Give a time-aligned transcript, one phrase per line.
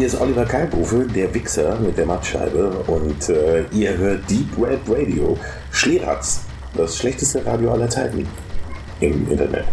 [0.00, 4.80] hier ist Oliver Kalkofe, der Wichser mit der Mattscheibe und äh, ihr hört Deep Red
[4.88, 5.38] Radio.
[5.72, 8.26] Schleratz, das schlechteste Radio aller Zeiten
[9.00, 9.66] im Internet.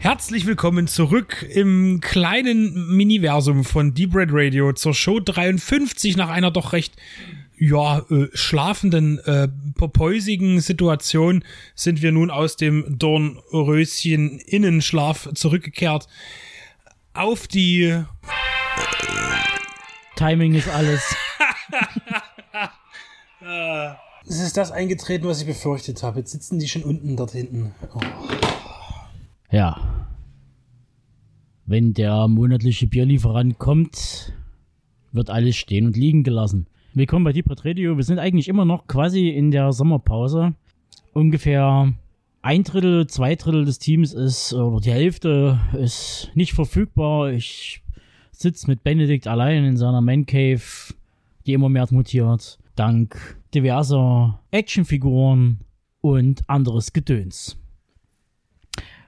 [0.00, 6.50] Herzlich willkommen zurück im kleinen Miniversum von Deep Red Radio zur Show 53 nach einer
[6.50, 6.96] doch recht
[7.64, 11.44] ja, äh, schlafenden, äh, popäusigen Situation
[11.74, 16.08] sind wir nun aus dem Dornröschen Innenschlaf zurückgekehrt
[17.14, 18.04] auf die
[20.16, 21.02] Timing ist alles.
[24.24, 26.20] Es ist das eingetreten, was ich befürchtet habe.
[26.20, 27.74] Jetzt sitzen die schon unten dort hinten.
[27.92, 28.00] Oh.
[29.50, 30.06] Ja.
[31.66, 34.32] Wenn der monatliche Bierlieferant kommt,
[35.10, 36.68] wird alles stehen und liegen gelassen.
[36.94, 37.96] Willkommen bei Deep Radio.
[37.96, 40.52] Wir sind eigentlich immer noch quasi in der Sommerpause.
[41.14, 41.94] Ungefähr
[42.42, 47.32] ein Drittel, zwei Drittel des Teams ist, oder die Hälfte ist nicht verfügbar.
[47.32, 47.82] Ich
[48.30, 50.60] sitze mit Benedikt allein in seiner Man Cave,
[51.46, 55.60] die immer mehr mutiert, dank diverser Actionfiguren
[56.02, 57.56] und anderes Gedöns.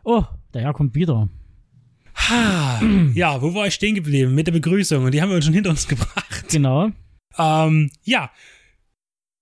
[0.05, 0.25] Oh,
[0.55, 1.29] der Herr kommt wieder.
[2.15, 2.81] Ha,
[3.15, 4.35] ja, wo war ich stehen geblieben?
[4.35, 5.05] Mit der Begrüßung.
[5.05, 6.47] Und die haben wir schon hinter uns gebracht.
[6.51, 6.91] Genau.
[7.39, 8.31] Ähm, ja.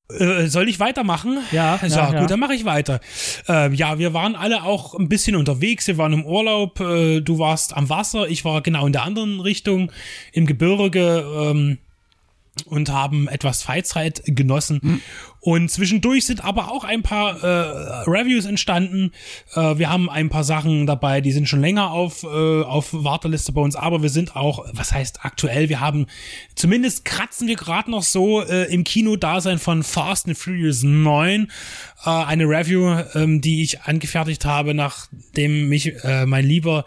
[0.09, 1.39] Äh, soll ich weitermachen?
[1.53, 2.27] Ja, So, ja, gut, ja.
[2.27, 3.01] dann mache ich weiter.
[3.49, 5.87] Ähm, ja, wir waren alle auch ein bisschen unterwegs.
[5.87, 6.81] Wir waren im Urlaub.
[6.81, 8.29] Äh, du warst am Wasser.
[8.29, 9.91] Ich war genau in der anderen Richtung,
[10.33, 11.25] im Gebirge.
[11.51, 11.79] Ähm,
[12.67, 14.81] und haben etwas Freizeit genossen.
[14.83, 15.01] Hm.
[15.45, 19.11] Und zwischendurch sind aber auch ein paar äh, Reviews entstanden.
[19.57, 23.51] Äh, wir haben ein paar Sachen dabei, die sind schon länger auf, äh, auf Warteliste
[23.51, 26.07] bei uns, aber wir sind auch, was heißt aktuell, wir haben,
[26.55, 31.51] zumindest kratzen wir gerade noch so äh, im Kino-Dasein von Fast and Furious 9
[32.05, 36.85] äh, eine Review, ähm, die ich angefertigt habe, nachdem mich äh, mein lieber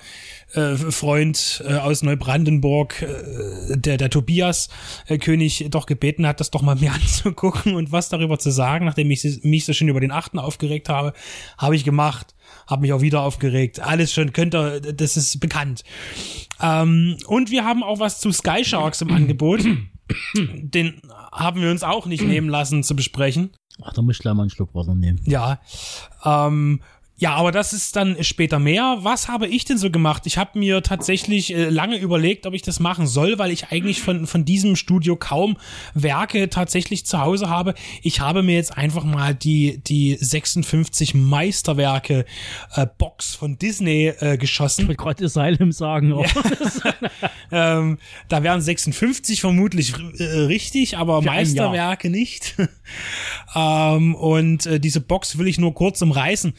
[0.56, 4.70] äh, Freund äh, aus Neubrandenburg, äh, der, der Tobias
[5.08, 8.86] äh, König, doch gebeten hat, das doch mal mir anzugucken und was darüber zu sagen,
[8.86, 11.14] nachdem ich mich so schön über den achten aufgeregt habe,
[11.58, 12.36] habe ich gemacht,
[12.68, 13.80] habe mich auch wieder aufgeregt.
[13.80, 15.84] Alles schon, könnt ihr, das ist bekannt.
[16.62, 19.62] Ähm, und wir haben auch was zu Sky Sharks im Angebot.
[20.36, 21.02] Den
[21.32, 23.52] haben wir uns auch nicht nehmen lassen zu besprechen.
[23.84, 25.20] Ach, da muss ich gleich mal einen Schluck Wasser nehmen.
[25.26, 25.60] Ja.
[26.24, 26.82] Ähm,
[27.18, 28.98] ja, aber das ist dann später mehr.
[29.02, 30.24] Was habe ich denn so gemacht?
[30.26, 34.02] Ich habe mir tatsächlich äh, lange überlegt, ob ich das machen soll, weil ich eigentlich
[34.02, 35.56] von, von diesem Studio kaum
[35.94, 37.74] Werke tatsächlich zu Hause habe.
[38.02, 42.26] Ich habe mir jetzt einfach mal die, die 56 Meisterwerke
[42.76, 44.88] äh, Box von Disney äh, Ich geschossen.
[44.88, 46.12] wollte gerade Asylum sagen.
[46.12, 46.26] aber
[47.52, 51.28] Ähm, da wären 56 vermutlich äh, richtig, aber Für.
[51.28, 52.56] Meisterwerke nicht.
[53.56, 56.54] ähm, und äh, diese Box will ich nur kurz umreißen.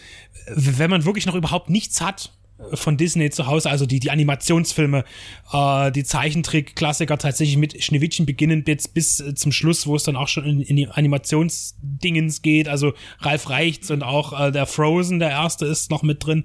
[0.49, 2.33] Wenn man wirklich noch überhaupt nichts hat
[2.73, 5.05] von Disney zu Hause, also die, die Animationsfilme,
[5.53, 10.17] äh, die Zeichentrick-Klassiker tatsächlich mit Schneewittchen beginnen bis, bis äh, zum Schluss, wo es dann
[10.17, 15.19] auch schon in, in die Animationsdingens geht, also Ralf Reichts und auch äh, der Frozen,
[15.19, 16.45] der erste ist noch mit drin,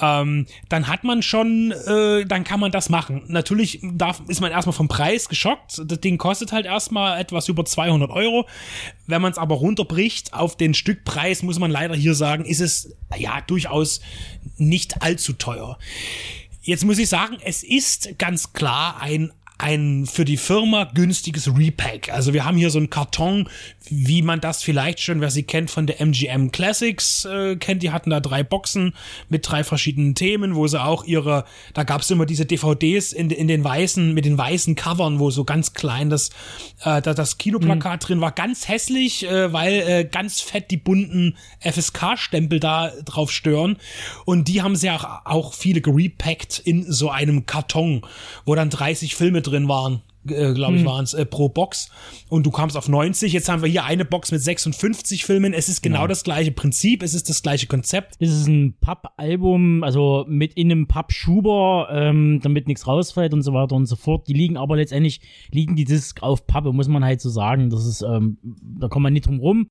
[0.00, 3.24] ähm, dann hat man schon, äh, dann kann man das machen.
[3.26, 5.82] Natürlich darf, ist man erstmal vom Preis geschockt.
[5.84, 8.46] Das Ding kostet halt erstmal etwas über 200 Euro.
[9.06, 12.94] Wenn man es aber runterbricht auf den Stückpreis, muss man leider hier sagen, ist es
[13.16, 14.00] ja durchaus
[14.56, 15.78] nicht allzu teuer.
[16.62, 19.32] Jetzt muss ich sagen, es ist ganz klar ein
[19.64, 22.12] ein für die Firma günstiges Repack.
[22.12, 23.48] Also wir haben hier so einen Karton,
[23.88, 27.82] wie man das vielleicht schon, wer sie kennt, von der MGM Classics äh, kennt.
[27.82, 28.94] Die hatten da drei Boxen
[29.30, 33.30] mit drei verschiedenen Themen, wo sie auch ihre, da gab es immer diese DVDs in,
[33.30, 36.28] in den weißen, mit den weißen Covern, wo so ganz klein das,
[36.82, 38.32] äh, da das Kinoplakat drin war.
[38.32, 43.78] Ganz hässlich, äh, weil äh, ganz fett die bunten FSK-Stempel da drauf stören.
[44.26, 48.02] Und die haben sie auch, auch viele gerepackt in so einem Karton,
[48.44, 50.02] wo dann 30 Filme drin waren.
[50.28, 51.90] Äh, glaube ich, waren es äh, pro Box.
[52.28, 53.32] Und du kamst auf 90.
[53.32, 55.52] Jetzt haben wir hier eine Box mit 56 Filmen.
[55.52, 58.16] Es ist genau das gleiche Prinzip, es ist das gleiche Konzept.
[58.20, 63.52] Es ist ein Pappalbum, also mit in einem Pappschuber, ähm, damit nichts rausfällt und so
[63.52, 64.26] weiter und so fort.
[64.28, 65.20] Die liegen aber letztendlich,
[65.50, 67.68] liegen die Disc auf Pappe, muss man halt so sagen.
[67.68, 69.68] Das ist, ähm, da kommt man nicht drum rum.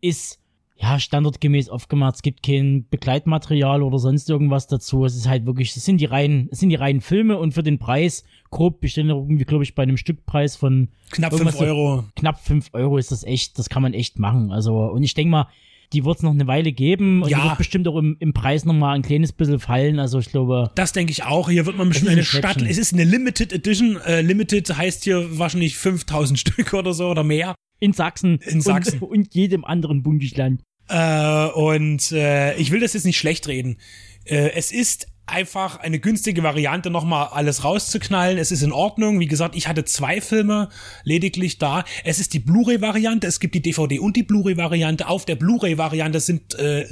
[0.00, 0.41] Ist,
[0.76, 2.16] ja, standardgemäß aufgemacht.
[2.16, 5.04] Es gibt kein Begleitmaterial oder sonst irgendwas dazu.
[5.04, 7.62] Es ist halt wirklich, es sind die reinen, es sind die reinen Filme und für
[7.62, 12.04] den Preis, grob bestehen irgendwie, glaube ich, bei einem Stückpreis von Knapp 5 Euro.
[12.16, 14.50] knapp 5 Euro ist das echt, das kann man echt machen.
[14.50, 15.48] Also, und ich denke mal,
[15.92, 17.38] die wird es noch eine Weile geben und Ja.
[17.38, 19.98] die wird bestimmt auch im, im Preis nochmal ein kleines bisschen fallen.
[19.98, 21.50] Also ich glaube, Das denke ich auch.
[21.50, 22.62] Hier wird man bestimmt eine ein Stadt.
[22.62, 23.98] Es ist eine Limited Edition.
[24.06, 27.54] Äh, Limited heißt hier wahrscheinlich 5000 Stück oder so oder mehr.
[27.82, 29.00] In Sachsen, In Sachsen.
[29.00, 30.62] Und, und jedem anderen Bundesland.
[30.88, 33.78] Äh, und äh, ich will das jetzt nicht schlecht reden.
[34.24, 38.38] Äh, es ist einfach eine günstige Variante, nochmal alles rauszuknallen.
[38.38, 39.20] Es ist in Ordnung.
[39.20, 40.68] Wie gesagt, ich hatte zwei Filme
[41.04, 41.84] lediglich da.
[42.04, 43.26] Es ist die Blu-ray-Variante.
[43.26, 45.08] Es gibt die DVD und die Blu-ray-Variante.
[45.08, 46.86] Auf der Blu-ray-Variante sind äh,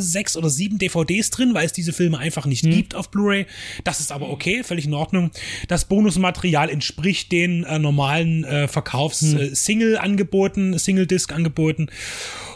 [0.00, 2.72] sechs oder sieben DVDs drin, weil es diese Filme einfach nicht hm.
[2.72, 3.46] gibt auf Blu-ray.
[3.84, 5.30] Das ist aber okay, völlig in Ordnung.
[5.68, 10.78] Das Bonusmaterial entspricht den äh, normalen äh, Verkaufs-Single-Angeboten, hm.
[10.78, 11.90] Single-Disc-Angeboten.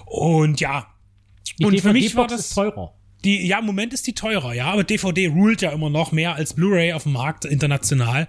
[0.07, 0.87] Und ja,
[1.59, 2.96] die und für mich war das teurer.
[3.27, 6.37] Die, ja, im Moment ist die teurer, ja, aber DVD ruled ja immer noch mehr
[6.37, 8.29] als Blu-ray auf dem Markt international.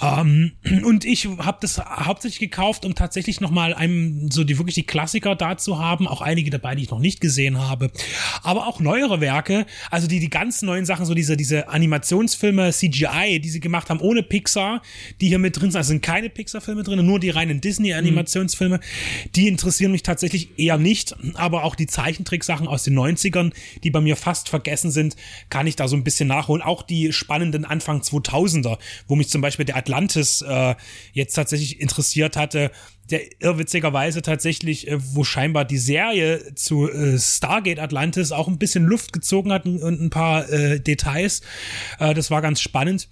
[0.00, 0.52] Ähm,
[0.84, 5.34] und ich habe das hauptsächlich gekauft, um tatsächlich nochmal einem so die wirklich die Klassiker
[5.34, 7.90] da zu haben, auch einige dabei, die ich noch nicht gesehen habe,
[8.42, 13.40] aber auch neuere Werke, also die die ganz neuen Sachen, so diese diese Animationsfilme CGI,
[13.40, 14.82] die sie gemacht haben ohne Pixar,
[15.20, 19.30] die hier mit drin sind, also sind keine Pixar-Filme drin, nur die reinen Disney-Animationsfilme, mhm.
[19.34, 23.52] die interessieren mich tatsächlich eher nicht, aber auch die Zeichentricksachen aus den 90ern,
[23.82, 25.16] die bei mir fast vergessen sind,
[25.50, 26.62] kann ich da so ein bisschen nachholen.
[26.62, 28.78] Auch die spannenden Anfang 2000er,
[29.08, 30.74] wo mich zum Beispiel der Atlantis äh,
[31.12, 32.70] jetzt tatsächlich interessiert hatte,
[33.10, 38.84] der irrwitzigerweise tatsächlich, äh, wo scheinbar die Serie zu äh, Stargate Atlantis auch ein bisschen
[38.84, 41.40] Luft gezogen hat und, ein paar äh, Details.
[41.98, 43.08] Äh, das war ganz spannend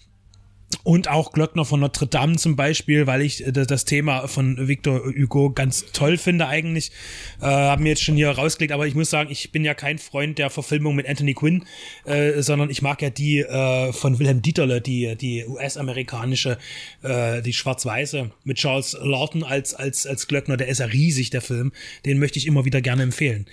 [0.83, 5.05] und auch Glöckner von Notre Dame zum Beispiel, weil ich äh, das Thema von Victor
[5.05, 6.93] Hugo ganz toll finde eigentlich.
[7.41, 9.99] Äh, haben mir jetzt schon hier rausgelegt, aber ich muss sagen, ich bin ja kein
[9.99, 11.65] Freund der Verfilmung mit Anthony Quinn,
[12.05, 16.59] äh, sondern ich mag ja die äh, von Wilhelm Dieterle, die, die US-amerikanische,
[17.03, 20.57] äh, die schwarz-weiße mit Charles Lawton als, als, als Glöckner.
[20.57, 21.73] Der ist ja riesig, der Film.
[22.05, 23.47] Den möchte ich immer wieder gerne empfehlen.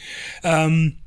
[0.43, 0.97] Ähm,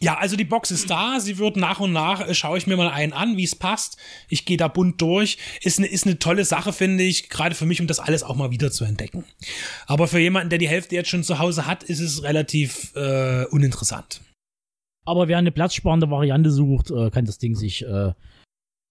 [0.00, 1.18] ja, also die Box ist da.
[1.20, 3.96] Sie wird nach und nach, äh, schaue ich mir mal einen an, wie es passt.
[4.28, 5.38] Ich gehe da bunt durch.
[5.60, 8.36] Ist eine, ist eine tolle Sache, finde ich, gerade für mich, um das alles auch
[8.36, 9.24] mal wieder zu entdecken.
[9.86, 13.44] Aber für jemanden, der die Hälfte jetzt schon zu Hause hat, ist es relativ äh,
[13.46, 14.20] uninteressant.
[15.04, 18.12] Aber wer eine platzsparende Variante sucht, äh, kann das Ding sich äh,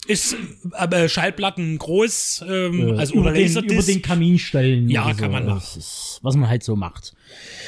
[0.07, 0.35] ist
[0.71, 4.89] aber Schallplatten groß, ähm, äh, also über den, über den Kamin stellen.
[4.89, 5.83] Ja, kann man machen.
[6.21, 7.13] Was man halt so macht.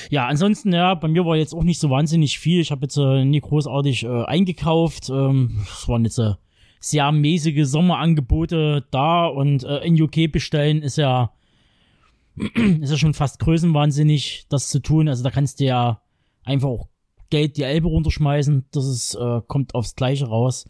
[0.10, 2.60] Ja, ansonsten, ja, bei mir war jetzt auch nicht so wahnsinnig viel.
[2.60, 5.10] Ich habe jetzt äh, nie großartig äh, eingekauft.
[5.10, 6.34] Ähm, es waren jetzt äh,
[6.80, 11.32] sehr mäßige Sommerangebote da und äh, in UK bestellen ist ja
[12.82, 15.08] ist ja schon fast größenwahnsinnig, das zu tun.
[15.08, 16.02] Also da kannst du ja
[16.44, 16.88] einfach auch
[17.34, 20.68] Geld die Elbe runterschmeißen, das ist, äh, kommt aufs Gleiche raus.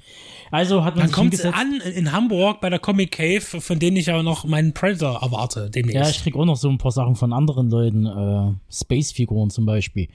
[0.50, 3.98] Also hat man Dann kommt es an in Hamburg bei der Comic Cave, von denen
[3.98, 6.02] ich aber noch meinen Predator erwarte demnächst.
[6.02, 9.66] Ja, ich krieg auch noch so ein paar Sachen von anderen Leuten, äh, Space-Figuren zum
[9.66, 10.08] Beispiel.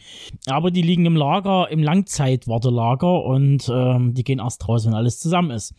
[0.47, 5.21] Aber die liegen im Lager, im Langzeitwartelager und ähm, die gehen erst raus, wenn alles
[5.21, 5.75] zusammen ist.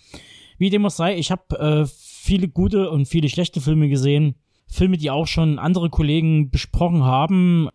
[0.59, 4.35] Wie dem auch sei, ich habe äh, viele gute und viele schlechte Filme gesehen.
[4.67, 7.69] Filme, die auch schon andere Kollegen besprochen haben.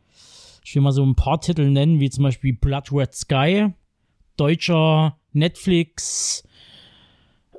[0.65, 3.75] Ich will mal so ein paar Titel nennen, wie zum Beispiel Blood Red Sky,
[4.39, 6.43] deutscher Netflix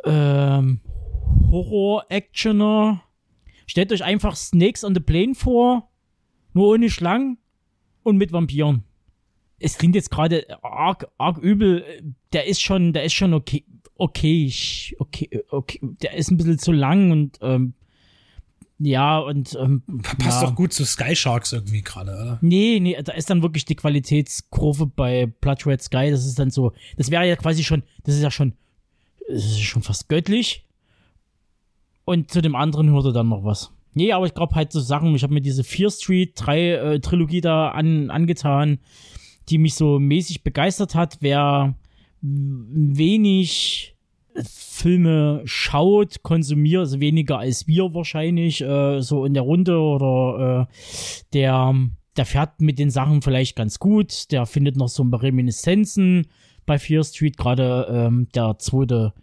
[0.03, 0.81] ähm,
[1.51, 3.03] Horror-Actioner.
[3.67, 5.91] Stellt euch einfach Snakes on the Plane vor,
[6.53, 7.37] nur ohne Schlangen
[8.01, 8.83] und mit Vampiren.
[9.59, 12.15] Es klingt jetzt gerade arg, arg übel.
[12.33, 13.65] Der ist schon, der ist schon okay,
[13.97, 14.51] okay,
[14.97, 15.79] okay, okay.
[16.01, 17.75] Der ist ein bisschen zu lang und ähm,
[18.77, 19.83] ja, und ähm,
[20.19, 20.47] passt ja.
[20.47, 22.39] doch gut zu Sky Sharks irgendwie gerade, oder?
[22.41, 26.51] Nee, nee, da ist dann wirklich die Qualitätskurve bei Blood Red Sky, das ist dann
[26.51, 28.53] so, das wäre ja quasi schon, das ist ja schon,
[29.29, 30.65] das ist schon fast göttlich.
[32.03, 33.71] Und zu dem anderen hörte dann noch was.
[33.93, 36.99] Nee, aber ich glaube halt so Sachen, ich habe mir diese Fear Street 3 äh,
[36.99, 38.79] Trilogie da an, angetan,
[39.47, 41.75] die mich so mäßig begeistert hat, wer
[42.21, 43.94] wenig
[44.43, 50.73] Filme schaut, konsumiert, also weniger als wir wahrscheinlich, äh, so in der Runde oder äh,
[51.33, 51.73] der,
[52.17, 56.27] der fährt mit den Sachen vielleicht ganz gut, der findet noch so ein paar Reminiszenzen
[56.65, 59.13] bei Fear Street, gerade ähm, der zweite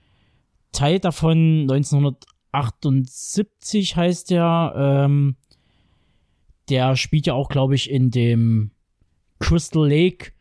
[0.73, 5.37] Teil davon, 1978 heißt der, ähm,
[6.71, 8.71] der spielt ja auch, glaube ich, in dem
[9.39, 10.33] Crystal Lake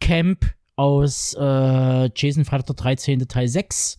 [0.00, 0.44] Camp
[0.76, 3.26] aus äh, Jason der 13.
[3.28, 3.98] Teil 6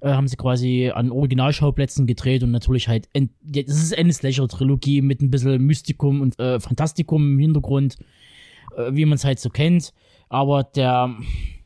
[0.00, 5.20] äh, haben sie quasi an Originalschauplätzen gedreht und natürlich halt, das ist eine Slasher-Trilogie mit
[5.20, 7.96] ein bisschen Mystikum und äh, Fantastikum im Hintergrund,
[8.76, 9.92] äh, wie man es halt so kennt.
[10.28, 11.16] Aber der,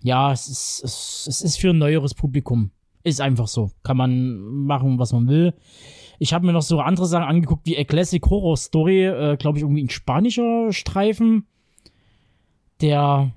[0.02, 2.70] ja, es ist, es, es ist für ein neueres Publikum.
[3.04, 3.72] Ist einfach so.
[3.82, 5.54] Kann man machen, was man will.
[6.20, 9.58] Ich habe mir noch so andere Sachen angeguckt, wie A Classic Horror Story, äh, glaube
[9.58, 11.46] ich, irgendwie ein spanischer Streifen,
[12.80, 13.32] der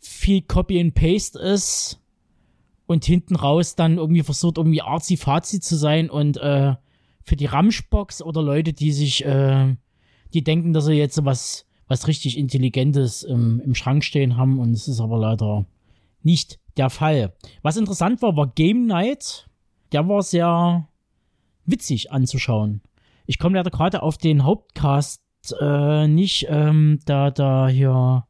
[0.00, 2.00] viel Copy and Paste ist
[2.86, 6.74] und hinten raus dann irgendwie versucht, irgendwie arzi-fazi zu sein und äh,
[7.22, 9.74] für die Ramschbox oder Leute, die sich, äh,
[10.34, 14.72] die denken, dass sie jetzt was, was richtig Intelligentes im, im Schrank stehen haben und
[14.72, 15.66] es ist aber leider
[16.22, 17.34] nicht der Fall.
[17.62, 19.48] Was interessant war, war Game Night.
[19.92, 20.88] Der war sehr
[21.64, 22.82] witzig anzuschauen.
[23.26, 25.20] Ich komme leider gerade auf den Hauptcast
[25.60, 28.26] äh, nicht, ähm, da, da hier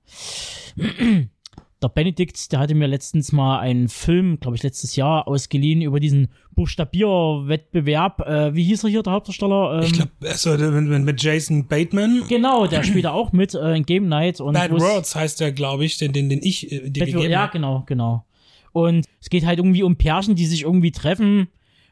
[1.84, 6.00] der Benedikt, der hatte mir letztens mal einen Film, glaube ich, letztes Jahr ausgeliehen über
[6.00, 8.20] diesen Buchstabierwettbewerb.
[8.20, 9.80] Äh, wie hieß er hier, der Hauptdarsteller?
[9.80, 12.24] Ähm, ich glaube, also mit, mit Jason Bateman.
[12.28, 14.40] Genau, der spielt da auch mit äh, in Game Night.
[14.40, 17.46] Und Bad Words heißt der, glaube ich, den, den, den ich äh, dir gegeben Ja,
[17.46, 18.24] genau, genau.
[18.72, 21.48] Und es geht halt irgendwie um Pärchen, die sich irgendwie treffen,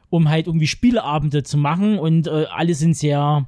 [0.09, 3.47] um halt irgendwie Spieleabende zu machen und äh, alle sind sehr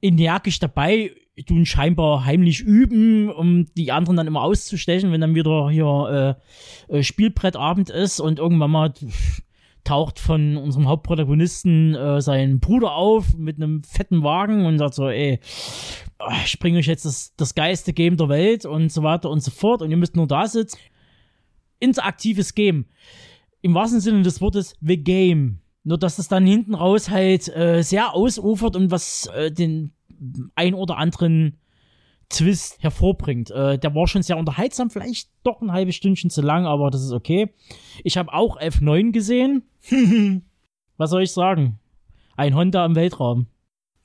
[0.00, 1.12] energisch dabei,
[1.44, 6.36] tun scheinbar heimlich üben, um die anderen dann immer auszustechen, wenn dann wieder hier
[6.90, 8.94] äh, äh, Spielbrettabend ist und irgendwann mal
[9.84, 15.08] taucht von unserem Hauptprotagonisten äh, sein Bruder auf mit einem fetten Wagen und sagt so,
[15.08, 15.40] ey,
[16.44, 19.80] ich euch jetzt das, das geilste Game der Welt und so weiter und so fort
[19.82, 20.78] und ihr müsst nur da sitzen.
[21.80, 22.86] Interaktives Game.
[23.62, 25.60] Im wahrsten Sinne des Wortes, the game.
[25.84, 29.92] Nur dass es dann hinten raus halt äh, sehr ausufert und was äh, den
[30.54, 31.58] ein oder anderen
[32.28, 33.50] Twist hervorbringt.
[33.50, 37.02] Äh, der war schon sehr unterhaltsam, vielleicht doch ein halbes Stündchen zu lang, aber das
[37.02, 37.54] ist okay.
[38.04, 39.62] Ich habe auch F9 gesehen.
[40.96, 41.78] was soll ich sagen?
[42.36, 43.46] Ein Honda im Weltraum.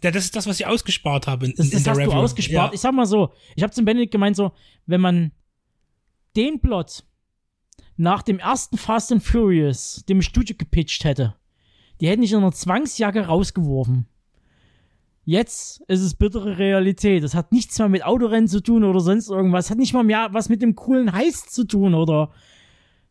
[0.03, 1.46] Ja, das ist das, was ich ausgespart habe.
[1.46, 2.12] In, das, das in hast Review.
[2.12, 2.72] du ausgespart.
[2.72, 2.74] Ja.
[2.74, 4.51] Ich sag mal so, ich habe zum Benedikt gemeint, so,
[4.86, 5.32] wenn man
[6.36, 7.03] den Plot
[7.96, 11.36] nach dem ersten Fast and Furious dem Studio gepitcht hätte,
[12.01, 14.08] die hätten dich in einer Zwangsjacke rausgeworfen.
[15.25, 17.24] Jetzt ist es bittere Realität.
[17.24, 19.70] Das hat nichts mehr mit Autorennen zu tun oder sonst irgendwas.
[19.70, 22.32] Hat nicht mal mehr was mit dem coolen Heist zu tun oder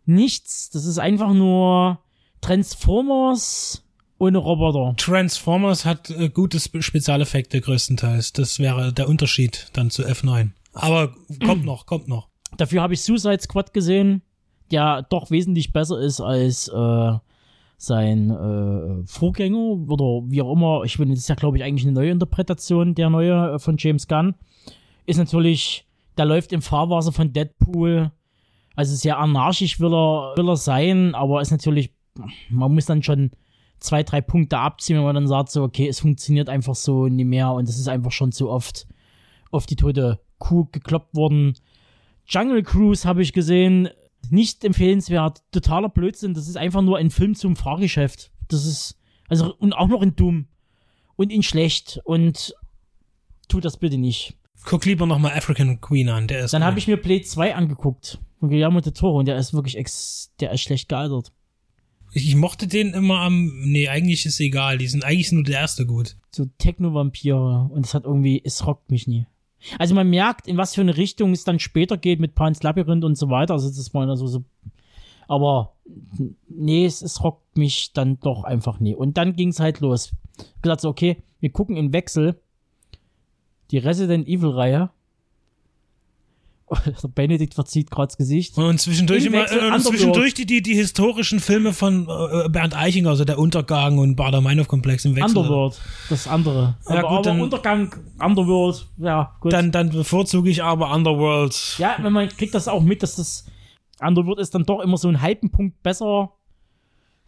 [0.05, 0.71] nichts.
[0.71, 2.01] Das ist einfach nur
[2.43, 3.83] Transformers
[4.19, 4.95] ohne Roboter.
[4.99, 8.33] Transformers hat äh, gute Spezialeffekte größtenteils.
[8.33, 10.51] Das wäre der Unterschied dann zu F9.
[10.75, 11.15] Aber
[11.45, 12.29] kommt noch, kommt noch.
[12.57, 14.23] Dafür habe ich Suicide Squad gesehen,
[14.71, 17.19] der doch wesentlich besser ist als äh,
[17.83, 21.85] sein äh, Vorgänger oder wie auch immer, ich finde, das ist ja, glaube ich, eigentlich
[21.85, 24.35] eine neue Interpretation der neue äh, von James Gunn,
[25.07, 25.87] ist natürlich,
[26.17, 28.13] der läuft im Fahrwasser von Deadpool.
[28.77, 31.93] Also sehr anarchisch will er, will er sein, aber ist natürlich,
[32.49, 33.33] man muss dann schon
[33.81, 37.27] zwei, drei Punkte abziehen, wenn man dann sagt, so, okay, es funktioniert einfach so nicht
[37.27, 38.87] mehr und es ist einfach schon zu oft
[39.51, 41.55] auf die tote Kuh gekloppt worden.
[42.27, 43.89] Jungle Cruise habe ich gesehen,
[44.31, 46.35] nicht empfehlenswert, totaler Blödsinn.
[46.35, 48.31] Das ist einfach nur ein Film zum Fahrgeschäft.
[48.49, 48.99] Das ist,
[49.29, 50.47] also, und auch noch in dumm.
[51.17, 52.01] Und in schlecht.
[52.05, 52.55] Und
[53.49, 54.37] tut das bitte nicht.
[54.65, 56.55] Guck lieber nochmal African Queen an, der ist.
[56.55, 58.21] Dann habe ich mir Blade 2 angeguckt.
[58.39, 61.33] Von Guillermo de Toro und der ist wirklich ex, der ist schlecht gealtert.
[62.13, 65.61] Ich, ich mochte den immer am, nee, eigentlich ist egal, die sind eigentlich nur der
[65.61, 66.17] erste gut.
[66.35, 69.27] So Techno-Vampire und es hat irgendwie, es rockt mich nie.
[69.79, 73.05] Also man merkt, in was für eine Richtung es dann später geht mit Pans Labyrinth
[73.05, 73.55] und so weiter.
[73.55, 74.45] Also das war also so.
[75.29, 75.75] Aber
[76.49, 78.95] nee, es, es rockt mich dann doch einfach nie.
[78.95, 80.13] Und dann ging es halt los.
[80.39, 82.41] Ich gesagt so, okay, wir gucken im Wechsel
[83.71, 84.91] die Resident Evil Reihe
[86.87, 88.57] der Benedikt verzieht gerade das Gesicht.
[88.57, 93.25] Und zwischendurch immer, äh, zwischendurch die, die, die historischen Filme von äh, Bernd Eichinger, also
[93.25, 95.39] der Untergang und Bader-Meinhof-Komplex im Wechsel.
[95.39, 96.77] Underworld, das andere.
[96.89, 99.53] Ja, aber, gut, aber dann, Untergang, Underworld, ja, gut.
[99.53, 101.77] Dann, dann bevorzuge ich aber Underworld.
[101.79, 103.47] Ja, wenn man kriegt das auch mit, dass das
[104.01, 106.33] Underworld ist dann doch immer so ein halben Punkt besser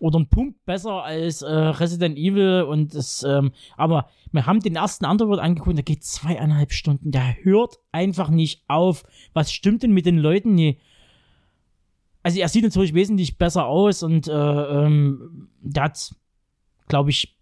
[0.05, 4.77] oder ein Punkt besser als äh, Resident Evil und es, ähm, aber wir haben den
[4.77, 9.05] ersten Underworld angeguckt, der geht zweieinhalb Stunden, der hört einfach nicht auf.
[9.33, 10.55] Was stimmt denn mit den Leuten?
[10.55, 10.79] Nee.
[12.23, 16.15] Also er sieht natürlich wesentlich besser aus und äh, ähm, der hat,
[16.89, 17.39] glaube ich,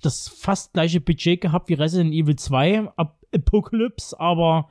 [0.00, 2.88] das fast gleiche Budget gehabt wie Resident Evil 2
[3.32, 4.68] Apocalypse, aber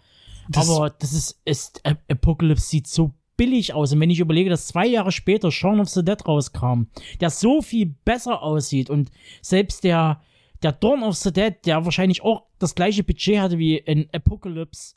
[0.48, 3.94] das, aber das ist, ist Apocalypse sieht so billig aus.
[3.94, 6.84] Und wenn ich überlege, dass zwei Jahre später Shaun of the Dead rauskam,
[7.20, 9.12] der so viel besser aussieht und
[9.42, 10.22] selbst der,
[10.64, 14.96] der Dawn of the Dead, der wahrscheinlich auch das gleiche Budget hatte wie in Apocalypse,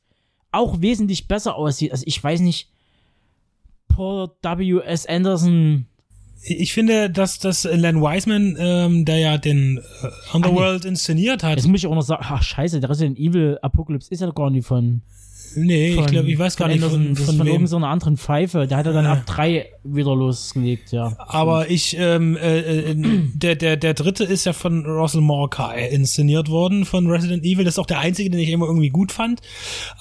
[0.52, 1.92] auch wesentlich besser aussieht.
[1.92, 2.70] Also ich weiß nicht,
[3.88, 5.06] Paul W.S.
[5.06, 5.86] Anderson.
[6.42, 10.90] Ich finde, dass das Len Wiseman, ähm, der ja den äh, Underworld ah, nee.
[10.90, 11.56] inszeniert hat.
[11.56, 14.50] Jetzt muss ich auch noch sagen, ach scheiße, der Resident Evil Apocalypse ist ja gar
[14.50, 15.00] nicht von
[15.56, 17.52] Nee, ich glaube, ich weiß gar nicht von, das von, ist von wem.
[17.54, 18.66] irgendeiner anderen Pfeife.
[18.66, 21.14] Der hat er dann ab drei wieder losgelegt, ja.
[21.18, 22.94] Aber ich, ähm, äh, äh,
[23.34, 27.64] der, der, der dritte ist ja von Russell Morkai inszeniert worden von Resident Evil.
[27.64, 29.42] Das ist auch der einzige, den ich immer irgendwie gut fand.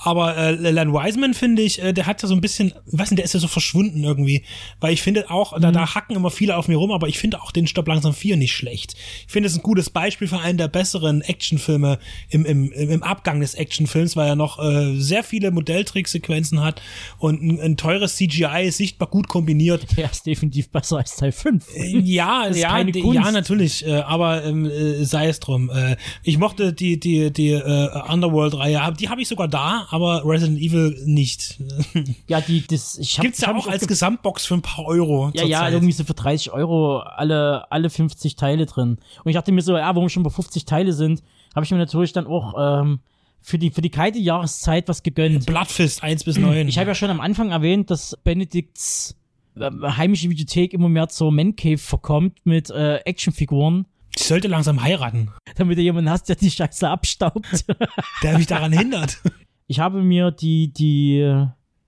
[0.01, 3.17] Aber äh, Len Wiseman finde ich, äh, der hat ja so ein bisschen, weiß nicht,
[3.17, 4.43] der ist ja so verschwunden irgendwie.
[4.79, 7.41] Weil ich finde auch, da, da hacken immer viele auf mir rum, aber ich finde
[7.41, 8.95] auch den Stopp langsam 4 nicht schlecht.
[9.27, 13.41] Ich finde es ein gutes Beispiel für einen der besseren Actionfilme im, im, im Abgang
[13.41, 16.81] des Actionfilms, weil er noch äh, sehr viele Modelltricksequenzen hat
[17.17, 19.85] und ein, ein teures CGI ist sichtbar gut kombiniert.
[19.97, 21.65] Der ist definitiv besser als Teil 5.
[22.03, 23.15] Ja, ist ja, keine die- Kunst.
[23.23, 25.69] ja, natürlich, äh, aber ähm, äh, sei es drum.
[25.69, 30.59] Äh, ich mochte die die die äh, Underworld-Reihe, die habe ich sogar da, aber Resident
[30.59, 31.59] Evil nicht.
[32.27, 35.31] Ja, die, das, ich hab, Gibt's ja auch als Gesamtbox für ein paar Euro.
[35.33, 35.73] Ja, ja, zurzeit.
[35.73, 38.97] irgendwie so für 30 Euro alle, alle 50 Teile drin.
[39.23, 41.21] Und ich dachte mir so, ja, warum schon bei 50 Teile sind,
[41.55, 42.99] habe ich mir natürlich dann auch ähm,
[43.43, 45.45] für die für die kalte Jahreszeit was gegönnt.
[45.45, 46.67] Bloodfist 1 bis 9.
[46.67, 49.15] Ich habe ja schon am Anfang erwähnt, dass Benedikts
[49.55, 53.85] äh, heimische Videothek immer mehr zur Man Cave verkommt mit äh, Actionfiguren,
[54.15, 55.31] ich sollte langsam heiraten.
[55.55, 57.65] damit du jemanden hast, der die Scheiße abstaubt.
[58.23, 59.21] Der mich daran hindert.
[59.67, 61.45] ich habe mir die, die,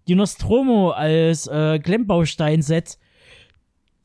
[0.07, 2.97] die Nostromo als äh, Klemmbaustein-Set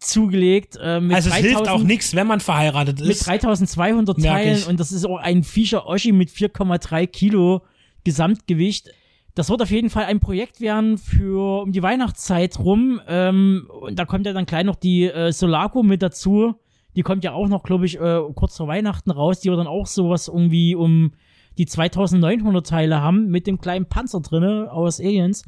[0.00, 0.78] zugelegt.
[0.82, 3.26] Äh, mit Also es hilft 3000 auch nichts, wenn man verheiratet Mit ist.
[3.26, 4.66] 3200 Merk Teilen ich.
[4.66, 7.62] und das ist auch ein Fischer Oschi mit 4,3 Kilo
[8.04, 8.90] Gesamtgewicht.
[9.34, 13.00] Das wird auf jeden Fall ein Projekt werden für um die Weihnachtszeit rum.
[13.06, 16.56] Ähm, und da kommt ja dann gleich noch die äh, Solaco mit dazu.
[16.96, 19.40] Die kommt ja auch noch, glaube ich, äh, kurz vor Weihnachten raus.
[19.40, 21.12] Die wird dann auch sowas irgendwie um
[21.58, 25.44] die 2900 Teile haben mit dem kleinen Panzer drinne aus Aliens.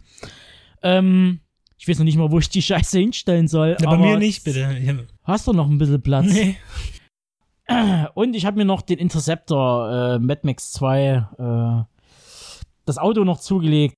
[0.82, 1.40] Ähm,
[1.82, 3.70] ich weiß noch nicht mal, wo ich die Scheiße hinstellen soll.
[3.80, 5.08] Ja, bei aber mir nicht, bitte.
[5.24, 6.26] Hast du noch ein bisschen Platz?
[6.32, 6.56] Nee.
[8.14, 12.04] Und ich habe mir noch den Interceptor äh, Mad Max 2 äh,
[12.84, 13.96] das Auto noch zugelegt.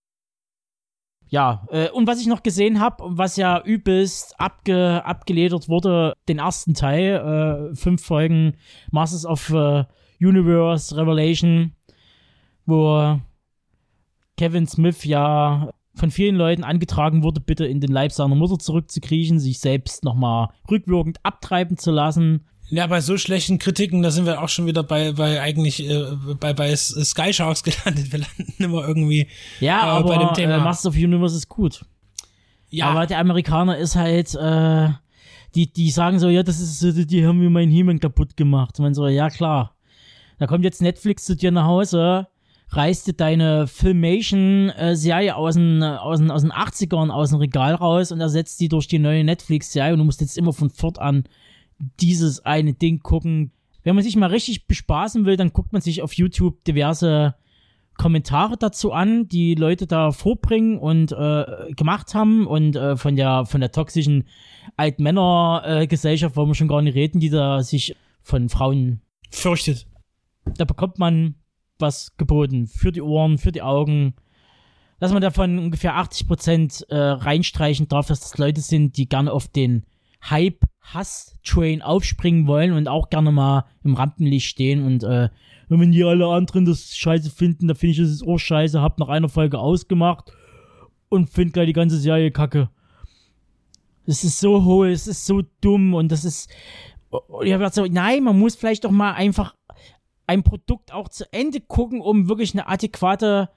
[1.28, 6.38] Ja, äh, und was ich noch gesehen habe, was ja übelst abge, abgeledert wurde, den
[6.38, 8.56] ersten Teil, äh, fünf Folgen
[8.92, 9.84] Masters of äh,
[10.20, 11.72] Universe Revelation,
[12.64, 13.20] wo
[14.38, 19.38] Kevin Smith ja von vielen Leuten angetragen wurde, bitte in den Leib seiner Mutter zurückzukriechen,
[19.38, 22.44] sich selbst nochmal rückwirkend abtreiben zu lassen.
[22.70, 26.02] Ja, bei so schlechten Kritiken, da sind wir auch schon wieder bei, bei eigentlich, äh,
[26.40, 28.10] bei, bei S- Sky Sharks gelandet.
[28.10, 29.28] Wir landen immer irgendwie
[29.60, 30.56] Ja, äh, aber bei dem Thema.
[30.56, 31.84] Äh, Masters of Universe ist gut.
[32.70, 34.88] ja, Aber der Amerikaner ist halt, äh,
[35.54, 38.78] die, die sagen so, ja, das ist die haben mir meinen He-Man kaputt gemacht.
[38.78, 39.76] Und man so, ja klar.
[40.38, 42.26] Da kommt jetzt Netflix zu dir nach Hause,
[42.70, 48.12] reißt dir deine Filmation-Serie aus den, aus, den, aus den 80ern aus dem Regal raus
[48.12, 51.24] und ersetzt die durch die neue Netflix-Serie und du musst jetzt immer von fortan
[52.00, 53.52] dieses eine Ding gucken.
[53.82, 57.34] Wenn man sich mal richtig bespaßen will, dann guckt man sich auf YouTube diverse
[57.96, 63.46] Kommentare dazu an, die Leute da vorbringen und äh, gemacht haben und äh, von der
[63.46, 64.24] von der toxischen
[64.76, 69.00] Altmänner-Gesellschaft wollen wir schon gar nicht reden, die da sich von Frauen,
[69.30, 69.86] fürchtet.
[70.56, 71.36] da bekommt man
[71.78, 74.14] was geboten für die Ohren, für die Augen,
[75.00, 79.48] dass man davon ungefähr 80% äh, reinstreichen darf, dass das Leute sind, die gerne auf
[79.48, 79.84] den
[80.30, 85.28] Hype-Hass-Train aufspringen wollen und auch gerne mal im Rampenlicht stehen und äh,
[85.68, 88.98] wenn die alle anderen das scheiße finden, dann finde ich das ist auch scheiße, hab
[88.98, 90.32] nach einer Folge ausgemacht
[91.08, 92.70] und finde gleich die ganze Serie kacke.
[94.06, 96.50] Es ist so hohl, es ist so dumm und das ist.
[97.10, 99.54] Und ich habe so, nein, man muss vielleicht doch mal einfach
[100.26, 103.50] ein Produkt auch zu Ende gucken, um wirklich eine adäquate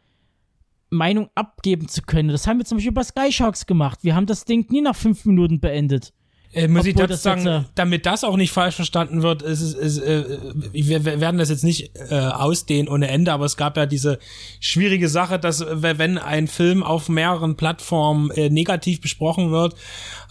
[0.90, 2.30] Meinung abgeben zu können.
[2.30, 4.00] Das haben wir zum Beispiel bei Sky Sharks gemacht.
[4.04, 6.14] Wir haben das Ding nie nach fünf Minuten beendet.
[6.54, 9.22] Äh, muss ich Obwohl dazu das sagen, jetzt, äh, damit das auch nicht falsch verstanden
[9.22, 10.24] wird, ist ist, äh,
[10.72, 14.18] wir, wir werden das jetzt nicht äh, ausdehnen ohne Ende, aber es gab ja diese
[14.62, 19.76] schwierige Sache, dass äh, wenn ein Film auf mehreren Plattformen negativ besprochen wird,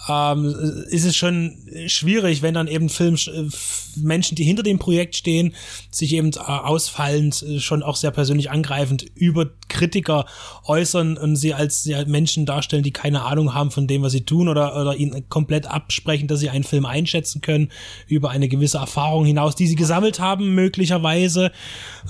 [0.08, 0.54] ähm,
[0.88, 1.56] ist es schon
[1.86, 3.48] schwierig, wenn dann eben Film äh,
[3.96, 5.54] Menschen, die hinter dem Projekt stehen,
[5.90, 10.26] sich eben äh, ausfallend äh, schon auch sehr persönlich angreifend über Kritiker
[10.64, 14.48] äußern und sie als Menschen darstellen, die keine Ahnung haben von dem, was sie tun
[14.48, 17.70] oder, oder ihnen komplett absprechen, dass sie einen Film einschätzen können
[18.06, 21.52] über eine gewisse Erfahrung hinaus, die sie gesammelt haben, möglicherweise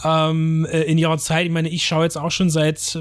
[0.05, 1.47] ähm, äh, in ihrer Zeit.
[1.47, 2.99] Ich meine, ich schaue jetzt auch schon seit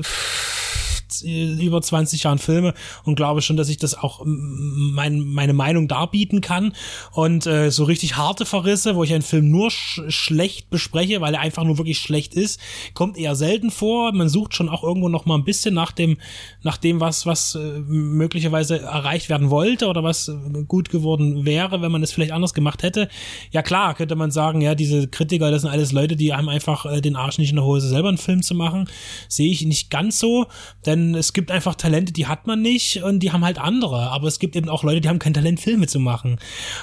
[1.24, 6.42] über 20 Jahren Filme und glaube schon, dass ich das auch mein, meine Meinung darbieten
[6.42, 6.74] kann.
[7.12, 11.34] Und äh, so richtig harte Verrisse, wo ich einen Film nur sch schlecht bespreche, weil
[11.34, 12.60] er einfach nur wirklich schlecht ist,
[12.94, 14.12] kommt eher selten vor.
[14.14, 16.18] Man sucht schon auch irgendwo noch mal ein bisschen nach dem,
[16.64, 20.34] nach dem, was, was äh, möglicherweise erreicht werden wollte oder was äh,
[20.68, 23.10] gut geworden wäre, wenn man es vielleicht anders gemacht hätte.
[23.52, 26.86] Ja klar, könnte man sagen, ja, diese Kritiker, das sind alles Leute, die haben einfach
[26.86, 28.90] äh, den Arsch nicht in der Hose, selber einen Film zu machen.
[29.28, 30.48] Sehe ich nicht ganz so,
[30.86, 34.10] denn denn es gibt einfach Talente, die hat man nicht und die haben halt andere.
[34.12, 36.38] Aber es gibt eben auch Leute, die haben kein Talent, Filme zu machen.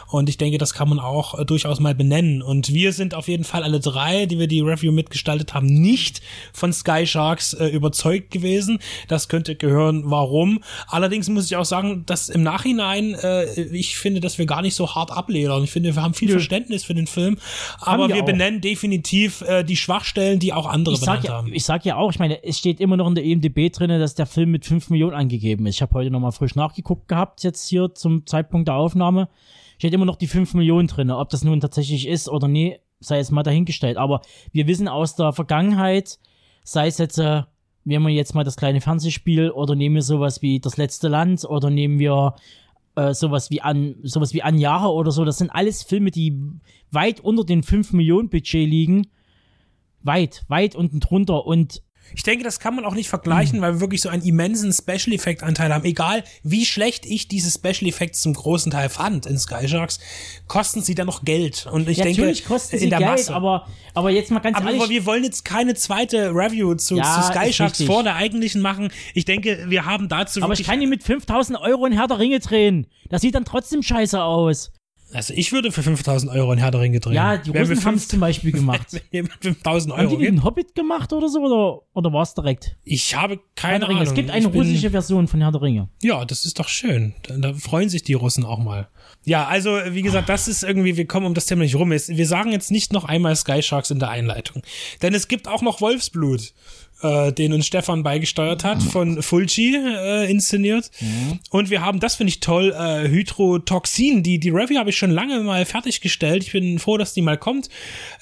[0.09, 2.43] Und ich denke, das kann man auch äh, durchaus mal benennen.
[2.43, 6.21] Und wir sind auf jeden Fall alle drei, die wir die Review mitgestaltet haben, nicht
[6.53, 8.79] von Sky Sharks äh, überzeugt gewesen.
[9.09, 10.63] Das könnte gehören, warum.
[10.89, 14.75] Allerdings muss ich auch sagen, dass im Nachhinein, äh, ich finde, dass wir gar nicht
[14.75, 15.65] so hart abledern.
[15.65, 16.35] Ich finde, wir haben viel Nö.
[16.35, 17.39] Verständnis für den Film,
[17.81, 21.53] aber wir, wir benennen definitiv äh, die Schwachstellen, die auch andere ich benannt ja, haben.
[21.53, 24.15] Ich sag ja auch, ich meine, es steht immer noch in der EMDB drin, dass
[24.15, 25.77] der Film mit 5 Millionen angegeben ist.
[25.77, 29.29] Ich habe heute nochmal frisch nachgeguckt gehabt, jetzt hier zum Zeitpunkt der Aufnahme.
[29.79, 31.11] Steht immer noch die 5 Millionen drin.
[31.11, 33.97] Ob das nun tatsächlich ist oder nie, sei es mal dahingestellt.
[33.97, 34.21] Aber
[34.53, 36.19] wir wissen aus der Vergangenheit,
[36.65, 37.43] sei es jetzt, äh,
[37.85, 41.45] nehmen wir jetzt mal das kleine Fernsehspiel oder nehmen wir sowas wie das letzte Land
[41.45, 42.35] oder nehmen wir
[42.95, 45.25] äh, sowas wie an sowas wie Anjara oder so.
[45.25, 46.39] Das sind alles Filme, die
[46.91, 49.07] weit unter den 5 Millionen Budget liegen.
[50.03, 51.83] Weit, weit unten drunter und
[52.15, 53.63] ich denke, das kann man auch nicht vergleichen, mhm.
[53.63, 55.85] weil wir wirklich so einen immensen Special Effect Anteil haben.
[55.85, 59.99] Egal, wie schlecht ich diese Special Effects zum großen Teil fand in Sky Sharks,
[60.49, 61.67] kosten sie dann noch Geld.
[61.71, 63.35] Und ich ja, denke, natürlich kosten sie Geld, Masse.
[63.35, 64.83] aber, aber jetzt mal ganz aber ehrlich.
[64.83, 67.87] Aber wir wollen jetzt keine zweite Review zu, ja, zu Sky Sharks richtig.
[67.87, 68.91] vor der eigentlichen machen.
[69.15, 72.19] Ich denke, wir haben dazu Aber ich kann die mit 5000 Euro in Herr der
[72.19, 72.87] Ringe drehen.
[73.09, 74.73] Das sieht dann trotzdem scheiße aus.
[75.13, 77.15] Also ich würde für 5000 Euro in Herr der Ringe drehen.
[77.15, 78.87] Ja, die Russen haben es zum Beispiel gemacht.
[79.11, 82.77] Wenn 5000 Euro Haben die den Hobbit gemacht oder so oder, oder war es direkt?
[82.85, 84.03] Ich habe keine Ahnung.
[84.03, 85.89] Es gibt eine ich russische bin, Version von Herr der Ringe.
[86.03, 87.15] Ja, das ist doch schön.
[87.25, 88.89] Da, da, freuen sich die Russen auch mal.
[89.25, 91.91] Ja, also wie gesagt, das ist irgendwie, wir kommen um das Thema nicht rum.
[91.91, 94.63] Wir sagen jetzt nicht noch einmal Sky Sharks in der Einleitung.
[95.03, 96.53] Denn es gibt auch noch Wolfsblut
[97.03, 100.91] äh, den uns Stefan beigesteuert hat, von Fulci äh, inszeniert.
[101.01, 101.41] Mhm.
[101.51, 104.23] Und wir haben, das finde ich toll, äh, Hydrotoxin.
[104.23, 106.43] Die, die Review habe ich schon lange mal fertiggestellt.
[106.45, 107.69] Ich bin froh, dass die mal kommt.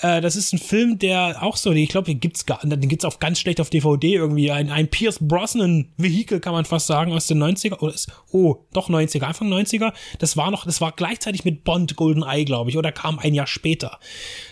[0.00, 3.04] Äh, das ist ein Film, der auch so, ich glaube, den gibt's gar, den gibt's
[3.04, 4.50] auf ganz schlecht auf DVD irgendwie.
[4.50, 7.78] Ein, ein Pierce Brosnan Vehikel, kann man fast sagen, aus den 90er.
[7.80, 9.92] Oder ist, oh, doch 90er, Anfang 90er.
[10.18, 13.34] Das war noch, das war gleichzeitig mit Bond Golden Eye, glaube ich, oder kam ein
[13.34, 13.98] Jahr später.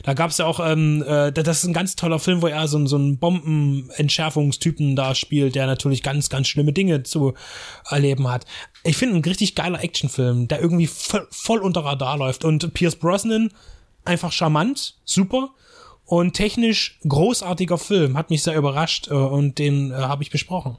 [0.09, 2.87] Da gab's ja auch, ähm, äh, das ist ein ganz toller Film, wo er so,
[2.87, 7.35] so ein Bomben Entschärfungstypen da spielt, der natürlich ganz, ganz schlimme Dinge zu
[7.91, 8.47] erleben hat.
[8.85, 12.47] Ich finde ein richtig geiler Actionfilm, der irgendwie voll, voll unter Radar läuft.
[12.47, 13.51] Und Pierce Brosnan,
[14.07, 15.51] einfach charmant, super.
[16.07, 20.79] Und technisch großartiger Film, hat mich sehr überrascht äh, und den äh, habe ich besprochen.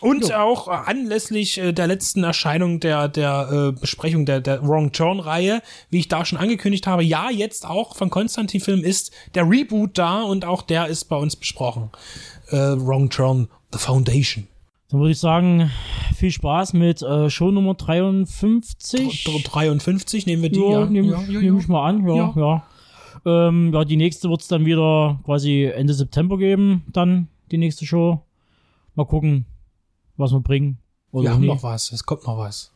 [0.00, 0.34] Und jo.
[0.36, 5.98] auch anlässlich äh, der letzten Erscheinung der, der äh, Besprechung der, der Wrong Turn-Reihe, wie
[5.98, 10.22] ich da schon angekündigt habe, ja, jetzt auch von Konstantin Film ist der Reboot da
[10.22, 11.90] und auch der ist bei uns besprochen.
[12.50, 14.46] Äh, Wrong Turn, The Foundation.
[14.90, 15.70] Dann würde ich sagen,
[16.16, 19.24] viel Spaß mit äh, Show Nummer 53.
[19.24, 20.80] 53 nehmen wir die, ja.
[20.80, 22.34] ja Nehme ja, ja, nehm ich mal an, ja, ja.
[22.36, 22.66] ja.
[23.26, 27.84] Ähm, ja, die nächste wird es dann wieder quasi Ende September geben, dann die nächste
[27.84, 28.22] Show.
[28.94, 29.44] Mal gucken,
[30.18, 30.78] was wir bringen.
[31.10, 32.72] Oder wir haben noch was, es kommt noch was.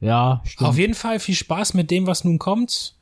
[0.00, 0.68] Ja, stimmt.
[0.68, 2.96] Auf jeden Fall viel Spaß mit dem, was nun kommt.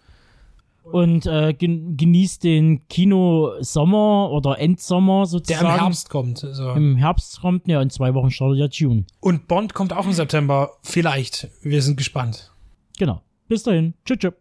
[0.84, 5.64] Und äh, genießt den Kino-Sommer oder Endsommer sozusagen.
[5.64, 6.38] Der im Herbst kommt.
[6.38, 6.72] So.
[6.72, 9.04] Im Herbst kommt, ja, in zwei Wochen startet ja June.
[9.20, 10.72] Und Bond kommt auch im September.
[10.82, 11.48] Vielleicht.
[11.62, 12.52] Wir sind gespannt.
[12.98, 13.22] Genau.
[13.48, 13.94] Bis dahin.
[14.04, 14.18] Tschüss.
[14.18, 14.32] tschüss.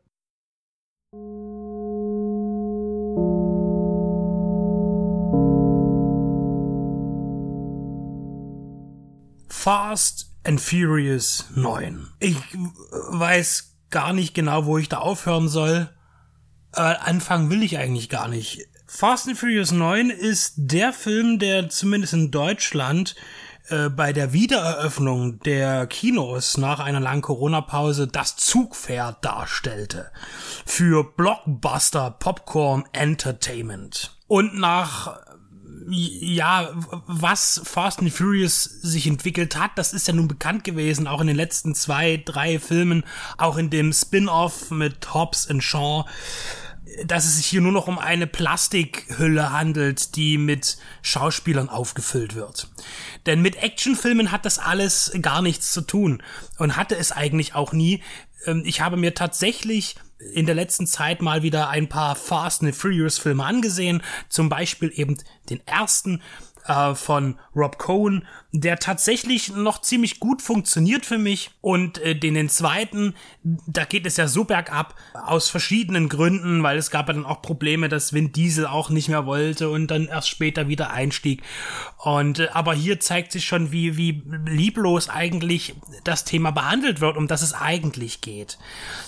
[9.64, 12.08] Fast and Furious 9.
[12.20, 12.36] Ich
[13.12, 15.88] weiß gar nicht genau, wo ich da aufhören soll.
[16.72, 18.68] Aber anfangen will ich eigentlich gar nicht.
[18.88, 23.16] Fast and Furious 9 ist der Film, der zumindest in Deutschland
[23.70, 30.10] äh, bei der Wiedereröffnung der Kinos nach einer langen Corona-Pause das Zugpferd darstellte.
[30.66, 34.18] Für Blockbuster Popcorn Entertainment.
[34.26, 35.20] Und nach
[35.88, 36.70] ja,
[37.08, 41.28] was Fast and Furious sich entwickelt hat, das ist ja nun bekannt gewesen, auch in
[41.28, 43.04] den letzten zwei, drei Filmen,
[43.38, 46.06] auch in dem Spin-off mit Hobbs und Shaw,
[47.06, 52.70] dass es sich hier nur noch um eine Plastikhülle handelt, die mit Schauspielern aufgefüllt wird.
[53.26, 56.22] Denn mit Actionfilmen hat das alles gar nichts zu tun
[56.58, 58.02] und hatte es eigentlich auch nie.
[58.46, 59.96] Ähm, ich habe mir tatsächlich
[60.34, 64.92] in der letzten Zeit mal wieder ein paar Fast and Furious Filme angesehen, zum Beispiel
[64.96, 65.18] eben
[65.50, 66.22] den ersten
[66.68, 71.52] äh, von Rob Cohen, der tatsächlich noch ziemlich gut funktioniert für mich.
[71.62, 76.78] Und äh, den, den zweiten, da geht es ja so bergab, aus verschiedenen Gründen, weil
[76.78, 80.08] es gab ja dann auch Probleme, dass Vin Diesel auch nicht mehr wollte und dann
[80.08, 81.44] erst später wieder einstieg.
[81.98, 87.18] Und äh, aber hier zeigt sich schon, wie, wie lieblos eigentlich das Thema behandelt wird,
[87.18, 88.58] um das es eigentlich geht.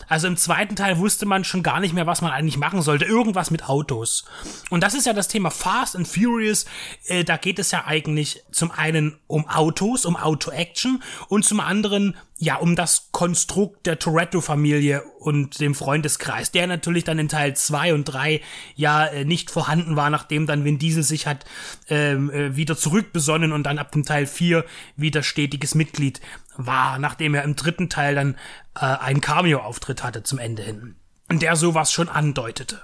[0.07, 3.05] Also im zweiten Teil wusste man schon gar nicht mehr, was man eigentlich machen sollte.
[3.05, 4.25] Irgendwas mit Autos.
[4.69, 6.65] Und das ist ja das Thema Fast and Furious.
[7.05, 12.15] Äh, da geht es ja eigentlich zum einen um Autos, um Auto-Action und zum anderen
[12.37, 17.93] ja um das Konstrukt der Toretto-Familie und dem Freundeskreis, der natürlich dann in Teil 2
[17.93, 18.41] und 3
[18.75, 21.45] ja äh, nicht vorhanden war, nachdem dann Vin Diesel sich hat
[21.89, 24.63] ähm, äh, wieder zurückbesonnen und dann ab dem Teil 4
[24.95, 26.21] wieder stetiges Mitglied
[26.55, 28.35] war, nachdem er im dritten Teil dann
[28.75, 30.95] äh, einen Cameo-Auftritt hatte zum Ende hin.
[31.29, 32.81] Und der sowas schon andeutete.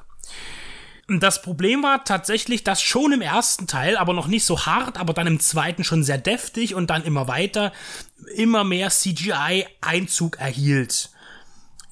[1.09, 5.13] Das Problem war tatsächlich, dass schon im ersten Teil, aber noch nicht so hart, aber
[5.13, 7.73] dann im zweiten schon sehr deftig und dann immer weiter,
[8.35, 11.09] immer mehr CGI Einzug erhielt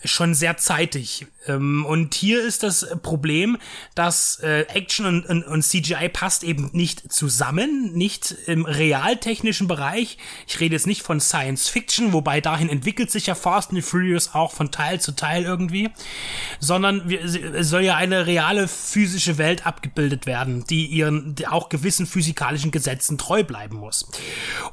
[0.03, 1.27] schon sehr zeitig.
[1.47, 3.57] Ähm, und hier ist das Problem,
[3.95, 10.17] dass äh, Action und, und, und, CGI passt eben nicht zusammen, nicht im realtechnischen Bereich.
[10.47, 14.35] Ich rede jetzt nicht von Science Fiction, wobei dahin entwickelt sich ja Fast and Furious
[14.35, 15.89] auch von Teil zu Teil irgendwie,
[16.59, 22.05] sondern es soll ja eine reale physische Welt abgebildet werden, die ihren die auch gewissen
[22.05, 24.09] physikalischen Gesetzen treu bleiben muss.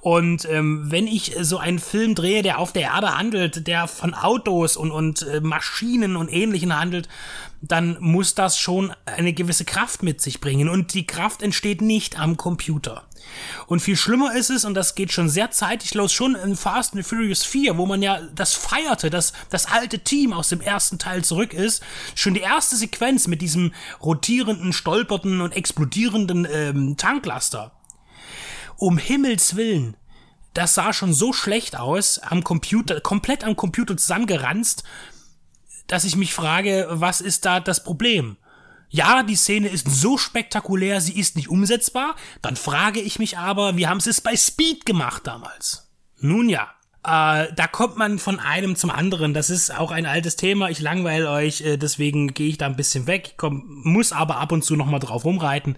[0.00, 4.14] Und ähm, wenn ich so einen Film drehe, der auf der Erde handelt, der von
[4.14, 7.08] Autos und, und äh, Maschinen und ähnlichen handelt,
[7.60, 10.68] dann muss das schon eine gewisse Kraft mit sich bringen.
[10.68, 13.04] Und die Kraft entsteht nicht am Computer.
[13.66, 16.94] Und viel schlimmer ist es, und das geht schon sehr zeitig los, schon in Fast
[16.94, 20.98] and Furious 4, wo man ja das feierte, dass das alte Team aus dem ersten
[20.98, 21.82] Teil zurück ist.
[22.14, 23.72] Schon die erste Sequenz mit diesem
[24.02, 27.72] rotierenden, stolpernden und explodierenden ähm, Tanklaster.
[28.76, 29.96] Um Himmels Willen,
[30.54, 34.84] das sah schon so schlecht aus, am Computer, komplett am Computer zusammengeranzt,
[35.86, 38.36] dass ich mich frage, was ist da das Problem?
[38.88, 42.14] Ja, die Szene ist so spektakulär, sie ist nicht umsetzbar.
[42.42, 45.90] Dann frage ich mich aber, wie haben sie es bei Speed gemacht damals?
[46.20, 46.70] Nun ja,
[47.02, 49.34] äh, da kommt man von einem zum anderen.
[49.34, 50.70] Das ist auch ein altes Thema.
[50.70, 53.30] Ich langweile euch, äh, deswegen gehe ich da ein bisschen weg.
[53.32, 55.76] Ich komm, muss aber ab und zu noch mal drauf rumreiten.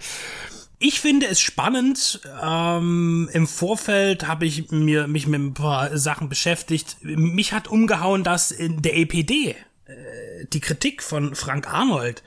[0.78, 2.20] Ich finde es spannend.
[2.42, 6.98] Ähm, Im Vorfeld habe ich mir mich mit ein paar Sachen beschäftigt.
[7.02, 12.22] Mich hat umgehauen, dass in der EPD äh, die Kritik von Frank Arnold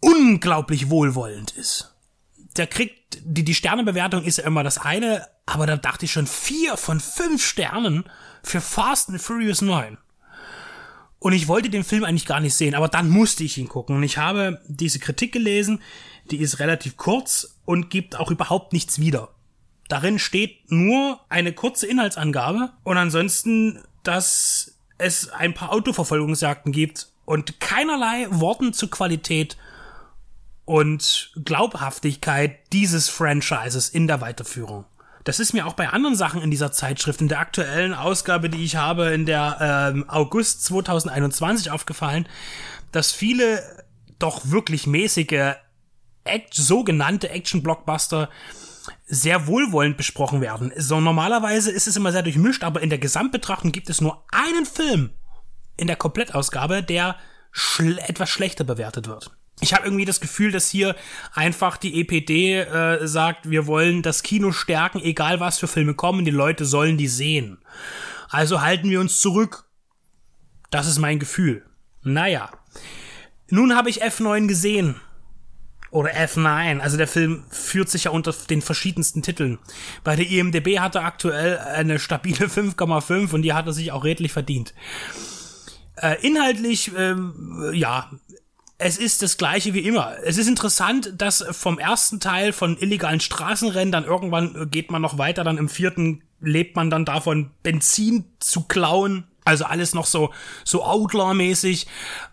[0.00, 1.94] unglaublich wohlwollend ist.
[2.56, 6.26] Der kriegt, die, die Sternebewertung ist ja immer das eine, aber da dachte ich schon
[6.26, 8.04] vier von fünf Sternen
[8.42, 9.96] für Fast and Furious 9.
[11.18, 13.96] Und ich wollte den Film eigentlich gar nicht sehen, aber dann musste ich ihn gucken.
[13.96, 15.80] Und ich habe diese Kritik gelesen,
[16.30, 19.28] die ist relativ kurz und gibt auch überhaupt nichts wieder.
[19.88, 27.60] Darin steht nur eine kurze Inhaltsangabe und ansonsten, dass es ein paar Autoverfolgungsjagden gibt und
[27.60, 29.56] keinerlei Worten zur Qualität
[30.64, 34.84] und Glaubhaftigkeit dieses Franchises in der Weiterführung.
[35.24, 38.64] Das ist mir auch bei anderen Sachen in dieser Zeitschrift, in der aktuellen Ausgabe, die
[38.64, 42.26] ich habe, in der ähm, August 2021 aufgefallen,
[42.90, 43.62] dass viele
[44.18, 45.54] doch wirklich mäßige
[46.24, 48.28] Act sogenannte Action-Blockbuster
[49.06, 50.72] sehr wohlwollend besprochen werden.
[50.76, 54.66] So normalerweise ist es immer sehr durchmischt, aber in der Gesamtbetrachtung gibt es nur einen
[54.66, 55.10] Film
[55.76, 57.16] in der Komplettausgabe, der
[57.50, 59.30] schl etwas schlechter bewertet wird.
[59.60, 60.96] Ich habe irgendwie das Gefühl, dass hier
[61.34, 66.24] einfach die EPD äh, sagt, wir wollen das Kino stärken, egal was für Filme kommen,
[66.24, 67.58] die Leute sollen die sehen.
[68.28, 69.68] Also halten wir uns zurück.
[70.70, 71.64] Das ist mein Gefühl.
[72.02, 72.50] Naja.
[73.50, 75.00] Nun habe ich F9 gesehen
[75.92, 76.80] oder F9.
[76.80, 79.58] Also der Film führt sich ja unter den verschiedensten Titeln.
[80.02, 84.02] Bei der IMDB hat er aktuell eine stabile 5,5 und die hat er sich auch
[84.02, 84.74] redlich verdient.
[85.96, 88.10] Äh, inhaltlich, ähm, ja,
[88.78, 90.16] es ist das gleiche wie immer.
[90.24, 95.18] Es ist interessant, dass vom ersten Teil von illegalen Straßenrennen dann irgendwann geht man noch
[95.18, 99.24] weiter, dann im vierten lebt man dann davon, Benzin zu klauen.
[99.44, 100.32] Also alles noch so,
[100.64, 101.86] so Outlaw-mäßig.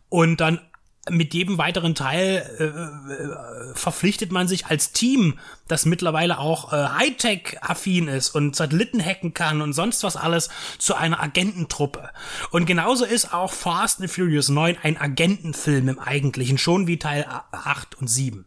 [0.07, 0.59] Und dann
[1.09, 6.87] mit jedem weiteren Teil äh, äh, verpflichtet man sich als Team, das mittlerweile auch äh,
[6.87, 12.09] Hightech-affin ist und Satelliten hacken kann und sonst was alles, zu einer Agententruppe.
[12.51, 17.25] Und genauso ist auch Fast and Furious 9 ein Agentenfilm im Eigentlichen, schon wie Teil
[17.51, 18.45] 8 und 7.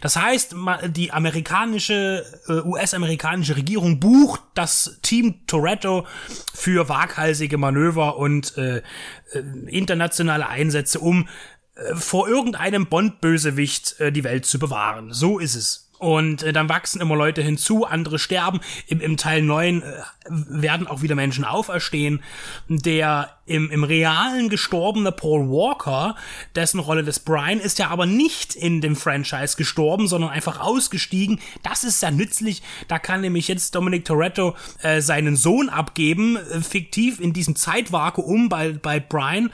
[0.00, 0.54] Das heißt,
[0.88, 6.06] die amerikanische, äh, US-amerikanische Regierung bucht das Team Toretto
[6.52, 8.82] für waghalsige Manöver und äh, äh
[9.68, 11.28] internationale Einsätze, um
[11.94, 15.12] vor irgendeinem Bond-Bösewicht äh, die Welt zu bewahren.
[15.12, 15.83] So ist es.
[16.04, 18.60] Und äh, dann wachsen immer Leute hinzu, andere sterben.
[18.88, 19.84] Im, im Teil 9 äh,
[20.28, 22.22] werden auch wieder Menschen auferstehen.
[22.68, 26.14] Der im, im realen gestorbene Paul Walker,
[26.54, 31.40] dessen Rolle des Brian, ist ja aber nicht in dem Franchise gestorben, sondern einfach ausgestiegen.
[31.62, 32.62] Das ist sehr nützlich.
[32.86, 38.50] Da kann nämlich jetzt Dominic Toretto äh, seinen Sohn abgeben, äh, fiktiv in diesem Zeitvakuum
[38.50, 39.50] bei, bei Brian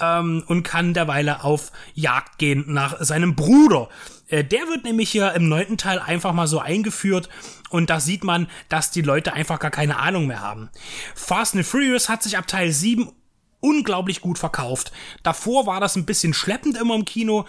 [0.00, 3.88] ähm, und kann derweile auf Jagd gehen nach seinem Bruder.
[4.32, 7.28] Äh, der wird nämlich hier im neunten Teil einfach mal so eingeführt
[7.70, 10.70] und da sieht man, dass die Leute einfach gar keine Ahnung mehr haben.
[11.14, 13.12] Fast and Furious hat sich ab Teil 7
[13.60, 14.90] unglaublich gut verkauft.
[15.22, 17.44] Davor war das ein bisschen schleppend immer im Kino.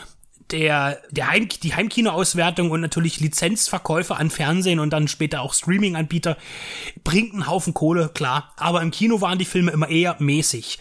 [0.52, 6.38] Der, der Heim, die Heimkinoauswertung und natürlich Lizenzverkäufe an Fernsehen und dann später auch Streaming-Anbieter
[7.04, 8.54] bringt einen Haufen Kohle, klar.
[8.58, 10.80] Aber im Kino waren die Filme immer eher mäßig,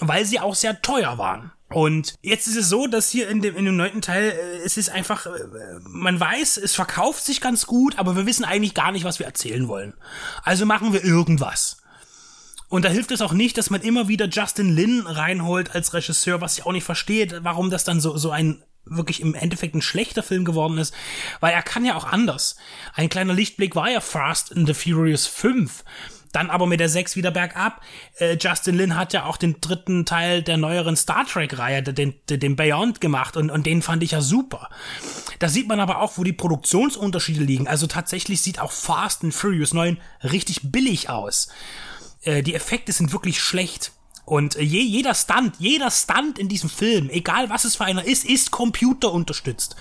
[0.00, 1.52] weil sie auch sehr teuer waren.
[1.74, 4.76] Und jetzt ist es so, dass hier in dem, in dem neunten Teil, äh, es
[4.76, 5.30] ist einfach, äh,
[5.82, 9.26] man weiß, es verkauft sich ganz gut, aber wir wissen eigentlich gar nicht, was wir
[9.26, 9.94] erzählen wollen.
[10.42, 11.78] Also machen wir irgendwas.
[12.68, 16.40] Und da hilft es auch nicht, dass man immer wieder Justin Lin reinholt als Regisseur,
[16.40, 19.82] was ich auch nicht verstehe, warum das dann so, so ein wirklich im Endeffekt ein
[19.82, 20.94] schlechter Film geworden ist,
[21.40, 22.56] weil er kann ja auch anders.
[22.94, 25.84] Ein kleiner Lichtblick war ja Fast and the Furious 5
[26.34, 27.80] dann aber mit der 6 wieder bergab.
[28.18, 32.56] Äh, Justin Lin hat ja auch den dritten Teil der neueren Star Trek-Reihe, den, den
[32.56, 34.68] Beyond, gemacht und, und den fand ich ja super.
[35.38, 37.68] Da sieht man aber auch, wo die Produktionsunterschiede liegen.
[37.68, 41.48] Also tatsächlich sieht auch Fast and Furious 9 richtig billig aus.
[42.22, 43.92] Äh, die Effekte sind wirklich schlecht.
[44.24, 48.04] Und äh, je, jeder Stunt, jeder Stunt in diesem Film, egal was es für einer
[48.04, 49.76] ist, ist computerunterstützt.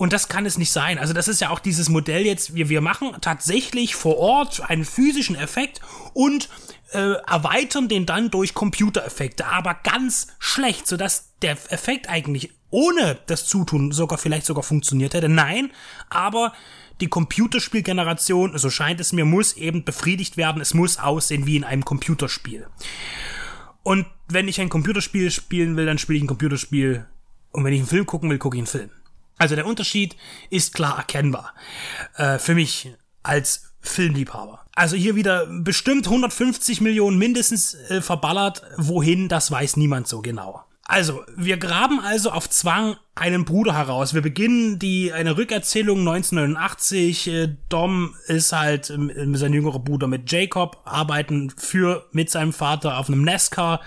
[0.00, 0.98] Und das kann es nicht sein.
[0.98, 4.86] Also das ist ja auch dieses Modell jetzt, wir, wir machen tatsächlich vor Ort einen
[4.86, 5.82] physischen Effekt
[6.14, 6.48] und
[6.92, 13.44] äh, erweitern den dann durch Computereffekte, aber ganz schlecht, sodass der Effekt eigentlich ohne das
[13.44, 15.28] Zutun sogar vielleicht sogar funktioniert hätte.
[15.28, 15.70] Nein,
[16.08, 16.54] aber
[17.02, 20.62] die Computerspielgeneration, so scheint es mir, muss eben befriedigt werden.
[20.62, 22.66] Es muss aussehen wie in einem Computerspiel.
[23.82, 27.04] Und wenn ich ein Computerspiel spielen will, dann spiele ich ein Computerspiel.
[27.50, 28.90] Und wenn ich einen Film gucken will, gucke ich einen Film.
[29.40, 30.16] Also der Unterschied
[30.50, 31.54] ist klar erkennbar.
[32.16, 34.66] Äh, für mich als Filmliebhaber.
[34.74, 38.62] Also hier wieder bestimmt 150 Millionen mindestens äh, verballert.
[38.76, 40.62] Wohin, das weiß niemand so genau.
[40.84, 44.12] Also, wir graben also auf Zwang einen Bruder heraus.
[44.12, 47.28] Wir beginnen die eine Rückerzählung 1989.
[47.28, 52.98] Äh, Dom ist halt äh, sein jüngerer Bruder mit Jacob, arbeiten für mit seinem Vater
[52.98, 53.80] auf einem NASCAR,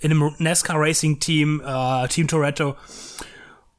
[0.00, 2.74] in einem NASCAR Racing Team, äh, Team Toretto.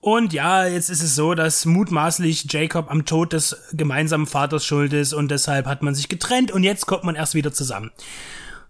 [0.07, 4.93] Und ja, jetzt ist es so, dass mutmaßlich Jacob am Tod des gemeinsamen Vaters schuld
[4.93, 7.91] ist und deshalb hat man sich getrennt und jetzt kommt man erst wieder zusammen.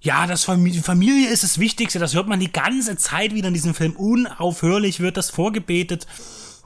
[0.02, 3.76] Ja, das Familie, ist das Wichtigste, das hört man die ganze Zeit wieder in diesem
[3.76, 3.96] Film.
[3.96, 6.08] Unaufhörlich wird das vorgebetet.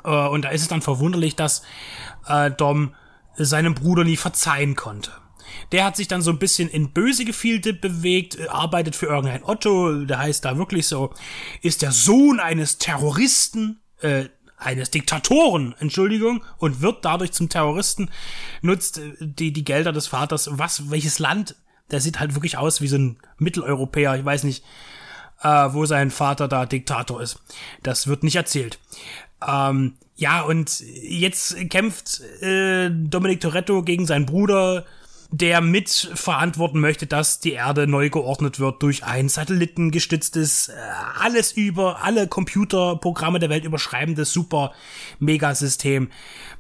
[0.06, 1.64] Äh, und da ist es dann verwunderlich, dass
[2.30, 2.96] äh, Dom
[3.36, 5.12] seinem Bruder nie verzeihen konnte.
[5.74, 9.44] Der hat sich dann so ein bisschen in böse Gefilde bewegt, äh, arbeitet für irgendein
[9.44, 11.14] Otto, der heißt da wirklich so,
[11.62, 14.30] ist der Sohn eines Terroristen, äh,
[14.62, 18.10] eines Diktatoren, Entschuldigung, und wird dadurch zum Terroristen,
[18.62, 20.50] nutzt äh, die, die Gelder des Vaters.
[20.52, 21.56] Was, welches Land?
[21.90, 24.64] Der sieht halt wirklich aus wie so ein Mitteleuropäer, ich weiß nicht,
[25.42, 27.42] äh, wo sein Vater da Diktator ist.
[27.84, 28.80] Das wird nicht erzählt.
[29.46, 34.86] Ähm, ja, und jetzt kämpft äh, Dominic Toretto gegen seinen Bruder,
[35.32, 40.74] der mitverantworten möchte, dass die Erde neu geordnet wird durch ein satellitengestütztes, äh,
[41.20, 44.74] alles über alle Computerprogramme der Welt überschreibendes super
[45.20, 46.10] Megasystem,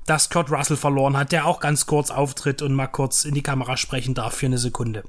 [0.05, 3.43] das Kurt Russell verloren hat, der auch ganz kurz auftritt und mal kurz in die
[3.43, 5.03] Kamera sprechen darf für eine Sekunde.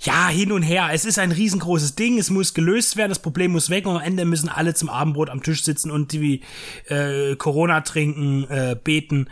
[0.00, 0.90] Ja, hin und her.
[0.92, 2.18] Es ist ein riesengroßes Ding.
[2.18, 3.08] Es muss gelöst werden.
[3.08, 3.86] Das Problem muss weg.
[3.86, 6.42] Und am Ende müssen alle zum Abendbrot am Tisch sitzen und die
[6.88, 9.30] äh, Corona trinken, äh, beten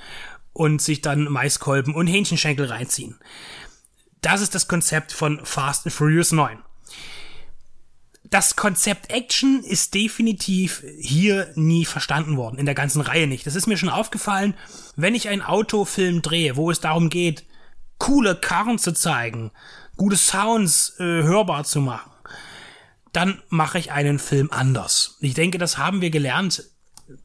[0.54, 3.16] und sich dann Maiskolben und Hähnchenschenkel reinziehen.
[4.24, 6.56] Das ist das Konzept von Fast and Furious 9.
[8.22, 13.46] Das Konzept Action ist definitiv hier nie verstanden worden, in der ganzen Reihe nicht.
[13.46, 14.54] Das ist mir schon aufgefallen,
[14.96, 17.44] wenn ich einen Autofilm drehe, wo es darum geht,
[17.98, 19.50] coole Karren zu zeigen,
[19.98, 22.10] gute Sounds äh, hörbar zu machen,
[23.12, 25.18] dann mache ich einen Film anders.
[25.20, 26.64] Ich denke, das haben wir gelernt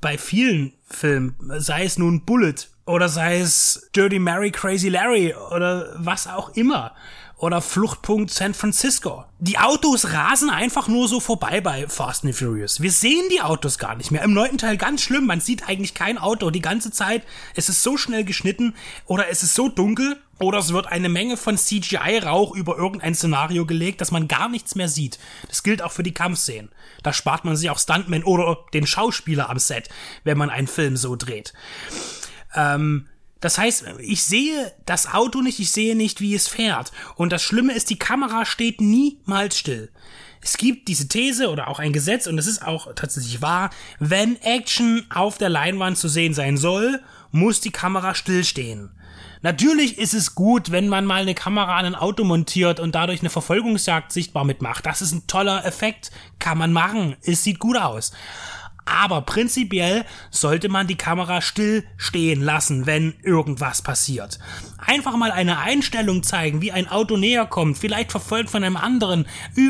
[0.02, 2.56] bei vielen Filmen, sei es nun Bullet
[2.90, 6.96] oder sei es Dirty Mary, Crazy Larry oder was auch immer.
[7.38, 9.24] Oder Fluchtpunkt San Francisco.
[9.38, 12.82] Die Autos rasen einfach nur so vorbei bei Fast and Furious.
[12.82, 14.24] Wir sehen die Autos gar nicht mehr.
[14.24, 15.28] Im neunten Teil ganz schlimm.
[15.28, 17.24] Man sieht eigentlich kein Auto die ganze Zeit.
[17.56, 18.74] Es ist so schnell geschnitten
[19.06, 23.66] oder es ist so dunkel oder es wird eine Menge von CGI-Rauch über irgendein Szenario
[23.66, 25.20] gelegt, dass man gar nichts mehr sieht.
[25.48, 26.72] Das gilt auch für die Kampfszenen.
[27.04, 29.90] Da spart man sich auch Stuntmen oder den Schauspieler am Set,
[30.24, 31.54] wenn man einen Film so dreht.
[32.56, 33.08] Ähm,
[33.42, 36.92] das heißt, ich sehe das Auto nicht, ich sehe nicht, wie es fährt.
[37.16, 39.92] Und das Schlimme ist, die Kamera steht niemals still.
[40.42, 43.70] Es gibt diese These oder auch ein Gesetz, und das ist auch tatsächlich wahr,
[44.00, 48.92] wenn Action auf der Leinwand zu sehen sein soll, muss die Kamera stillstehen.
[49.42, 53.22] Natürlich ist es gut, wenn man mal eine Kamera an ein Auto montiert und dadurch
[53.22, 54.86] eine Verfolgungsjagd sichtbar mitmacht.
[54.86, 56.12] Das ist ein toller Effekt.
[56.40, 57.16] Kann man machen.
[57.22, 58.12] Es sieht gut aus.
[58.90, 64.40] Aber prinzipiell sollte man die Kamera still stehen lassen, wenn irgendwas passiert.
[64.78, 69.28] Einfach mal eine Einstellung zeigen, wie ein Auto näher kommt, vielleicht verfolgt von einem anderen,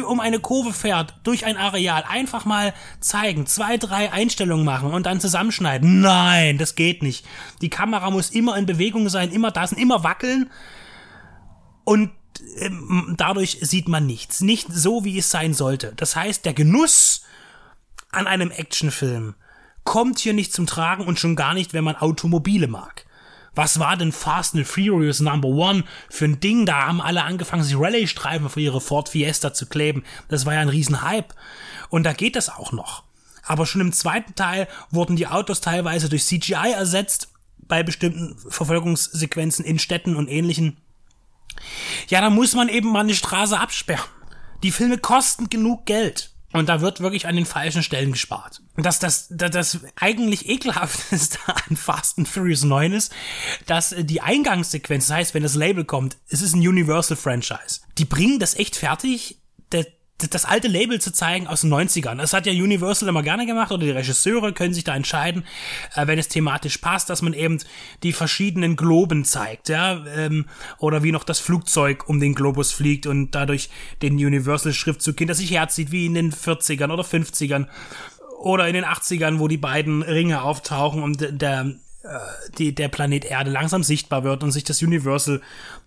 [0.07, 2.03] um eine Kurve fährt, durch ein Areal.
[2.07, 6.01] Einfach mal zeigen, zwei, drei Einstellungen machen und dann zusammenschneiden.
[6.01, 7.25] Nein, das geht nicht.
[7.61, 10.49] Die Kamera muss immer in Bewegung sein, immer da sind, immer wackeln.
[11.83, 12.11] Und
[12.59, 14.41] ähm, dadurch sieht man nichts.
[14.41, 15.93] Nicht so, wie es sein sollte.
[15.97, 17.25] Das heißt, der Genuss
[18.11, 19.35] an einem Actionfilm
[19.83, 23.05] kommt hier nicht zum Tragen und schon gar nicht, wenn man Automobile mag.
[23.55, 26.65] Was war denn Fast and Furious Number One für ein Ding?
[26.65, 30.03] Da haben alle angefangen, sich Rallye-Streifen für ihre Ford Fiesta zu kleben.
[30.27, 31.33] Das war ja ein Riesenhype.
[31.89, 33.03] Und da geht das auch noch.
[33.43, 39.65] Aber schon im zweiten Teil wurden die Autos teilweise durch CGI ersetzt, bei bestimmten Verfolgungssequenzen
[39.65, 40.77] in Städten und ähnlichen.
[42.07, 44.05] Ja, da muss man eben mal eine Straße absperren.
[44.63, 46.31] Die Filme kosten genug Geld.
[46.51, 48.61] Und da wird wirklich an den falschen Stellen gespart.
[48.75, 51.37] Dass das, das, das eigentlich ekelhafteste
[51.69, 53.13] an Fast and Furious 9 ist,
[53.67, 57.81] dass die Eingangssequenz, das heißt, wenn das Label kommt, es ist ein Universal Franchise.
[57.97, 59.37] Die bringen das echt fertig,
[60.27, 62.17] das alte Label zu zeigen aus den 90ern.
[62.17, 65.45] Das hat ja Universal immer gerne gemacht oder die Regisseure können sich da entscheiden,
[65.95, 67.59] äh, wenn es thematisch passt, dass man eben
[68.03, 70.45] die verschiedenen Globen zeigt, ja, ähm,
[70.77, 73.69] oder wie noch das Flugzeug um den Globus fliegt und dadurch
[74.01, 77.67] den Universal-Schriftzug hinter sich herzieht, wie in den 40ern oder 50ern
[78.39, 82.17] oder in den 80ern, wo die beiden Ringe auftauchen und der äh,
[82.57, 85.41] die, der Planet Erde langsam sichtbar wird und sich das Universal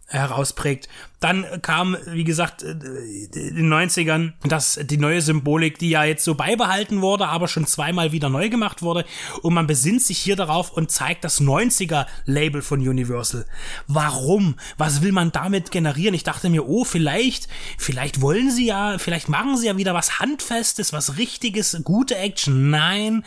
[0.09, 0.89] herausprägt.
[1.21, 6.35] Dann kam, wie gesagt, in den 90ern das, die neue Symbolik, die ja jetzt so
[6.35, 9.05] beibehalten wurde, aber schon zweimal wieder neu gemacht wurde.
[9.43, 13.47] Und man besinnt sich hier darauf und zeigt das 90er-Label von Universal.
[13.87, 14.57] Warum?
[14.77, 16.15] Was will man damit generieren?
[16.15, 17.49] Ich dachte mir, oh, vielleicht,
[17.79, 22.71] vielleicht wollen sie ja, vielleicht machen sie ja wieder was Handfestes, was Richtiges, gute Action.
[22.71, 23.25] Nein,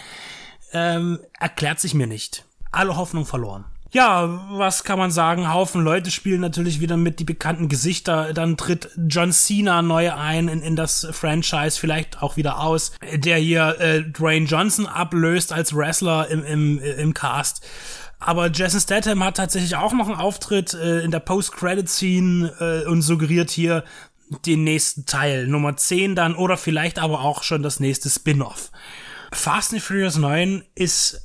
[0.73, 2.45] ähm, erklärt sich mir nicht
[2.75, 3.65] alle Hoffnung verloren.
[3.91, 5.53] Ja, was kann man sagen?
[5.53, 8.33] Haufen Leute spielen natürlich wieder mit die bekannten Gesichter.
[8.33, 13.37] Dann tritt John Cena neu ein in, in das Franchise, vielleicht auch wieder aus, der
[13.37, 17.65] hier äh, Dwayne Johnson ablöst als Wrestler im, im, im Cast.
[18.19, 23.01] Aber Jason Statham hat tatsächlich auch noch einen Auftritt äh, in der Post-Credit-Scene äh, und
[23.01, 23.83] suggeriert hier
[24.45, 28.71] den nächsten Teil, Nummer 10 dann, oder vielleicht aber auch schon das nächste Spin-off.
[29.31, 31.24] Fast and Furious 9 ist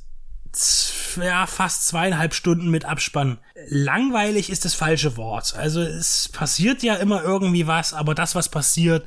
[1.21, 3.37] ja, fast zweieinhalb Stunden mit Abspann.
[3.67, 5.55] Langweilig ist das falsche Wort.
[5.55, 9.05] Also es passiert ja immer irgendwie was, aber das, was passiert,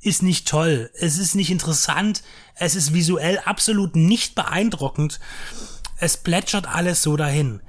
[0.00, 0.90] ist nicht toll.
[0.94, 2.22] Es ist nicht interessant.
[2.54, 5.20] Es ist visuell absolut nicht beeindruckend.
[5.98, 7.60] Es plätschert alles so dahin.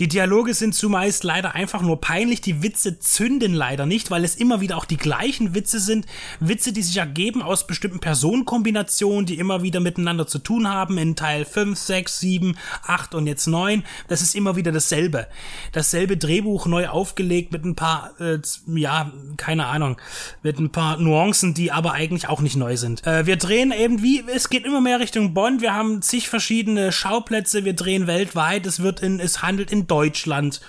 [0.00, 4.36] Die Dialoge sind zumeist leider einfach nur peinlich, die Witze zünden leider nicht, weil es
[4.36, 6.06] immer wieder auch die gleichen Witze sind.
[6.38, 11.16] Witze, die sich ergeben aus bestimmten Personenkombinationen, die immer wieder miteinander zu tun haben in
[11.16, 13.82] Teil 5, 6, 7, 8 und jetzt 9.
[14.06, 15.26] Das ist immer wieder dasselbe.
[15.72, 18.38] Dasselbe Drehbuch neu aufgelegt mit ein paar, äh,
[18.68, 19.96] ja, keine Ahnung,
[20.44, 23.04] mit ein paar Nuancen, die aber eigentlich auch nicht neu sind.
[23.04, 26.92] Äh, wir drehen eben wie, es geht immer mehr Richtung Bond, wir haben zig verschiedene
[26.92, 30.60] Schauplätze, wir drehen weltweit, es wird in, es handelt in Deutschland,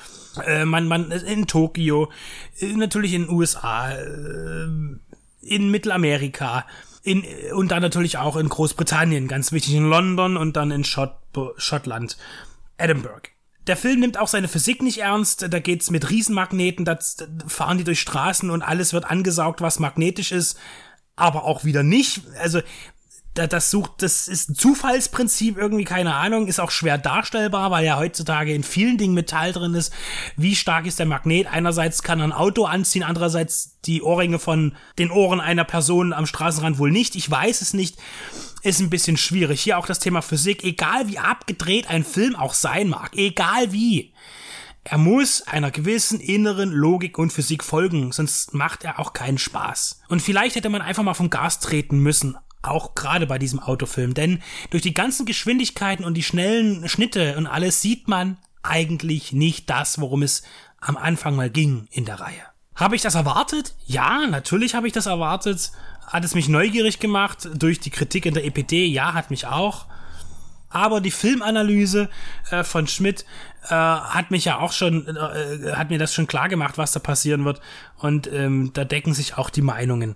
[0.45, 2.11] äh, man, man, in Tokio,
[2.59, 4.67] äh, natürlich in den USA, äh,
[5.41, 6.65] in Mittelamerika,
[7.03, 11.15] in, und dann natürlich auch in Großbritannien, ganz wichtig in London und dann in Schott,
[11.57, 12.17] Schottland,
[12.77, 13.29] Edinburgh.
[13.67, 15.45] Der Film nimmt auch seine Physik nicht ernst.
[15.53, 16.97] Da geht's mit Riesenmagneten, da
[17.47, 20.57] fahren die durch Straßen und alles wird angesaugt, was magnetisch ist,
[21.15, 22.23] aber auch wieder nicht.
[22.41, 22.61] Also
[23.33, 27.97] das sucht, das ist ein Zufallsprinzip irgendwie, keine Ahnung, ist auch schwer darstellbar, weil ja
[27.97, 29.93] heutzutage in vielen Dingen Metall drin ist.
[30.35, 31.47] Wie stark ist der Magnet?
[31.47, 36.25] Einerseits kann er ein Auto anziehen, andererseits die Ohrringe von den Ohren einer Person am
[36.25, 37.15] Straßenrand wohl nicht.
[37.15, 37.97] Ich weiß es nicht.
[38.61, 39.61] Ist ein bisschen schwierig.
[39.61, 40.63] Hier auch das Thema Physik.
[40.65, 44.13] Egal wie abgedreht ein Film auch sein mag, egal wie.
[44.83, 50.01] Er muss einer gewissen inneren Logik und Physik folgen, sonst macht er auch keinen Spaß.
[50.07, 54.13] Und vielleicht hätte man einfach mal vom Gas treten müssen, auch gerade bei diesem Autofilm,
[54.13, 59.69] denn durch die ganzen Geschwindigkeiten und die schnellen Schnitte und alles sieht man eigentlich nicht
[59.69, 60.43] das, worum es
[60.79, 62.41] am Anfang mal ging in der Reihe.
[62.75, 63.75] Habe ich das erwartet?
[63.85, 65.71] Ja, natürlich habe ich das erwartet.
[66.07, 68.85] Hat es mich neugierig gemacht durch die Kritik in der EPD?
[68.85, 69.85] Ja, hat mich auch.
[70.69, 72.09] Aber die Filmanalyse
[72.51, 73.25] äh, von Schmidt
[73.63, 76.99] äh, hat mich ja auch schon, äh, hat mir das schon klar gemacht, was da
[76.99, 77.59] passieren wird.
[77.97, 80.15] Und ähm, da decken sich auch die Meinungen.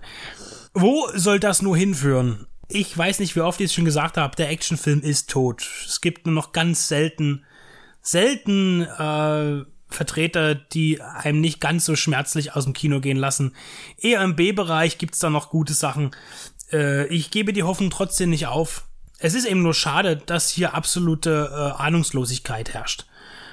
[0.74, 2.48] Wo soll das nur hinführen?
[2.68, 5.68] Ich weiß nicht, wie oft ich es schon gesagt habe, der Actionfilm ist tot.
[5.86, 7.44] Es gibt nur noch ganz selten,
[8.02, 13.54] selten äh, Vertreter, die einem nicht ganz so schmerzlich aus dem Kino gehen lassen.
[14.00, 16.12] Eher im B-Bereich gibt's da noch gute Sachen.
[16.72, 18.86] Äh, ich gebe die Hoffnung trotzdem nicht auf.
[19.20, 23.06] Es ist eben nur schade, dass hier absolute äh, Ahnungslosigkeit herrscht.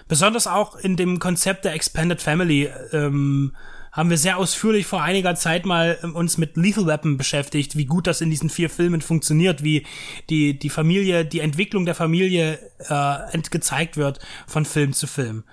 [0.08, 3.54] Besonders auch in dem Konzept der Expanded Family ähm,
[3.92, 7.86] haben wir sehr ausführlich vor einiger Zeit mal ähm, uns mit Lethal Weapon beschäftigt, wie
[7.86, 9.86] gut das in diesen vier Filmen funktioniert, wie
[10.28, 15.44] die, die Familie, die Entwicklung der Familie äh, gezeigt wird von Film zu Film.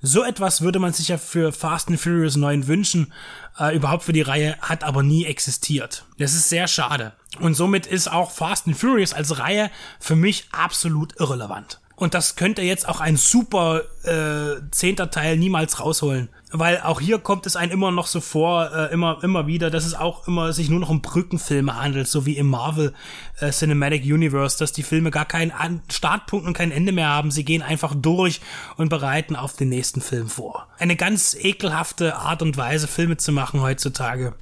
[0.00, 3.12] So etwas würde man sich ja für Fast and Furious 9 wünschen,
[3.58, 6.04] äh, überhaupt für die Reihe, hat aber nie existiert.
[6.18, 7.12] Das ist sehr schade.
[7.40, 9.70] Und somit ist auch Fast and Furious als Reihe
[10.00, 11.80] für mich absolut irrelevant.
[11.96, 16.28] Und das könnte jetzt auch ein super äh, zehnter Teil niemals rausholen.
[16.50, 19.84] Weil auch hier kommt es einem immer noch so vor, äh, immer, immer wieder, dass
[19.84, 22.94] es auch immer sich nur noch um Brückenfilme handelt, so wie im Marvel
[23.38, 27.30] äh, Cinematic Universe, dass die Filme gar keinen An Startpunkt und kein Ende mehr haben.
[27.30, 28.40] Sie gehen einfach durch
[28.76, 30.66] und bereiten auf den nächsten Film vor.
[30.78, 34.34] Eine ganz ekelhafte Art und Weise, Filme zu machen heutzutage.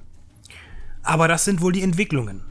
[1.02, 2.42] Aber das sind wohl die Entwicklungen.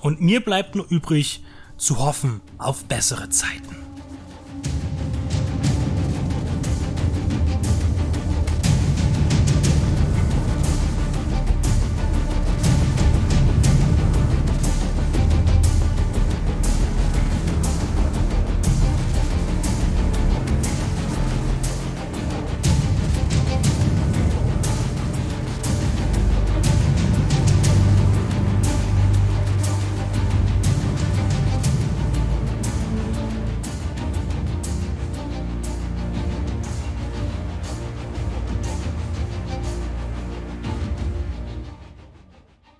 [0.00, 1.42] Und mir bleibt nur übrig,
[1.76, 3.81] zu hoffen auf bessere Zeiten.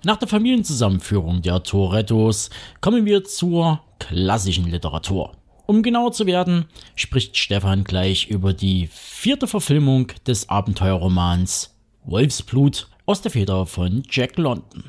[0.05, 2.51] Nach der Familienzusammenführung der Torettos
[2.81, 5.33] kommen wir zur klassischen Literatur.
[5.67, 6.65] Um genauer zu werden,
[6.97, 14.39] spricht Stefan gleich über die vierte Verfilmung des Abenteuerromans Wolfsblut aus der Feder von Jack
[14.39, 14.83] London.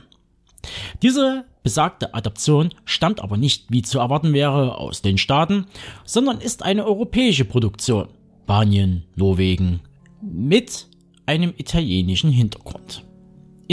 [1.03, 5.67] Diese besagte Adaption stammt aber nicht, wie zu erwarten wäre, aus den Staaten,
[6.05, 8.07] sondern ist eine europäische Produktion.
[8.45, 9.81] Spanien, Norwegen,
[10.21, 10.87] mit
[11.27, 13.05] einem italienischen Hintergrund.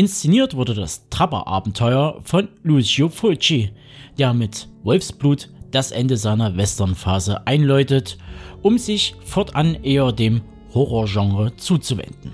[0.01, 3.71] Inszeniert wurde das Trapper-Abenteuer von Lucio Fulci,
[4.17, 8.17] der mit Wolfsblut das Ende seiner Westernphase einläutet,
[8.63, 10.41] um sich fortan eher dem
[10.73, 12.33] Horrorgenre zuzuwenden.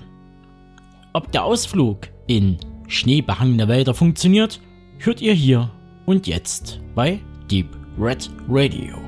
[1.11, 2.55] Ob der Ausflug in
[2.87, 4.61] schneebehangene Wälder funktioniert,
[4.99, 5.69] hört ihr hier
[6.05, 7.19] und jetzt bei
[7.51, 7.67] Deep
[7.99, 9.06] Red Radio.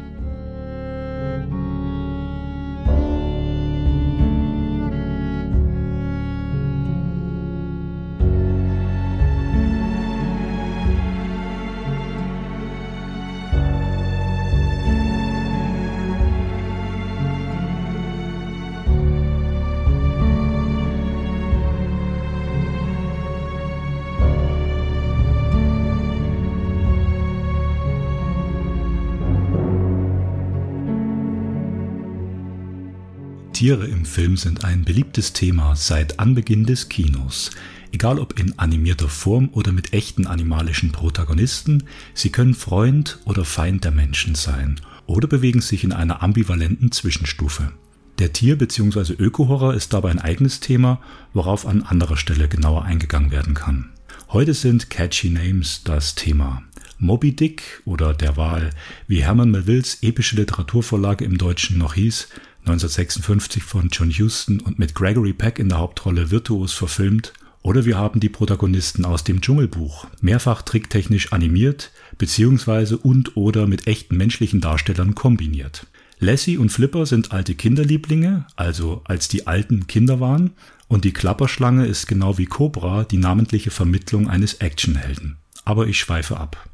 [33.60, 37.52] Tiere im Film sind ein beliebtes Thema seit Anbeginn des Kinos.
[37.92, 41.84] Egal ob in animierter Form oder mit echten animalischen Protagonisten,
[42.14, 47.74] sie können Freund oder Feind der Menschen sein oder bewegen sich in einer ambivalenten Zwischenstufe.
[48.18, 49.16] Der Tier- bzw.
[49.20, 51.02] Öko-Horror ist dabei ein eigenes Thema,
[51.34, 53.90] worauf an anderer Stelle genauer eingegangen werden kann.
[54.30, 56.64] Heute sind Catchy Names das Thema.
[56.98, 58.72] Moby Dick oder Der Wal,
[59.08, 62.28] wie Herman Melvilles epische Literaturvorlage im Deutschen noch hieß,
[62.62, 67.98] 1956 von John Huston und mit Gregory Peck in der Hauptrolle virtuos verfilmt, oder wir
[67.98, 74.62] haben die Protagonisten aus dem Dschungelbuch, mehrfach tricktechnisch animiert, beziehungsweise und oder mit echten menschlichen
[74.62, 75.88] Darstellern kombiniert.
[76.20, 80.52] Lassie und Flipper sind alte Kinderlieblinge, also als die alten Kinder waren,
[80.88, 85.38] und die Klapperschlange ist genau wie Cobra die namentliche Vermittlung eines Actionhelden.
[85.66, 86.69] Aber ich schweife ab.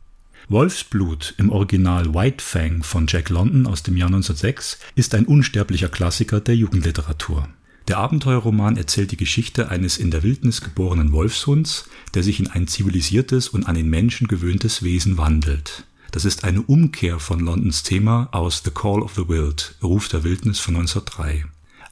[0.47, 5.89] Wolfsblut im Original White Fang von Jack London aus dem Jahr 1906 ist ein unsterblicher
[5.89, 7.49] Klassiker der Jugendliteratur.
[7.87, 12.67] Der Abenteuerroman erzählt die Geschichte eines in der Wildnis geborenen Wolfshunds, der sich in ein
[12.67, 15.85] zivilisiertes und an den Menschen gewöhntes Wesen wandelt.
[16.11, 20.23] Das ist eine Umkehr von Londons Thema aus The Call of the Wild, Ruf der
[20.23, 21.45] Wildnis von 1903.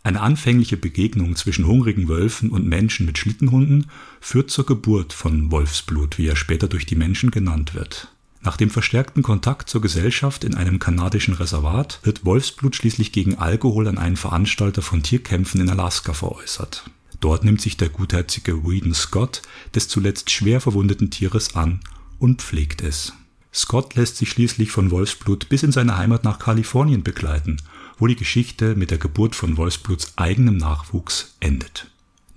[0.03, 3.87] Eine anfängliche Begegnung zwischen hungrigen Wölfen und Menschen mit Schlittenhunden
[4.21, 8.12] führt zur Geburt von Wolfsblut, wie er später durch die Menschen genannt wird.
[8.43, 13.87] Nach dem verstärkten Kontakt zur Gesellschaft in einem kanadischen Reservat wird Wolfsblut schließlich gegen Alkohol
[13.87, 16.83] an einen Veranstalter von Tierkämpfen in Alaska veräußert.
[17.21, 19.41] Dort nimmt sich der gutherzige Whedon Scott
[19.73, 21.79] des zuletzt schwer verwundeten Tieres an
[22.19, 23.13] und pflegt es.
[23.53, 27.57] Scott lässt sich schließlich von Wolfsblut bis in seine Heimat nach Kalifornien begleiten,
[27.97, 31.87] wo die Geschichte mit der Geburt von Wolfsbluts eigenem Nachwuchs endet.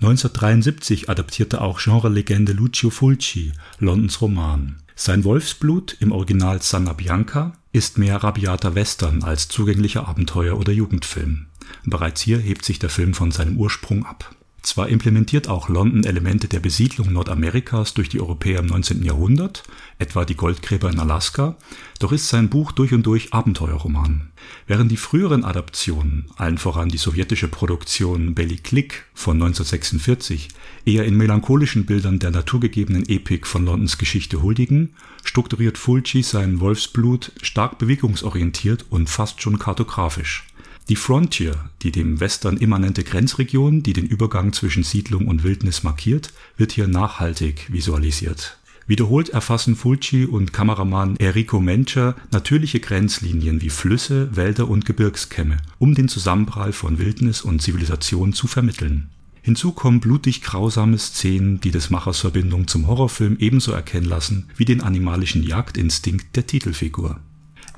[0.02, 4.76] 1973 adaptierte auch Genrelegende Lucio Fulci Londons Roman.
[4.98, 11.48] Sein Wolfsblut, im Original Sanna Bianca, ist mehr rabiater Western als zugänglicher Abenteuer- oder Jugendfilm.
[11.84, 14.34] Bereits hier hebt sich der Film von seinem Ursprung ab.
[14.66, 19.04] Zwar implementiert auch London Elemente der Besiedlung Nordamerikas durch die Europäer im 19.
[19.04, 19.62] Jahrhundert,
[20.00, 21.54] etwa die Goldgräber in Alaska,
[22.00, 24.32] doch ist sein Buch durch und durch Abenteuerroman.
[24.66, 30.48] Während die früheren Adaptionen, allen voran die sowjetische Produktion Belly Click von 1946,
[30.84, 37.30] eher in melancholischen Bildern der naturgegebenen Epik von Londons Geschichte huldigen, strukturiert Fulci sein Wolfsblut
[37.40, 40.44] stark bewegungsorientiert und fast schon kartografisch.
[40.88, 46.32] Die Frontier, die dem Western immanente Grenzregion, die den Übergang zwischen Siedlung und Wildnis markiert,
[46.56, 48.58] wird hier nachhaltig visualisiert.
[48.86, 55.96] Wiederholt erfassen Fulci und Kameramann Enrico Mencher natürliche Grenzlinien wie Flüsse, Wälder und Gebirgskämme, um
[55.96, 59.08] den Zusammenprall von Wildnis und Zivilisation zu vermitteln.
[59.42, 64.64] Hinzu kommen blutig grausame Szenen, die des Machers Verbindung zum Horrorfilm ebenso erkennen lassen wie
[64.64, 67.18] den animalischen Jagdinstinkt der Titelfigur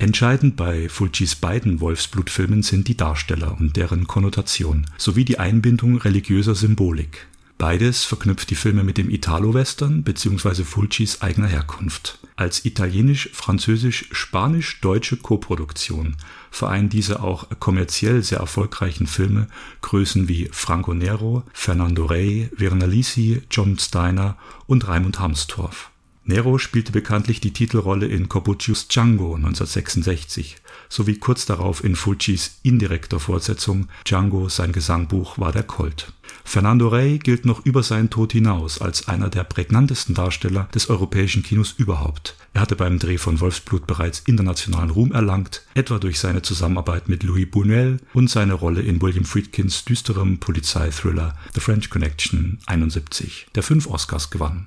[0.00, 6.54] Entscheidend bei Fulcis beiden Wolfsblutfilmen sind die Darsteller und deren Konnotation sowie die Einbindung religiöser
[6.54, 7.26] Symbolik.
[7.58, 10.62] Beides verknüpft die Filme mit dem Italo-Western bzw.
[10.62, 12.20] Fulcis eigener Herkunft.
[12.36, 16.14] Als italienisch-französisch-spanisch-deutsche Koproduktion
[16.52, 19.48] vereinen diese auch kommerziell sehr erfolgreichen Filme
[19.82, 24.36] Größen wie Franco Nero, Fernando Rey, Werner Lisi, John Steiner
[24.68, 25.90] und Raimund Hamstorff
[26.28, 30.58] Nero spielte bekanntlich die Titelrolle in Corbuccios Django 1966
[30.90, 36.12] sowie kurz darauf in Fulcis indirekter Fortsetzung Django sein Gesangbuch war der Colt.
[36.44, 41.42] Fernando Rey gilt noch über seinen Tod hinaus als einer der prägnantesten Darsteller des europäischen
[41.42, 42.36] Kinos überhaupt.
[42.52, 47.22] Er hatte beim Dreh von Wolfsblut bereits internationalen Ruhm erlangt, etwa durch seine Zusammenarbeit mit
[47.22, 53.62] Louis Buñuel und seine Rolle in William Friedkins düsterem Polizeithriller The French Connection 71, der
[53.62, 54.66] fünf Oscars gewann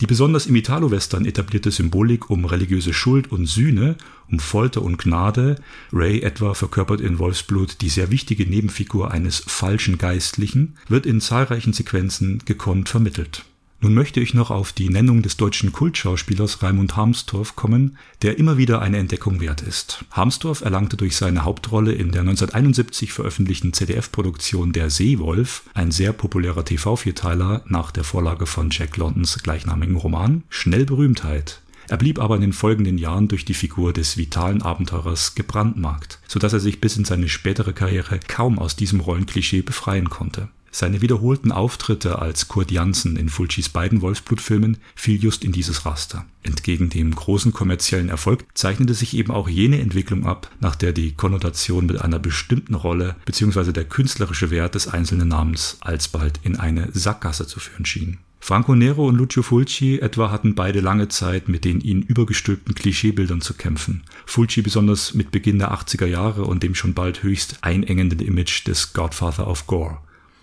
[0.00, 3.96] die besonders im Italo-Western etablierte Symbolik um religiöse Schuld und Sühne,
[4.30, 5.56] um Folter und Gnade.
[5.92, 11.72] (Ray etwa verkörpert in Wolfsblut die sehr wichtige Nebenfigur eines „falschen Geistlichen“) wird in zahlreichen
[11.72, 13.44] Sequenzen gekonnt vermittelt
[13.80, 18.56] nun möchte ich noch auf die Nennung des deutschen Kultschauspielers Raimund Harmstorff kommen, der immer
[18.56, 20.04] wieder eine Entdeckung wert ist.
[20.10, 26.64] Harmstorff erlangte durch seine Hauptrolle in der 1971 veröffentlichten ZDF-Produktion Der Seewolf, ein sehr populärer
[26.64, 31.60] TV-Vierteiler nach der Vorlage von Jack Londons gleichnamigen Roman, schnell Berühmtheit.
[31.88, 36.40] Er blieb aber in den folgenden Jahren durch die Figur des vitalen Abenteurers gebrandmarkt, so
[36.40, 41.00] dass er sich bis in seine spätere Karriere kaum aus diesem Rollenklischee befreien konnte seine
[41.00, 46.26] wiederholten Auftritte als Kurt Janssen in Fulcis beiden Wolfsblutfilmen fiel just in dieses Raster.
[46.42, 51.12] Entgegen dem großen kommerziellen Erfolg zeichnete sich eben auch jene Entwicklung ab, nach der die
[51.12, 53.72] Konnotation mit einer bestimmten Rolle bzw.
[53.72, 58.18] der künstlerische Wert des einzelnen Namens alsbald in eine Sackgasse zu führen schien.
[58.38, 63.40] Franco Nero und Lucio Fulci etwa hatten beide lange Zeit mit den ihnen übergestülpten Klischeebildern
[63.40, 64.02] zu kämpfen.
[64.26, 68.92] Fulci besonders mit Beginn der 80er Jahre und dem schon bald höchst einengenden Image des
[68.92, 70.00] Godfather of Gore.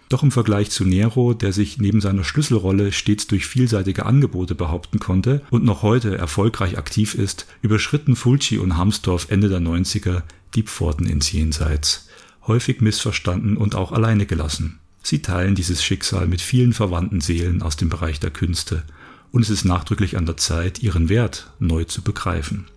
[0.10, 4.99] Doch im Vergleich zu Nero, der sich neben seiner Schlüsselrolle stets durch vielseitige Angebote behaupten
[4.99, 10.22] konnte und noch heute erfolgreich aktiv ist, überschritten Fulci und Hamsdorf Ende der 90er
[10.56, 12.10] die Pforten ins Jenseits.
[12.45, 14.80] Häufig missverstanden und auch alleine gelassen.
[15.01, 18.84] Sie teilen dieses Schicksal mit vielen verwandten Seelen aus dem Bereich der Künste
[19.34, 22.68] und es ist nachdrücklich an der Zeit, ihren Wert neu zu begreifen.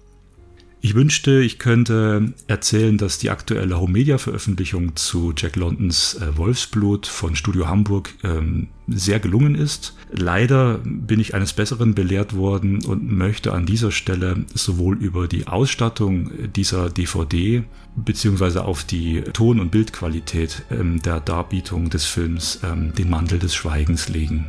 [0.87, 7.35] Ich wünschte, ich könnte erzählen, dass die aktuelle Home-Media-Veröffentlichung zu Jack Londons äh, Wolfsblut von
[7.35, 9.97] Studio Hamburg ähm, sehr gelungen ist.
[10.13, 15.49] Leider bin ich eines Besseren belehrt worden und möchte an dieser Stelle sowohl über die
[15.49, 17.65] Ausstattung dieser DVD
[17.97, 23.57] beziehungsweise auf die Ton- und Bildqualität ähm, der Darbietung des Films ähm, den Mantel des
[23.57, 24.47] Schweigens legen.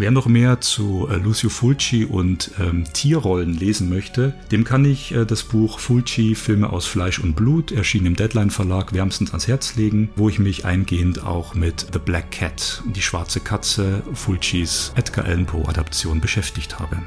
[0.00, 5.10] Wer noch mehr zu äh, Lucio Fulci und ähm, Tierrollen lesen möchte, dem kann ich
[5.10, 9.48] äh, das Buch Fulci Filme aus Fleisch und Blut, erschienen im Deadline Verlag, wärmstens ans
[9.48, 14.92] Herz legen, wo ich mich eingehend auch mit The Black Cat, die schwarze Katze, Fulcis
[14.94, 17.02] Edgar Allan Poe Adaption beschäftigt habe.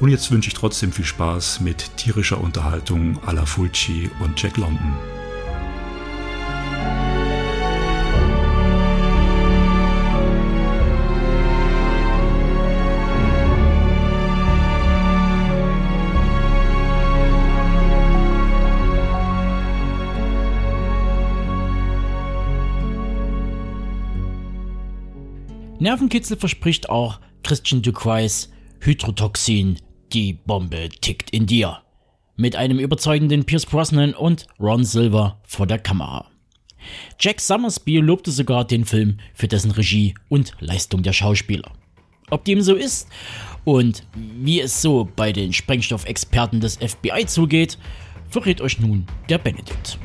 [0.00, 4.58] Und jetzt wünsche ich trotzdem viel Spaß mit tierischer Unterhaltung à la Fulci und Jack
[4.58, 4.94] London.
[25.86, 29.78] Nervenkitzel verspricht auch Christian Ducroix Hydrotoxin,
[30.12, 31.78] die Bombe tickt in dir.
[32.34, 36.26] Mit einem überzeugenden Pierce Brosnan und Ron Silver vor der Kamera.
[37.20, 41.70] Jack Summersby lobte sogar den Film für dessen Regie und Leistung der Schauspieler.
[42.30, 43.06] Ob dem so ist
[43.64, 47.78] und wie es so bei den Sprengstoffexperten des FBI zugeht,
[48.28, 50.00] verrät euch nun der Benedikt.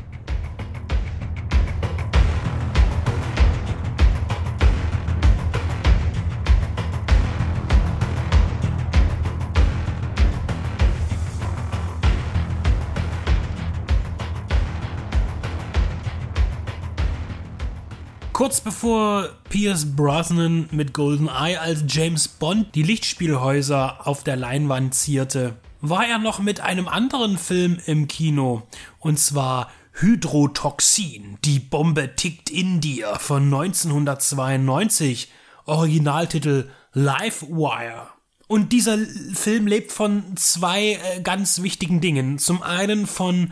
[18.42, 25.54] Kurz bevor Pierce Brosnan mit GoldenEye als James Bond die Lichtspielhäuser auf der Leinwand zierte,
[25.80, 28.66] war er noch mit einem anderen Film im Kino,
[28.98, 35.30] und zwar Hydrotoxin, die Bombe tickt in dir von 1992,
[35.64, 38.08] Originaltitel Livewire.
[38.52, 38.98] Und dieser
[39.32, 42.38] Film lebt von zwei äh, ganz wichtigen Dingen.
[42.38, 43.50] Zum einen von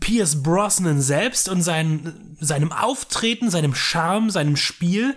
[0.00, 5.14] Pierce Brosnan selbst und sein, seinem Auftreten, seinem Charme, seinem Spiel.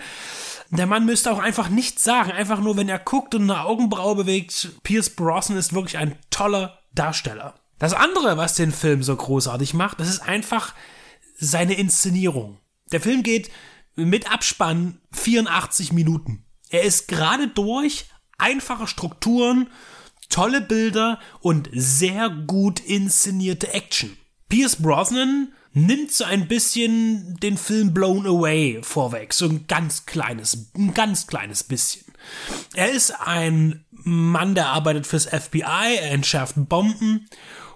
[0.69, 2.31] Der Mann müsste auch einfach nichts sagen.
[2.31, 4.71] Einfach nur, wenn er guckt und eine Augenbraue bewegt.
[4.83, 7.55] Pierce Brosnan ist wirklich ein toller Darsteller.
[7.79, 10.73] Das andere, was den Film so großartig macht, das ist einfach
[11.37, 12.59] seine Inszenierung.
[12.91, 13.51] Der Film geht
[13.95, 16.45] mit Abspann 84 Minuten.
[16.69, 18.05] Er ist gerade durch,
[18.37, 19.69] einfache Strukturen,
[20.29, 24.17] tolle Bilder und sehr gut inszenierte Action.
[24.49, 30.71] Pierce Brosnan nimmt so ein bisschen den Film Blown Away vorweg, so ein ganz kleines,
[30.77, 32.05] ein ganz kleines bisschen.
[32.73, 37.27] Er ist ein Mann, der arbeitet fürs FBI, er entschärft Bomben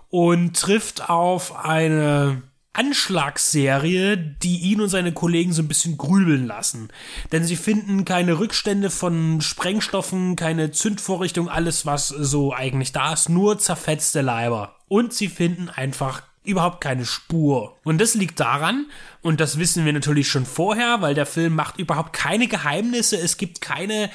[0.09, 2.43] und trifft auf eine
[2.73, 6.89] Anschlagsserie, die ihn und seine Kollegen so ein bisschen grübeln lassen.
[7.31, 13.29] Denn sie finden keine Rückstände von Sprengstoffen, keine Zündvorrichtung, alles was so eigentlich da ist,
[13.29, 14.75] nur zerfetzte Leiber.
[14.87, 17.77] Und sie finden einfach überhaupt keine Spur.
[17.83, 18.87] Und das liegt daran,
[19.21, 23.37] und das wissen wir natürlich schon vorher, weil der Film macht überhaupt keine Geheimnisse, es
[23.37, 24.09] gibt keine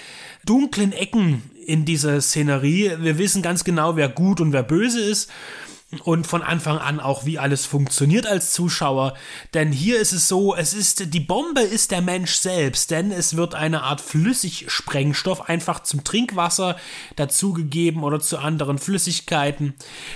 [0.45, 2.93] dunklen Ecken in dieser Szenerie.
[3.01, 5.31] Wir wissen ganz genau, wer gut und wer böse ist
[6.01, 9.15] und von Anfang an auch, wie alles funktioniert als Zuschauer.
[9.53, 13.37] Denn hier ist es so, es ist, die Bombe ist der Mensch selbst, denn es
[13.37, 16.77] wird eine Art Flüssigsprengstoff einfach zum Trinkwasser
[17.17, 19.75] dazugegeben oder zu anderen Flüssigkeiten.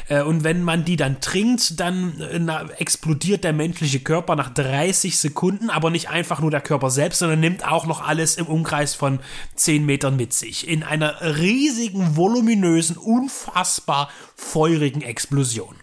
[0.08, 5.18] Äh, und wenn man die dann trinkt, dann äh, explodiert der menschliche Körper nach 30
[5.18, 8.94] Sekunden, aber nicht einfach nur der Körper selbst, sondern nimmt auch noch alles im Umkreis
[8.94, 9.20] von
[9.56, 10.66] 10 Metern mit sich.
[10.66, 15.76] In einer riesigen, voluminösen, unfassbar feurigen Explosion.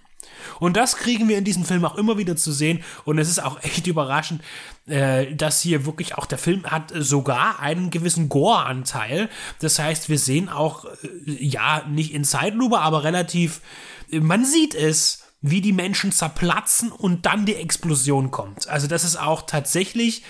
[0.59, 2.83] Und das kriegen wir in diesem Film auch immer wieder zu sehen.
[3.05, 4.41] Und es ist auch echt überraschend,
[4.87, 9.29] äh, dass hier wirklich auch der Film hat sogar einen gewissen Gore-Anteil.
[9.59, 10.89] Das heißt, wir sehen auch, äh,
[11.25, 13.61] ja, nicht in Zeitlupe, aber relativ,
[14.09, 18.69] man sieht es, wie die Menschen zerplatzen und dann die Explosion kommt.
[18.69, 20.23] Also das ist auch tatsächlich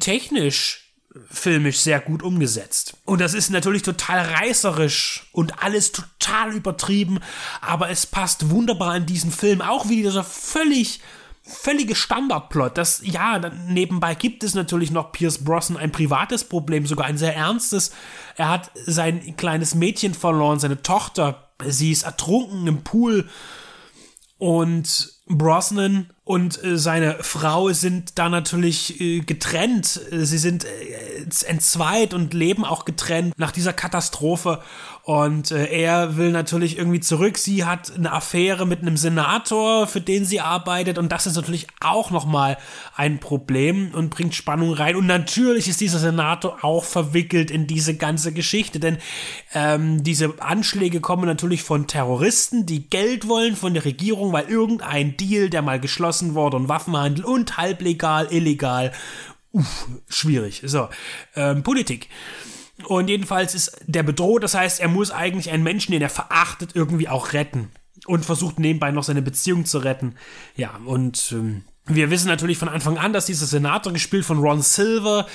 [0.00, 0.81] technisch
[1.30, 2.96] filmisch sehr gut umgesetzt.
[3.04, 7.20] Und das ist natürlich total reißerisch und alles total übertrieben,
[7.60, 9.60] aber es passt wunderbar in diesen Film.
[9.60, 11.00] Auch wie dieser völlig
[11.44, 12.78] völlige Standardplot.
[12.78, 13.38] Das, ja,
[13.68, 17.92] nebenbei gibt es natürlich noch Pierce Brosnan ein privates Problem, sogar ein sehr ernstes.
[18.36, 21.48] Er hat sein kleines Mädchen verloren, seine Tochter.
[21.66, 23.28] Sie ist ertrunken im Pool.
[24.38, 30.00] Und Brosnan und äh, seine Frau sind da natürlich äh, getrennt.
[30.10, 34.60] Sie sind äh, entzweit und leben auch getrennt nach dieser Katastrophe.
[35.04, 37.38] Und äh, er will natürlich irgendwie zurück.
[37.38, 40.96] Sie hat eine Affäre mit einem Senator, für den sie arbeitet.
[40.96, 42.56] Und das ist natürlich auch nochmal
[42.94, 44.94] ein Problem und bringt Spannung rein.
[44.94, 48.78] Und natürlich ist dieser Senator auch verwickelt in diese ganze Geschichte.
[48.78, 48.98] Denn
[49.54, 55.11] ähm, diese Anschläge kommen natürlich von Terroristen, die Geld wollen von der Regierung, weil irgendein
[55.12, 58.92] Deal, der mal geschlossen wurde und Waffenhandel und halblegal, illegal.
[59.52, 60.62] Uff, schwierig.
[60.64, 60.88] So,
[61.36, 62.08] ähm, Politik.
[62.86, 66.70] Und jedenfalls ist der bedroht, das heißt, er muss eigentlich einen Menschen, den er verachtet,
[66.74, 67.70] irgendwie auch retten.
[68.06, 70.16] Und versucht nebenbei noch seine Beziehung zu retten.
[70.56, 74.62] Ja, und ähm, wir wissen natürlich von Anfang an, dass dieser Senator, gespielt von Ron
[74.62, 75.26] Silver,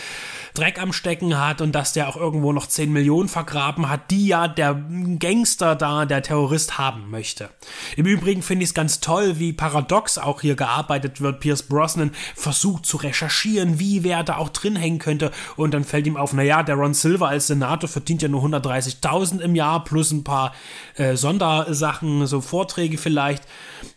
[0.58, 4.28] Dreck am Stecken hat und dass der auch irgendwo noch 10 Millionen vergraben hat, die
[4.28, 4.74] ja der
[5.20, 7.50] Gangster da, der Terrorist haben möchte.
[7.96, 11.42] Im Übrigen finde ich es ganz toll, wie paradox auch hier gearbeitet wird.
[11.42, 16.08] Pierce Brosnan versucht zu recherchieren, wie wer da auch drin hängen könnte und dann fällt
[16.08, 20.12] ihm auf, naja, der Ron Silver als Senator verdient ja nur 130.000 im Jahr plus
[20.12, 20.56] ein paar
[20.96, 23.44] äh, Sondersachen, so Vorträge vielleicht.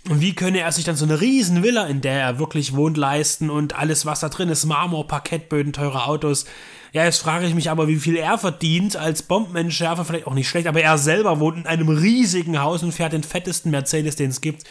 [0.09, 2.97] Und wie könne er sich dann so eine riesen Villa, in der er wirklich wohnt,
[2.97, 6.47] leisten und alles, was da drin ist, Marmor, Parkettböden, teure Autos,
[6.93, 10.49] Ja, jetzt frage ich mich aber, wie viel er verdient als Bombenentschärfer, vielleicht auch nicht
[10.49, 14.31] schlecht, aber er selber wohnt in einem riesigen Haus und fährt den fettesten Mercedes, den
[14.31, 14.65] es gibt.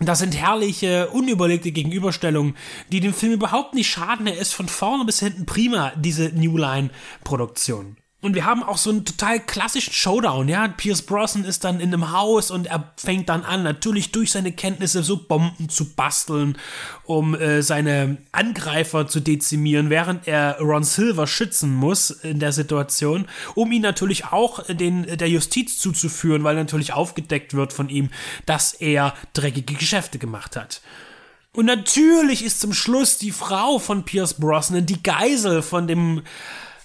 [0.00, 2.56] Das sind herrliche, unüberlegte Gegenüberstellungen,
[2.90, 4.26] die dem Film überhaupt nicht schaden.
[4.26, 7.96] Er ist von vorne bis hinten prima, diese New Line-Produktion.
[8.22, 10.68] Und wir haben auch so einen total klassischen Showdown, ja.
[10.68, 14.52] Pierce Brosnan ist dann in einem Haus und er fängt dann an, natürlich durch seine
[14.52, 16.56] Kenntnisse so Bomben zu basteln,
[17.02, 23.26] um äh, seine Angreifer zu dezimieren, während er Ron Silver schützen muss in der Situation,
[23.56, 28.10] um ihn natürlich auch den, der Justiz zuzuführen, weil natürlich aufgedeckt wird von ihm,
[28.46, 30.80] dass er dreckige Geschäfte gemacht hat.
[31.54, 36.22] Und natürlich ist zum Schluss die Frau von Pierce Brosnan die Geisel von dem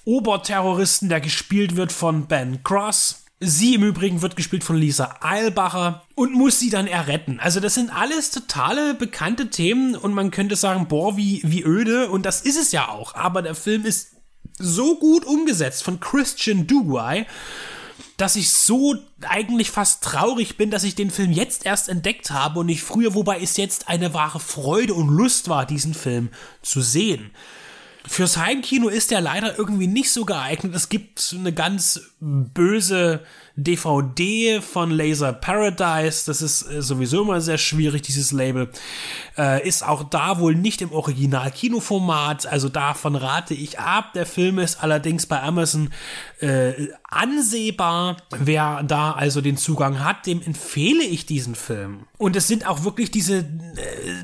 [0.07, 3.25] Oberterroristen, der gespielt wird von Ben Cross.
[3.41, 7.41] Sie im Übrigen wird gespielt von Lisa Eilbacher und muss sie dann erretten.
[7.41, 12.09] Also das sind alles totale bekannte Themen und man könnte sagen, boah, wie, wie öde
[12.09, 13.15] und das ist es ja auch.
[13.15, 14.13] Aber der Film ist
[14.57, 17.25] so gut umgesetzt von Christian Duguay,
[18.15, 18.95] dass ich so
[19.27, 23.13] eigentlich fast traurig bin, dass ich den Film jetzt erst entdeckt habe und nicht früher,
[23.13, 26.29] wobei es jetzt eine wahre Freude und Lust war, diesen Film
[26.61, 27.31] zu sehen.
[28.07, 30.73] Fürs Heimkino ist er leider irgendwie nicht so geeignet.
[30.73, 33.21] Es gibt eine ganz böse
[33.59, 36.25] DVD von Laser Paradise.
[36.27, 38.69] Das ist äh, sowieso immer sehr schwierig, dieses Label.
[39.35, 42.45] Äh, ist auch da wohl nicht im Original-Kinoformat.
[42.45, 44.13] Also davon rate ich ab.
[44.13, 45.89] Der Film ist allerdings bei Amazon
[46.39, 46.73] äh,
[47.09, 48.17] ansehbar.
[48.37, 52.05] Wer da also den Zugang hat, dem empfehle ich diesen Film.
[52.19, 53.43] Und es sind auch wirklich diese äh,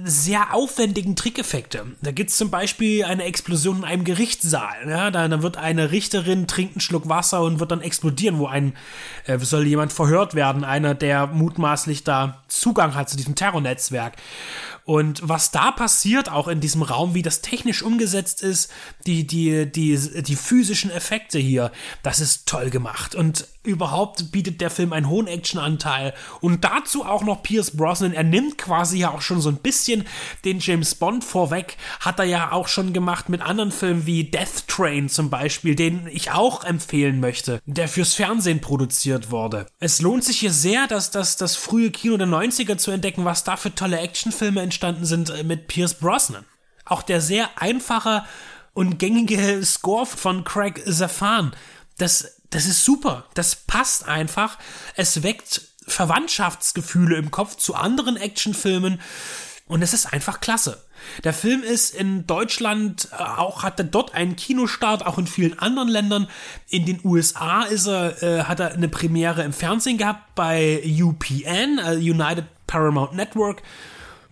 [0.03, 1.85] sehr aufwendigen Trickeffekte.
[2.03, 4.87] Da gibt es zum Beispiel eine Explosion in einem Gerichtssaal.
[4.87, 5.09] Ja?
[5.09, 8.73] Da, da wird eine Richterin trinkt einen Schluck Wasser und wird dann explodieren, wo ein
[9.25, 14.13] äh, soll jemand verhört werden, einer, der mutmaßlich da Zugang hat zu diesem Terrornetzwerk.
[14.85, 18.69] Und was da passiert, auch in diesem Raum, wie das technisch umgesetzt ist,
[19.07, 21.71] die, die, die, die physischen Effekte hier,
[22.01, 23.15] das ist toll gemacht.
[23.15, 26.13] Und überhaupt bietet der Film einen hohen Actionanteil.
[26.41, 28.13] Und dazu auch noch Pierce Brosnan.
[28.13, 30.05] Er nimmt quasi ja auch schon so ein bisschen
[30.45, 31.77] den James Bond vorweg.
[31.99, 36.07] Hat er ja auch schon gemacht mit anderen Filmen wie Death Train zum Beispiel, den
[36.07, 39.65] ich auch empfehlen möchte, der fürs Fernsehen produziert wurde.
[39.79, 43.43] Es lohnt sich hier sehr, dass das, das frühe Kino der 90er zu entdecken, was
[43.43, 46.45] da für tolle Actionfilme entstanden sind äh, mit Pierce Brosnan.
[46.85, 48.23] Auch der sehr einfache
[48.73, 51.55] und gängige Score von Craig Zafan.
[51.97, 53.25] Das das ist super.
[53.33, 54.59] Das passt einfach.
[54.95, 59.01] Es weckt Verwandtschaftsgefühle im Kopf zu anderen Actionfilmen.
[59.65, 60.85] Und es ist einfach klasse.
[61.23, 65.87] Der Film ist in Deutschland äh, auch, hatte dort einen Kinostart, auch in vielen anderen
[65.87, 66.27] Ländern.
[66.69, 71.79] In den USA ist er, äh, hat er eine Premiere im Fernsehen gehabt bei UPN,
[71.79, 73.63] äh, United Paramount Network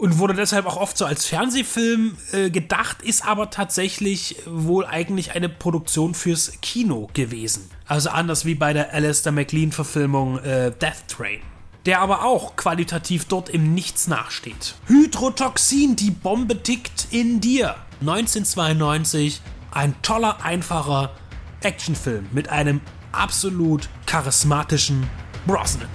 [0.02, 5.36] und wurde deshalb auch oft so als Fernsehfilm äh, gedacht, ist aber tatsächlich wohl eigentlich
[5.36, 7.70] eine Produktion fürs Kino gewesen.
[7.86, 11.41] Also anders wie bei der Alistair McLean-Verfilmung äh, Death Train.
[11.86, 14.74] Der aber auch qualitativ dort im Nichts nachsteht.
[14.88, 17.76] Hydrotoxin, die Bombe tickt in dir.
[17.99, 19.39] 1992,
[19.70, 21.12] ein toller, einfacher
[21.62, 22.82] Actionfilm mit einem
[23.12, 25.08] absolut charismatischen
[25.45, 25.89] Brosnan.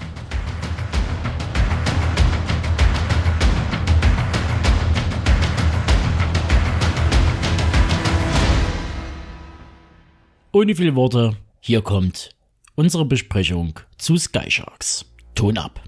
[10.56, 12.30] Ohne viele Worte, hier kommt
[12.76, 15.04] unsere Besprechung zu Sky Sharks.
[15.34, 15.84] Ton ab.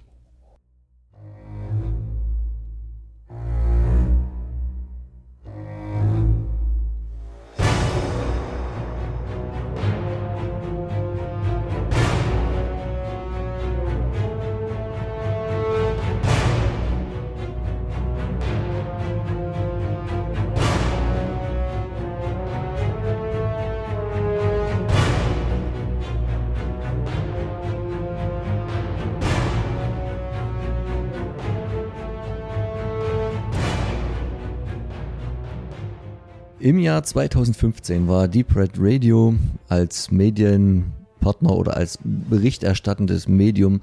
[36.68, 39.34] Im Jahr 2015 war Deep Red Radio
[39.70, 43.80] als Medienpartner oder als berichterstattendes Medium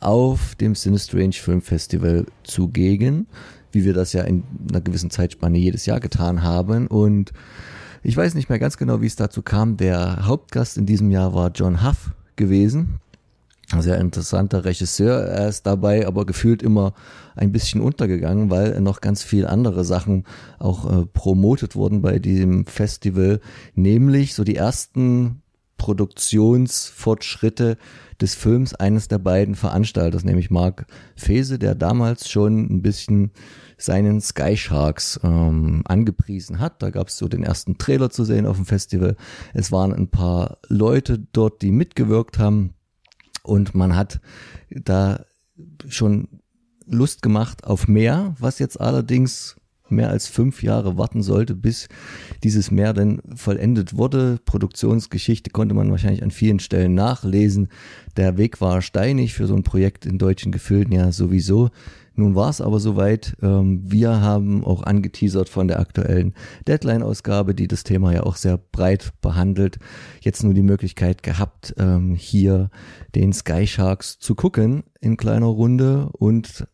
[0.00, 3.26] auf dem Cinestrange Film Festival zugegen,
[3.72, 6.88] wie wir das ja in einer gewissen Zeitspanne jedes Jahr getan haben.
[6.88, 7.32] Und
[8.02, 9.78] ich weiß nicht mehr ganz genau, wie es dazu kam.
[9.78, 13.00] Der Hauptgast in diesem Jahr war John Huff gewesen,
[13.80, 15.22] sehr interessanter Regisseur.
[15.22, 16.94] Er ist dabei aber gefühlt immer
[17.34, 20.24] ein bisschen untergegangen, weil noch ganz viel andere Sachen
[20.58, 23.40] auch äh, promotet wurden bei diesem Festival.
[23.74, 25.42] Nämlich so die ersten
[25.78, 27.76] Produktionsfortschritte
[28.20, 30.86] des Films eines der beiden Veranstalters, nämlich Mark
[31.16, 33.32] Fese, der damals schon ein bisschen
[33.76, 36.82] seinen Sky Sharks ähm, angepriesen hat.
[36.82, 39.16] Da gab es so den ersten Trailer zu sehen auf dem Festival.
[39.52, 42.75] Es waren ein paar Leute dort, die mitgewirkt haben
[43.46, 44.20] und man hat
[44.70, 45.24] da
[45.88, 46.28] schon
[46.86, 49.56] Lust gemacht auf mehr, was jetzt allerdings
[49.88, 51.88] mehr als fünf Jahre warten sollte, bis
[52.42, 54.38] dieses Meer denn vollendet wurde.
[54.44, 57.68] Produktionsgeschichte konnte man wahrscheinlich an vielen Stellen nachlesen.
[58.16, 61.70] Der Weg war steinig für so ein Projekt in deutschen Gefilden ja sowieso.
[62.16, 63.36] Nun war es aber soweit.
[63.42, 66.34] Ähm, wir haben auch angeteasert von der aktuellen
[66.66, 69.78] Deadline-Ausgabe, die das Thema ja auch sehr breit behandelt.
[70.20, 72.70] Jetzt nur die Möglichkeit gehabt, ähm, hier
[73.14, 76.66] den Sky Sharks zu gucken in kleiner Runde und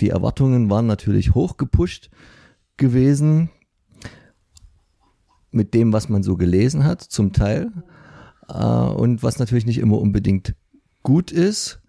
[0.00, 2.10] die Erwartungen waren natürlich hoch gepusht
[2.78, 3.50] gewesen
[5.50, 7.70] mit dem, was man so gelesen hat, zum Teil.
[8.48, 10.54] Äh, und was natürlich nicht immer unbedingt
[11.02, 11.79] gut ist.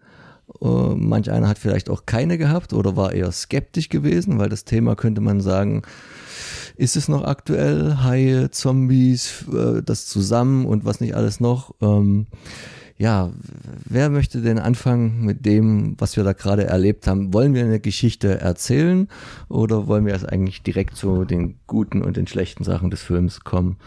[0.60, 4.66] Uh, manch einer hat vielleicht auch keine gehabt oder war eher skeptisch gewesen, weil das
[4.66, 5.82] Thema könnte man sagen,
[6.76, 7.98] ist es noch aktuell?
[8.04, 11.74] Haie, Zombies, uh, das zusammen und was nicht alles noch.
[11.82, 12.28] Ähm,
[12.98, 13.32] ja,
[13.86, 17.34] wer möchte denn anfangen mit dem, was wir da gerade erlebt haben?
[17.34, 19.08] Wollen wir eine Geschichte erzählen
[19.50, 23.40] oder wollen wir erst eigentlich direkt zu den guten und den schlechten Sachen des Films
[23.40, 23.78] kommen?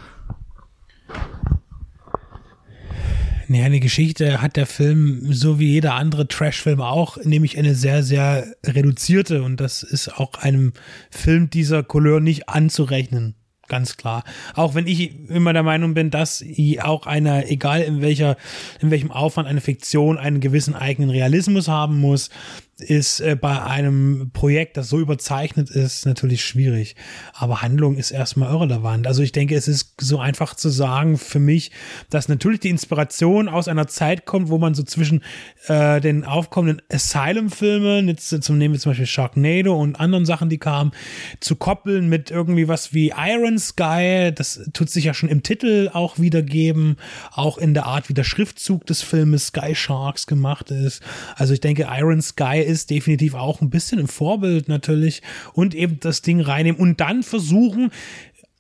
[3.49, 8.03] Nee, eine Geschichte hat der Film, so wie jeder andere Trash-Film auch, nämlich eine sehr,
[8.03, 10.73] sehr reduzierte und das ist auch einem
[11.11, 13.35] Film dieser Couleur nicht anzurechnen
[13.69, 14.25] ganz klar.
[14.55, 16.45] Auch wenn ich immer der Meinung bin, dass
[16.83, 18.37] auch eine, egal in welcher,
[18.81, 22.31] in welchem Aufwand eine Fiktion einen gewissen eigenen Realismus haben muss,
[22.79, 26.97] ist äh, bei einem Projekt, das so überzeichnet ist, natürlich schwierig.
[27.33, 29.07] Aber Handlung ist erstmal irrelevant.
[29.07, 31.71] Also ich denke, es ist so einfach zu sagen für mich,
[32.11, 35.23] dass natürlich die Inspiration aus einer Zeit kommt, wo man so zwischen
[35.69, 40.59] äh, den aufkommenden Asylum-Filmen, jetzt zum nehmen wir zum Beispiel Sharknado und anderen Sachen, die
[40.59, 40.93] kamen,
[41.41, 45.91] zu koppeln mit irgendwie was wie Iron Sky, das tut sich ja schon im Titel
[45.93, 46.97] auch wiedergeben,
[47.33, 51.03] auch in der Art, wie der Schriftzug des Filmes Sky Sharks gemacht ist.
[51.37, 56.01] Also ich denke, Iron Sky ist definitiv auch ein bisschen ein Vorbild natürlich und eben
[56.01, 57.91] das Ding reinnehmen und dann versuchen,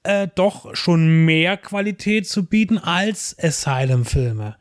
[0.04, 4.56] äh, doch schon mehr Qualität zu bieten als Asylum-Filme.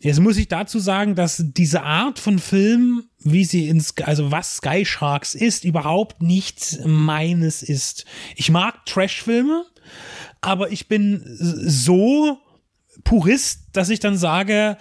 [0.00, 4.56] Jetzt muss ich dazu sagen, dass diese Art von Film, wie sie ins, also was
[4.56, 8.04] Sky Sharks ist, überhaupt nichts meines ist.
[8.36, 9.64] Ich mag Trash-Filme,
[10.40, 12.38] aber ich bin so
[13.02, 14.76] Purist, dass ich dann sage,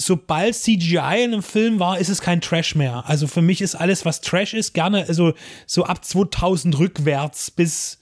[0.00, 3.04] sobald CGI in einem Film war, ist es kein Trash mehr.
[3.06, 5.34] Also für mich ist alles, was Trash ist, gerne also
[5.66, 7.98] so ab 2000 rückwärts bis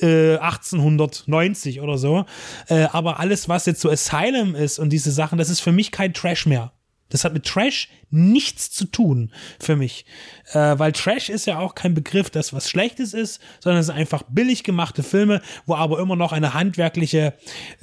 [0.00, 2.26] äh, 1890 oder so.
[2.68, 5.90] Äh, aber alles, was jetzt so Asylum ist und diese Sachen, das ist für mich
[5.90, 6.72] kein Trash mehr.
[7.14, 10.04] Das hat mit Trash nichts zu tun für mich.
[10.52, 13.94] Äh, weil Trash ist ja auch kein Begriff, das was Schlechtes ist, sondern es sind
[13.94, 17.34] einfach billig gemachte Filme, wo aber immer noch eine handwerkliche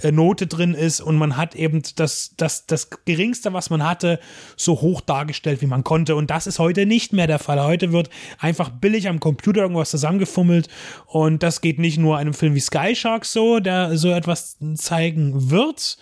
[0.02, 4.20] äh, Note drin ist und man hat eben das, das, das Geringste, was man hatte,
[4.58, 6.18] so hoch dargestellt, wie man konnte.
[6.18, 7.64] Und das ist heute nicht mehr der Fall.
[7.64, 10.68] Heute wird einfach billig am Computer irgendwas zusammengefummelt
[11.06, 15.52] und das geht nicht nur einem Film wie Sky Shark so, der so etwas zeigen
[15.52, 15.98] wird,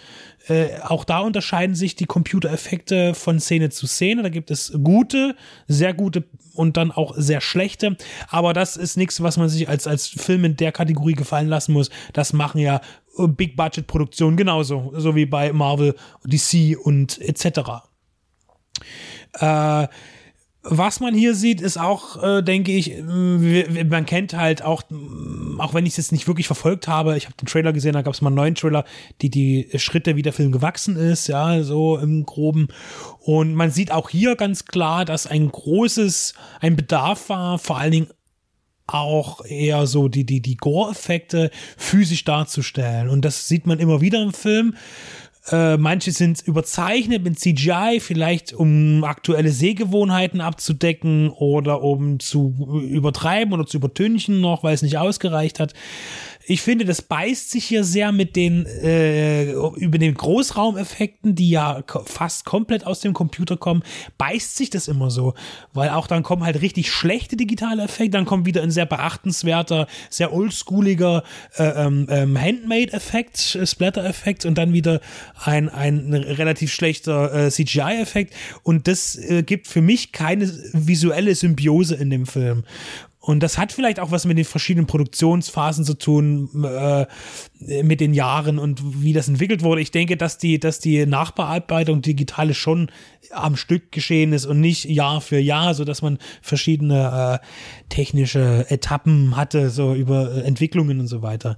[0.49, 4.23] äh, auch da unterscheiden sich die Computereffekte von Szene zu Szene.
[4.23, 5.35] Da gibt es gute,
[5.67, 6.23] sehr gute
[6.53, 7.97] und dann auch sehr schlechte.
[8.27, 11.73] Aber das ist nichts, was man sich als, als Film in der Kategorie gefallen lassen
[11.73, 11.89] muss.
[12.13, 12.81] Das machen ja
[13.17, 15.95] äh, Big-Budget-Produktionen genauso, so wie bei Marvel,
[16.25, 17.59] DC und etc.
[19.33, 19.87] Äh,
[20.71, 24.83] was man hier sieht, ist auch, äh, denke ich, man kennt halt auch,
[25.57, 28.03] auch wenn ich es jetzt nicht wirklich verfolgt habe, ich habe den Trailer gesehen, da
[28.03, 28.85] gab es mal einen neuen Trailer,
[29.21, 32.67] die die Schritte, wie der Film gewachsen ist, ja, so im Groben.
[33.19, 37.91] Und man sieht auch hier ganz klar, dass ein großes, ein Bedarf war, vor allen
[37.91, 38.07] Dingen
[38.85, 43.09] auch eher so die, die, die Gore-Effekte physisch darzustellen.
[43.09, 44.75] Und das sieht man immer wieder im Film.
[45.47, 53.53] Äh, manche sind überzeichnet mit CGI, vielleicht um aktuelle Sehgewohnheiten abzudecken oder um zu übertreiben
[53.53, 55.73] oder zu übertünchen noch, weil es nicht ausgereicht hat
[56.49, 61.83] ich finde, das beißt sich hier sehr mit den äh, über den Großraumeffekten, die ja
[62.05, 63.83] fast komplett aus dem Computer kommen,
[64.17, 65.35] beißt sich das immer so,
[65.73, 69.85] weil auch dann kommen halt richtig schlechte digitale Effekte, dann kommt wieder ein sehr beachtenswerter,
[70.09, 71.23] sehr oldschooliger
[71.57, 75.01] äh, ähm, ähm Handmade-Effekt, äh, Splatter-Effekt und dann wieder
[75.43, 78.33] ein, ein relativ schlechter äh, CGI-Effekt
[78.63, 82.63] und das äh, gibt für mich keine visuelle Symbiose in dem Film.
[83.21, 87.05] Und das hat vielleicht auch was mit den verschiedenen Produktionsphasen zu tun, äh,
[87.83, 89.81] mit den Jahren und wie das entwickelt wurde.
[89.81, 92.89] Ich denke, dass die, dass die Nachbearbeitung digitale schon
[93.31, 97.45] am Stück geschehen ist und nicht Jahr für Jahr, so dass man verschiedene äh,
[97.89, 101.57] technische Etappen hatte, so über äh, Entwicklungen und so weiter.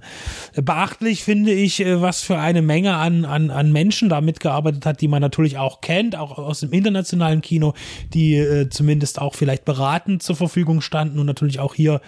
[0.56, 5.00] Beachtlich finde ich, äh, was für eine Menge an, an, an Menschen da mitgearbeitet hat,
[5.00, 7.74] die man natürlich auch kennt, auch aus dem internationalen Kino,
[8.12, 12.00] die äh, zumindest auch vielleicht beratend zur Verfügung standen und natürlich auch hier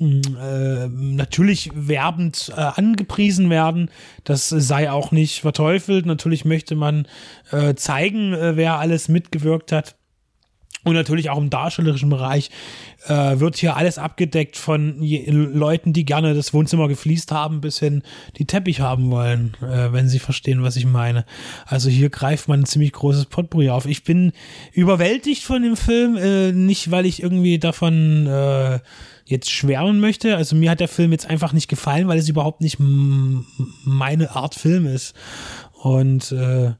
[0.00, 3.90] äh, natürlich werbend äh, angepriesen werden.
[4.24, 6.06] Das sei auch nicht verteufelt.
[6.06, 7.06] Natürlich möchte man
[7.52, 9.96] äh, zeigen, äh, wer alles mitgewirkt hat.
[10.82, 12.50] Und natürlich auch im darstellerischen Bereich
[13.06, 18.02] äh, wird hier alles abgedeckt von Leuten, die gerne das Wohnzimmer gefliest haben, bis hin
[18.38, 21.26] die Teppich haben wollen, äh, wenn sie verstehen, was ich meine.
[21.66, 23.84] Also hier greift man ein ziemlich großes Potpourri auf.
[23.84, 24.32] Ich bin
[24.72, 28.78] überwältigt von dem Film, äh, nicht weil ich irgendwie davon äh,
[29.26, 30.36] jetzt schwärmen möchte.
[30.36, 34.54] Also mir hat der Film jetzt einfach nicht gefallen, weil es überhaupt nicht meine Art
[34.54, 35.14] Film ist.
[35.74, 36.72] Und äh,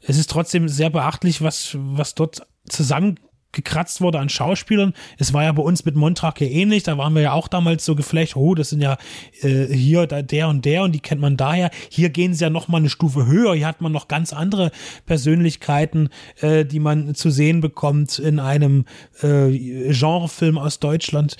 [0.00, 3.18] es ist trotzdem sehr beachtlich, was, was dort zusammen
[3.58, 4.94] gekratzt wurde an Schauspielern.
[5.18, 6.84] Es war ja bei uns mit Montrach ja ähnlich.
[6.84, 8.96] Da waren wir ja auch damals so geflecht, oh, das sind ja
[9.42, 11.70] äh, hier da, der und der und die kennt man daher.
[11.90, 13.56] Hier gehen sie ja noch mal eine Stufe höher.
[13.56, 14.70] Hier hat man noch ganz andere
[15.06, 16.08] Persönlichkeiten,
[16.40, 18.84] äh, die man zu sehen bekommt in einem
[19.22, 21.36] äh, Genrefilm aus Deutschland.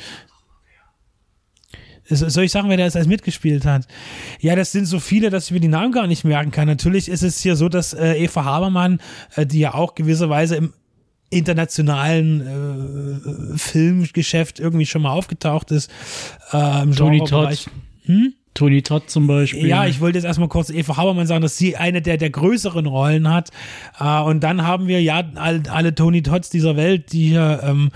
[2.10, 3.86] Soll ich sagen, wer da jetzt alles mitgespielt hat?
[4.40, 6.66] Ja, das sind so viele, dass ich mir die Namen gar nicht merken kann.
[6.66, 9.00] Natürlich ist es hier so, dass äh, Eva Habermann,
[9.36, 10.72] äh, die ja auch gewisserweise im
[11.30, 15.90] internationalen äh, Filmgeschäft irgendwie schon mal aufgetaucht ist.
[16.52, 17.70] Äh, im Tony Todd.
[18.04, 18.34] Hm?
[18.58, 19.68] Tony Todd zum Beispiel.
[19.68, 22.86] Ja, ich wollte jetzt erstmal kurz Eva Habermann sagen, dass sie eine der, der größeren
[22.86, 23.50] Rollen hat.
[24.00, 27.90] Äh, und dann haben wir ja alle, alle Tony Todds dieser Welt, die hier ähm,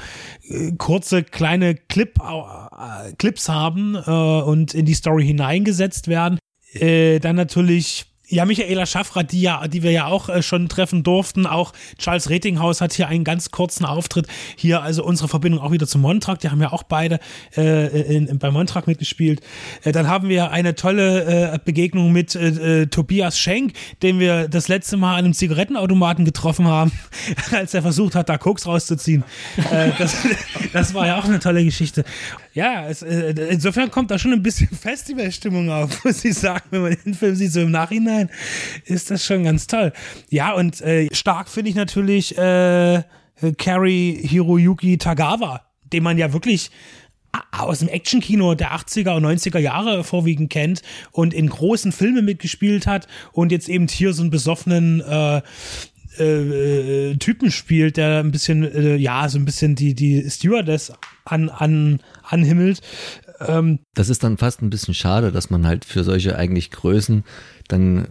[0.79, 6.39] kurze kleine Clip, äh, Clips haben äh, und in die Story hineingesetzt werden.
[6.75, 11.03] Äh, dann natürlich ja, Michaela Schaffrath, die ja, die wir ja auch äh, schon treffen
[11.03, 11.47] durften.
[11.47, 14.27] Auch Charles Ratinghaus hat hier einen ganz kurzen Auftritt.
[14.57, 16.39] Hier also unsere Verbindung auch wieder zu Montrag.
[16.39, 17.21] Die haben ja auch beide
[17.57, 19.43] äh, in, in, bei Montrag mitgespielt.
[19.85, 24.49] Äh, dann haben wir eine tolle äh, Begegnung mit äh, äh, Tobias Schenk, den wir
[24.49, 26.91] das letzte Mal an einem Zigarettenautomaten getroffen haben,
[27.53, 29.25] als er versucht hat, da Koks rauszuziehen.
[29.71, 30.17] äh, das,
[30.73, 32.05] das war ja auch eine tolle Geschichte.
[32.55, 36.83] Ja, es, äh, insofern kommt da schon ein bisschen Festivalstimmung auf, muss ich sagen, wenn
[36.83, 38.31] man den Film sieht, so im Nachhinein
[38.85, 39.93] ist das schon ganz toll.
[40.29, 43.03] Ja, und äh, stark finde ich natürlich äh,
[43.59, 46.71] Carrie Hiroyuki Tagawa, den man ja wirklich
[47.51, 50.83] aus dem Actionkino der 80er und 90er Jahre vorwiegend kennt
[51.13, 55.41] und in großen Filmen mitgespielt hat und jetzt eben hier so einen besoffenen äh,
[56.19, 60.93] äh, äh, Typen spielt, der ein bisschen, äh, ja, so ein bisschen die, die Stewardess
[61.25, 62.81] an, an, anhimmelt.
[63.41, 67.25] Ähm, das ist dann fast ein bisschen schade, dass man halt für solche eigentlich Größen
[67.73, 68.07] dann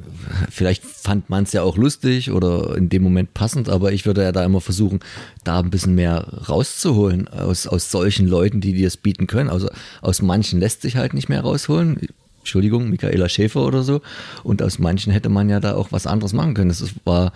[0.49, 4.23] vielleicht fand man es ja auch lustig oder in dem Moment passend, aber ich würde
[4.23, 4.99] ja da immer versuchen,
[5.43, 9.49] da ein bisschen mehr rauszuholen aus, aus solchen Leuten, die dir es bieten können.
[9.49, 9.69] Also
[10.01, 11.99] aus manchen lässt sich halt nicht mehr rausholen.
[12.39, 14.01] Entschuldigung, Michaela Schäfer oder so.
[14.43, 16.69] Und aus manchen hätte man ja da auch was anderes machen können.
[16.69, 17.31] Das war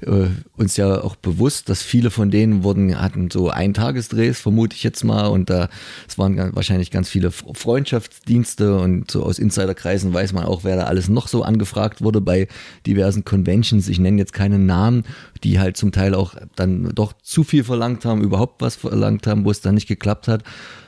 [0.00, 4.82] äh, uns ja auch bewusst, dass viele von denen wurden, hatten so Eintagesdrehs, vermute ich
[4.82, 5.68] jetzt mal, und da
[6.08, 10.84] es waren wahrscheinlich ganz viele Freundschaftsdienste und so aus Insiderkreisen weiß man auch, wer da
[10.84, 12.48] alles noch so angefragt wurde bei
[12.86, 13.88] diversen Conventions.
[13.88, 15.04] Ich nenne jetzt keinen Namen,
[15.44, 19.44] die halt zum Teil auch dann doch zu viel verlangt haben, überhaupt was verlangt haben,
[19.44, 20.42] wo es dann nicht geklappt hat.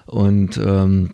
[0.06, 1.10] Und ähm,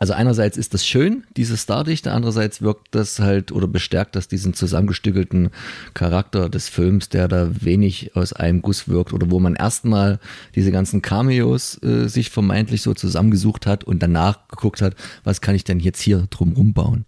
[0.00, 4.54] also einerseits ist das schön, diese Stardichte, andererseits wirkt das halt oder bestärkt das diesen
[4.54, 5.50] zusammengestückelten
[5.92, 10.18] Charakter des Films, der da wenig aus einem Guss wirkt oder wo man erstmal
[10.54, 15.54] diese ganzen Cameos äh, sich vermeintlich so zusammengesucht hat und danach geguckt hat, was kann
[15.54, 17.04] ich denn jetzt hier drumrum bauen.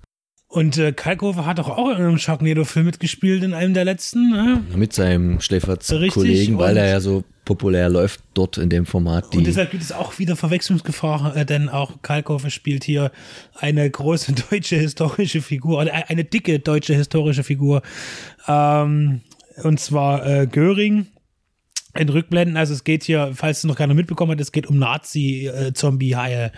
[0.48, 4.28] Und äh, Kalkofe hat doch auch in einem Sharknado-Film mitgespielt, in einem der letzten.
[4.28, 4.60] Ne?
[4.76, 9.34] Mit seinem Schläferz-Kollegen, weil er ja so populär läuft dort in dem Format.
[9.34, 13.10] und deshalb gibt es auch wieder Verwechslungsgefahr, äh, denn auch Kalkofe spielt hier
[13.54, 17.82] eine große deutsche historische Figur, eine dicke deutsche historische Figur.
[18.46, 19.22] Ähm,
[19.62, 21.08] und zwar äh, Göring
[21.94, 24.78] in Rückblenden, also es geht hier, falls du noch keiner mitbekommen hat, es geht um
[24.78, 26.50] Nazi-Zombie-Haie.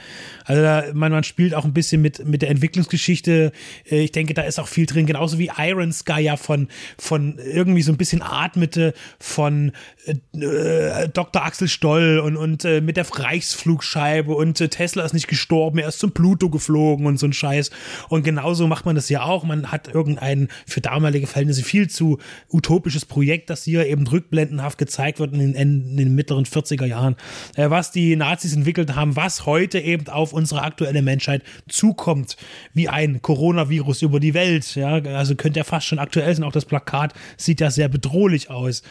[0.45, 3.51] Also da, man, man spielt auch ein bisschen mit, mit der Entwicklungsgeschichte.
[3.91, 7.39] Äh, ich denke, da ist auch viel drin, genauso wie Iron Sky ja von, von
[7.39, 9.73] irgendwie so ein bisschen atmete von
[10.07, 11.45] äh, Dr.
[11.45, 15.89] Axel Stoll und, und äh, mit der Reichsflugscheibe und äh, Tesla ist nicht gestorben, er
[15.89, 17.71] ist zum Pluto geflogen und so ein Scheiß.
[18.09, 19.43] Und genauso macht man das ja auch.
[19.43, 22.19] Man hat irgendein für damalige Verhältnisse viel zu
[22.53, 26.87] utopisches Projekt, das hier eben rückblendenhaft gezeigt wird wird in den, in den mittleren 40er
[26.87, 27.17] Jahren,
[27.57, 32.37] äh, was die Nazis entwickelt haben, was heute eben auf unsere aktuelle Menschheit zukommt,
[32.73, 34.75] wie ein Coronavirus über die Welt.
[34.75, 36.45] Ja, also könnte ja fast schon aktuell sein.
[36.45, 38.83] Auch das Plakat sieht ja sehr bedrohlich aus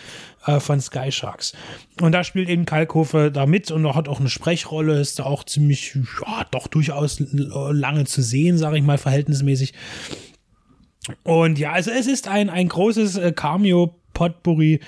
[0.46, 1.54] äh, von Sky Sharks.
[2.02, 5.44] Und da spielt eben Kalkofe da mit und hat auch eine Sprechrolle, ist da auch
[5.44, 5.96] ziemlich,
[6.26, 9.74] ja, doch durchaus lange zu sehen, sage ich mal, verhältnismäßig.
[11.24, 14.80] Und ja, also es ist ein, ein großes äh, Cameo-Potpourri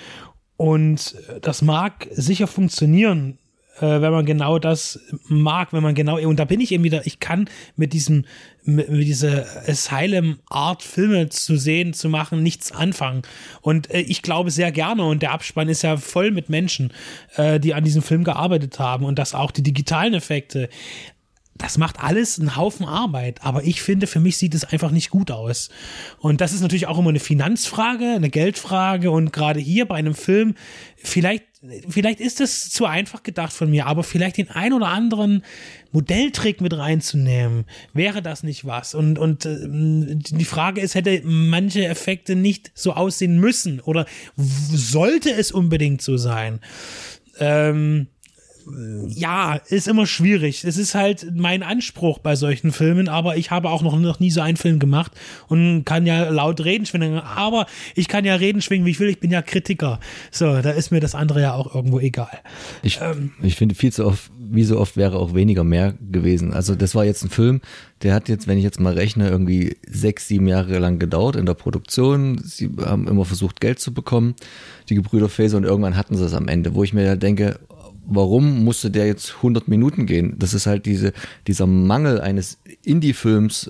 [0.57, 3.37] und das mag sicher funktionieren,
[3.77, 7.05] äh, wenn man genau das mag, wenn man genau, und da bin ich eben wieder,
[7.05, 8.25] ich kann mit diesem,
[8.63, 13.23] mit, mit dieser Asylum-Art Filme zu sehen, zu machen, nichts anfangen.
[13.61, 16.93] Und äh, ich glaube sehr gerne, und der Abspann ist ja voll mit Menschen,
[17.35, 20.69] äh, die an diesem Film gearbeitet haben und dass auch die digitalen Effekte
[21.57, 25.09] das macht alles einen Haufen Arbeit, aber ich finde, für mich sieht es einfach nicht
[25.09, 25.69] gut aus.
[26.19, 30.15] Und das ist natürlich auch immer eine Finanzfrage, eine Geldfrage und gerade hier bei einem
[30.15, 30.55] Film,
[30.97, 31.45] vielleicht,
[31.87, 35.43] vielleicht ist es zu einfach gedacht von mir, aber vielleicht den ein oder anderen
[35.93, 37.63] Modelltrick mit reinzunehmen,
[37.93, 38.93] wäre das nicht was?
[38.93, 44.05] Und, und äh, die Frage ist, hätte manche Effekte nicht so aussehen müssen oder
[44.35, 46.59] sollte es unbedingt so sein?
[47.39, 48.07] Ähm,
[49.07, 50.63] ja, ist immer schwierig.
[50.63, 54.31] Es ist halt mein Anspruch bei solchen Filmen, aber ich habe auch noch, noch nie
[54.31, 55.11] so einen Film gemacht
[55.47, 59.09] und kann ja laut reden schwingen, aber ich kann ja reden schwingen, wie ich will,
[59.09, 59.99] ich bin ja Kritiker.
[60.31, 62.39] So, da ist mir das andere ja auch irgendwo egal.
[62.81, 66.53] Ich, ähm, ich finde viel zu oft, wie so oft wäre auch weniger mehr gewesen.
[66.53, 67.61] Also das war jetzt ein Film,
[68.01, 71.45] der hat jetzt, wenn ich jetzt mal rechne, irgendwie sechs, sieben Jahre lang gedauert in
[71.45, 72.41] der Produktion.
[72.43, 74.35] Sie haben immer versucht, Geld zu bekommen,
[74.89, 77.59] die Gebrüder Faser, und irgendwann hatten sie es am Ende, wo ich mir ja denke,
[78.07, 80.35] warum musste der jetzt 100 Minuten gehen?
[80.37, 81.13] Das ist halt diese,
[81.47, 83.69] dieser Mangel eines Indie-Films.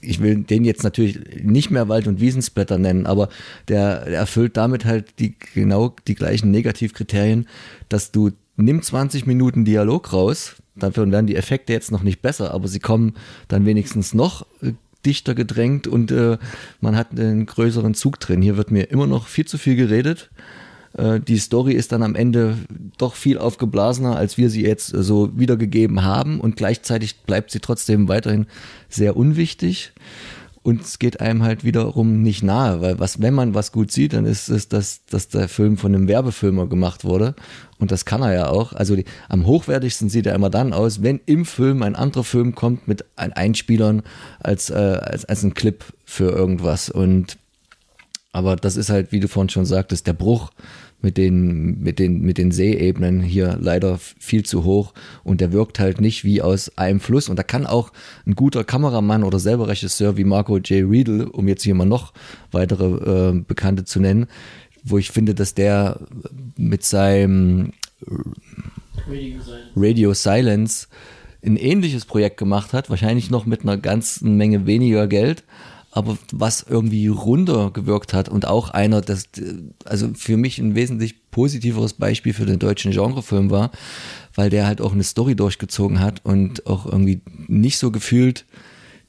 [0.00, 3.28] Ich will den jetzt natürlich nicht mehr Wald- und Wiesensblätter nennen, aber
[3.68, 7.46] der, der erfüllt damit halt die, genau die gleichen Negativkriterien,
[7.88, 12.52] dass du nimm 20 Minuten Dialog raus, dafür werden die Effekte jetzt noch nicht besser,
[12.52, 13.14] aber sie kommen
[13.48, 14.72] dann wenigstens noch äh,
[15.04, 16.38] dichter gedrängt und äh,
[16.80, 18.42] man hat einen größeren Zug drin.
[18.42, 20.30] Hier wird mir immer noch viel zu viel geredet.
[20.94, 22.56] Äh, die Story ist dann am Ende
[22.98, 28.08] doch viel aufgeblasener, als wir sie jetzt so wiedergegeben haben und gleichzeitig bleibt sie trotzdem
[28.08, 28.46] weiterhin
[28.88, 29.92] sehr unwichtig.
[30.64, 34.12] Und es geht einem halt wiederum nicht nahe, weil was, wenn man was gut sieht,
[34.12, 37.34] dann ist es, dass, dass der Film von einem Werbefilmer gemacht wurde.
[37.80, 38.72] Und das kann er ja auch.
[38.72, 42.54] Also die, am hochwertigsten sieht er immer dann aus, wenn im Film ein anderer Film
[42.54, 44.02] kommt mit ein Einspielern
[44.38, 46.90] als, äh, als, als ein Clip für irgendwas.
[46.90, 47.38] Und
[48.32, 50.50] aber das ist halt, wie du vorhin schon sagtest, der Bruch
[51.02, 54.94] mit den, mit den, mit den Seeebenen hier leider viel zu hoch.
[55.24, 57.28] Und der wirkt halt nicht wie aus einem Fluss.
[57.28, 57.92] Und da kann auch
[58.24, 60.88] ein guter Kameramann oder selber Regisseur wie Marco J.
[60.88, 62.14] Riedel, um jetzt hier mal noch
[62.52, 64.28] weitere äh, Bekannte zu nennen,
[64.84, 66.00] wo ich finde, dass der
[66.56, 67.72] mit seinem
[69.76, 70.88] Radio Silence
[71.44, 75.42] ein ähnliches Projekt gemacht hat, wahrscheinlich noch mit einer ganzen Menge weniger Geld,
[75.92, 79.28] aber was irgendwie runtergewirkt hat und auch einer, das,
[79.84, 83.70] also für mich ein wesentlich positiveres Beispiel für den deutschen Genrefilm war,
[84.34, 88.46] weil der halt auch eine Story durchgezogen hat und auch irgendwie nicht so gefühlt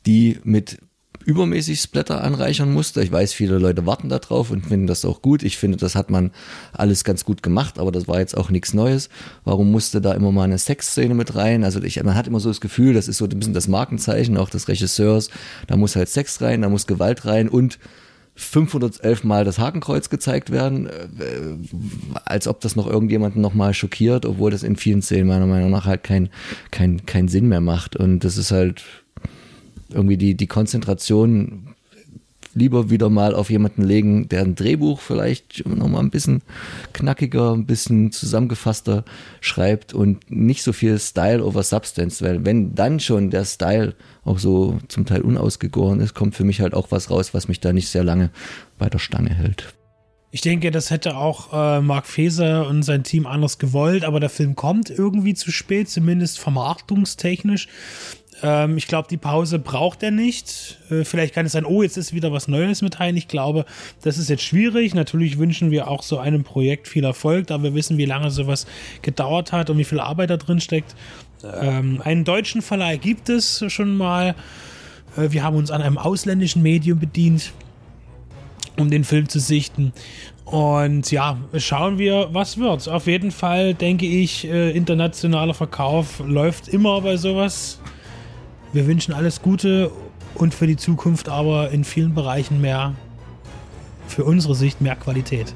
[0.06, 0.80] die mit
[1.26, 3.02] übermäßig Splatter anreichern musste.
[3.04, 5.44] Ich weiß, viele Leute warten da drauf und finden das auch gut.
[5.44, 6.32] Ich finde, das hat man
[6.74, 9.10] alles ganz gut gemacht, aber das war jetzt auch nichts Neues.
[9.44, 11.64] Warum musste da immer mal eine Sexszene mit rein?
[11.64, 14.38] Also ich, man hat immer so das Gefühl, das ist so ein bisschen das Markenzeichen
[14.38, 15.30] auch des Regisseurs.
[15.68, 17.80] Da muss halt Sex rein, da muss Gewalt rein und
[18.36, 20.92] 511 Mal das Hakenkreuz gezeigt werden, äh,
[22.26, 25.86] als ob das noch irgendjemanden nochmal schockiert, obwohl das in vielen Szenen meiner Meinung nach
[25.86, 26.30] halt keinen
[26.72, 27.96] kein, kein Sinn mehr macht.
[27.96, 28.84] Und das ist halt,
[29.94, 31.76] irgendwie die, die Konzentration
[32.56, 36.42] lieber wieder mal auf jemanden legen, der ein Drehbuch vielleicht nochmal ein bisschen
[36.94, 39.04] knackiger, ein bisschen zusammengefasster
[39.42, 44.40] schreibt und nicht so viel Style over Substance, weil wenn dann schon der Style auch
[44.40, 47.74] so zum Teil unausgegoren ist, kommt für mich halt auch was raus, was mich da
[47.74, 48.30] nicht sehr lange
[48.78, 49.74] bei der Stange hält.
[50.36, 54.32] Ich denke, das hätte auch äh, Mark Feser und sein Team anders gewollt, aber der
[54.32, 57.68] Film kommt irgendwie zu spät, zumindest vermarktungstechnisch.
[58.44, 60.78] Ähm, ich glaube, die Pause braucht er nicht.
[60.92, 63.16] Äh, vielleicht kann es sein, oh, jetzt ist wieder was Neues mit rein.
[63.16, 63.66] Ich glaube,
[64.04, 64.94] das ist jetzt schwierig.
[64.94, 68.68] Natürlich wünschen wir auch so einem Projekt viel Erfolg, da wir wissen, wie lange sowas
[69.02, 70.94] gedauert hat und wie viel Arbeit da drin steckt.
[71.44, 74.36] Ähm, einen deutschen Verleih gibt es schon mal.
[75.16, 77.54] Äh, wir haben uns an einem ausländischen Medium bedient,
[78.78, 79.94] um den Film zu sichten.
[80.44, 82.90] Und ja, schauen wir, was wird.
[82.90, 87.80] Auf jeden Fall denke ich, äh, internationaler Verkauf läuft immer bei sowas.
[88.74, 89.92] Wir wünschen alles Gute
[90.34, 92.96] und für die Zukunft aber in vielen Bereichen mehr,
[94.08, 95.54] für unsere Sicht mehr Qualität.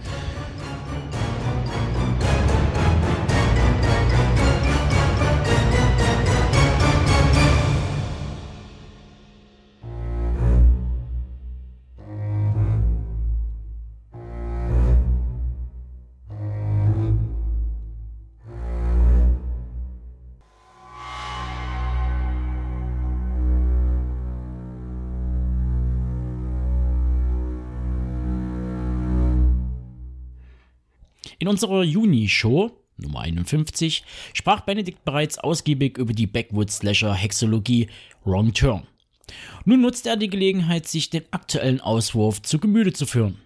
[31.48, 34.04] In unserer Juni-Show, Nummer 51,
[34.34, 37.88] sprach Benedikt bereits ausgiebig über die Backwood-Slasher-Hexologie
[38.26, 38.86] Wrong Turn.
[39.64, 43.38] Nun nutzt er die Gelegenheit, sich den aktuellen Auswurf zu Gemüte zu führen.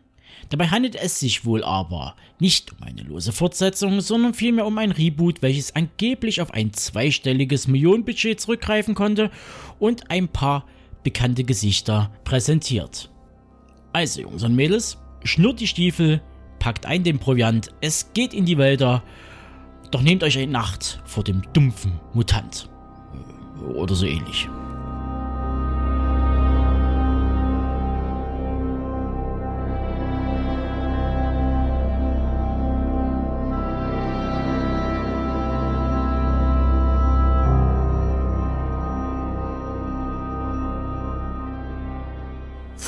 [0.49, 4.89] Dabei handelt es sich wohl aber nicht um eine lose Fortsetzung, sondern vielmehr um ein
[4.89, 9.29] Reboot, welches angeblich auf ein zweistelliges Millionenbudget zurückgreifen konnte
[9.77, 10.65] und ein paar
[11.03, 13.11] bekannte Gesichter präsentiert.
[13.93, 16.19] Also Jungs und Mädels, schnurrt die Stiefel,
[16.61, 19.01] packt ein den Proviant, es geht in die Wälder,
[19.89, 22.69] doch nehmt euch eine Nacht vor dem dumpfen Mutant.
[23.73, 24.47] Oder so ähnlich.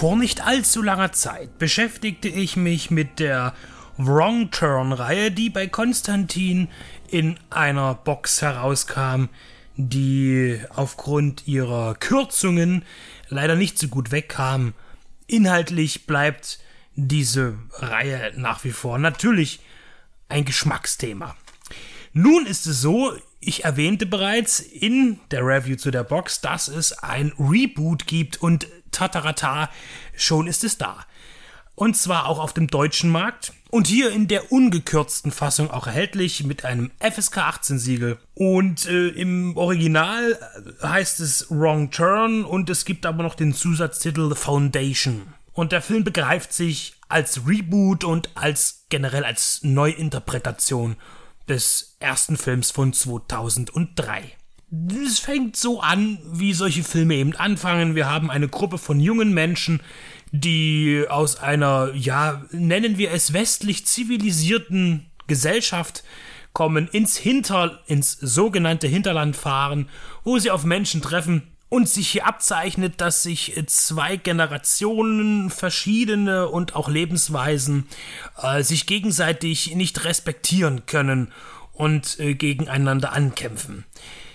[0.04, 3.54] Vor nicht allzu langer Zeit beschäftigte ich mich mit der
[3.96, 6.68] Wrong Turn-Reihe, die bei Konstantin
[7.10, 9.30] in einer Box herauskam,
[9.78, 12.84] die aufgrund ihrer Kürzungen
[13.30, 14.74] leider nicht so gut wegkam.
[15.26, 16.60] Inhaltlich bleibt
[16.98, 19.62] diese Reihe nach wie vor natürlich
[20.28, 21.34] ein Geschmacksthema.
[22.12, 26.92] Nun ist es so, ich erwähnte bereits in der Review zu der Box, dass es
[26.92, 29.70] ein Reboot gibt und tatarata,
[30.16, 31.06] schon ist es da.
[31.76, 33.54] Und zwar auch auf dem deutschen Markt.
[33.70, 38.20] Und hier in der ungekürzten Fassung auch erhältlich mit einem FSK 18 Siegel.
[38.36, 40.38] Und äh, im Original
[40.84, 45.34] heißt es Wrong Turn und es gibt aber noch den Zusatztitel The Foundation.
[45.54, 50.96] Und der Film begreift sich als Reboot und als generell als Neuinterpretation
[51.48, 54.36] des ersten Films von 2003
[55.06, 57.96] es fängt so an, wie solche Filme eben anfangen.
[57.96, 59.82] Wir haben eine Gruppe von jungen Menschen,
[60.32, 66.04] die aus einer, ja, nennen wir es westlich zivilisierten Gesellschaft
[66.54, 69.90] kommen, ins Hinter, ins sogenannte Hinterland fahren,
[70.24, 76.76] wo sie auf Menschen treffen und sich hier abzeichnet, dass sich zwei Generationen, verschiedene und
[76.76, 77.88] auch Lebensweisen
[78.42, 81.32] äh, sich gegenseitig nicht respektieren können
[81.74, 83.86] und äh, gegeneinander ankämpfen.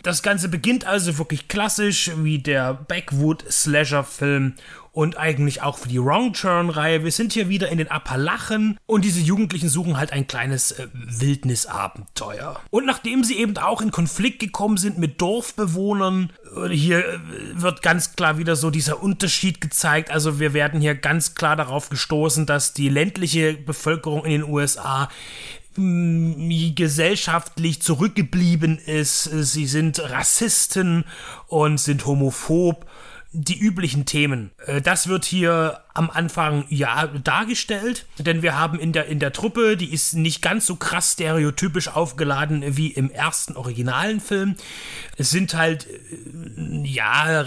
[0.09, 4.55] Das Ganze beginnt also wirklich klassisch wie der Backwood Slasher Film
[4.93, 7.05] und eigentlich auch für die Wrong Turn Reihe.
[7.05, 10.89] Wir sind hier wieder in den Appalachen und diese Jugendlichen suchen halt ein kleines äh,
[10.95, 12.59] Wildnisabenteuer.
[12.71, 17.19] Und nachdem sie eben auch in Konflikt gekommen sind mit Dorfbewohnern, äh, hier äh,
[17.53, 20.11] wird ganz klar wieder so dieser Unterschied gezeigt.
[20.11, 25.11] Also wir werden hier ganz klar darauf gestoßen, dass die ländliche Bevölkerung in den USA
[26.75, 29.25] gesellschaftlich zurückgeblieben ist.
[29.25, 31.05] Sie sind Rassisten
[31.47, 32.87] und sind homophob.
[33.33, 34.53] Die üblichen Themen.
[34.67, 39.33] Äh, das wird hier am Anfang ja dargestellt, denn wir haben in der, in der
[39.33, 44.55] Truppe, die ist nicht ganz so krass stereotypisch aufgeladen wie im ersten originalen Film.
[45.16, 47.45] Es sind halt, äh, ja,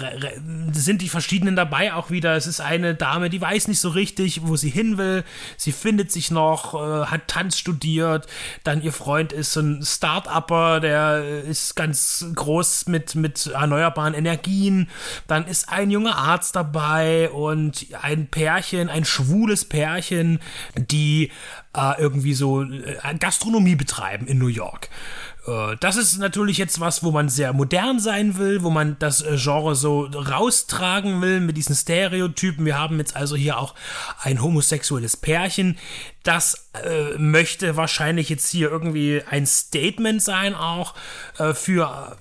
[0.73, 2.36] sind die verschiedenen dabei auch wieder.
[2.36, 5.23] Es ist eine Dame, die weiß nicht so richtig, wo sie hin will.
[5.56, 8.28] Sie findet sich noch, äh, hat Tanz studiert.
[8.65, 14.90] Dann ihr Freund ist ein Start-Upper, der ist ganz groß mit, mit erneuerbaren Energien.
[15.28, 20.39] Dann ist ein junger Arzt dabei und ein Pärchen, ein schwules Pärchen,
[20.76, 21.30] die
[21.76, 24.89] äh, irgendwie so äh, Gastronomie betreiben in New York.
[25.45, 29.22] Äh, das ist natürlich jetzt was, wo man sehr modern sein will, wo man das
[29.22, 32.65] äh, Genre so raustragen will mit diesen Stereotypen.
[32.65, 33.76] Wir haben jetzt also hier auch
[34.23, 35.77] ein homosexuelles Pärchen.
[36.23, 40.95] Das äh, möchte wahrscheinlich jetzt hier irgendwie ein Statement sein, auch
[41.53, 42.18] für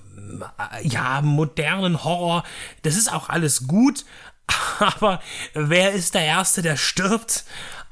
[0.83, 2.43] ja modernen Horror.
[2.83, 4.05] Das ist auch alles gut,
[4.79, 5.21] aber
[5.53, 7.45] wer ist der Erste, der stirbt?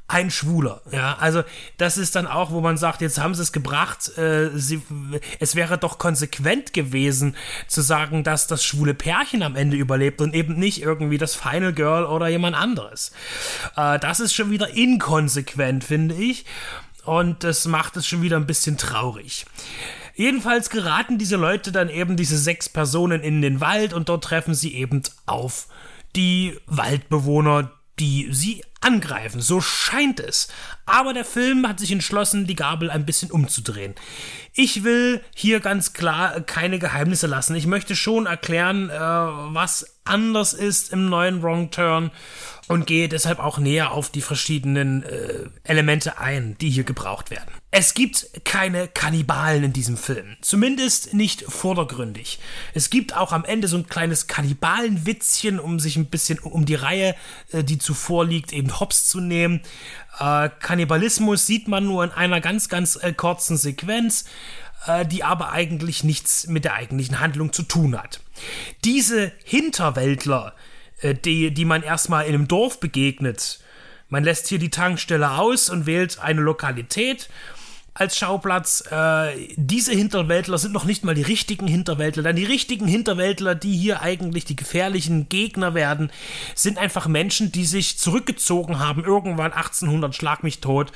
[0.08, 1.44] Ein Schwuler, ja, also
[1.76, 4.82] das ist dann auch, wo man sagt, jetzt haben sie es gebracht, äh, sie,
[5.38, 7.36] es wäre doch konsequent gewesen
[7.68, 11.72] zu sagen, dass das schwule Pärchen am Ende überlebt und eben nicht irgendwie das Final
[11.72, 13.12] Girl oder jemand anderes.
[13.76, 16.44] Äh, das ist schon wieder inkonsequent, finde ich,
[17.04, 19.46] und das macht es schon wieder ein bisschen traurig.
[20.14, 24.54] Jedenfalls geraten diese Leute dann eben, diese sechs Personen, in den Wald und dort treffen
[24.54, 25.66] sie eben auf
[26.16, 29.40] die Waldbewohner, die sie angreifen.
[29.40, 30.48] So scheint es.
[30.86, 33.94] Aber der Film hat sich entschlossen, die Gabel ein bisschen umzudrehen.
[34.54, 37.54] Ich will hier ganz klar keine Geheimnisse lassen.
[37.54, 42.10] Ich möchte schon erklären, äh, was anders ist im neuen Wrong Turn
[42.68, 47.50] und gehe deshalb auch näher auf die verschiedenen äh, Elemente ein, die hier gebraucht werden.
[47.72, 52.38] Es gibt keine Kannibalen in diesem Film, zumindest nicht vordergründig.
[52.74, 56.76] Es gibt auch am Ende so ein kleines Kannibalenwitzchen, um sich ein bisschen um die
[56.76, 57.16] Reihe,
[57.50, 59.62] äh, die zuvor liegt, eben hops zu nehmen.
[60.20, 64.26] Äh, Kannibalismus sieht man nur in einer ganz, ganz äh, kurzen Sequenz,
[65.04, 68.20] die aber eigentlich nichts mit der eigentlichen Handlung zu tun hat.
[68.84, 70.54] Diese Hinterwäldler,
[71.00, 73.60] äh, die, die man erstmal in einem Dorf begegnet,
[74.08, 77.28] man lässt hier die Tankstelle aus und wählt eine Lokalität
[77.94, 78.84] als Schauplatz.
[78.90, 82.22] Äh, diese Hinterwäldler sind noch nicht mal die richtigen Hinterwäldler.
[82.22, 86.10] Denn die richtigen Hinterwäldler, die hier eigentlich die gefährlichen Gegner werden,
[86.54, 90.92] sind einfach Menschen, die sich zurückgezogen haben, irgendwann 1800 Schlag mich tot,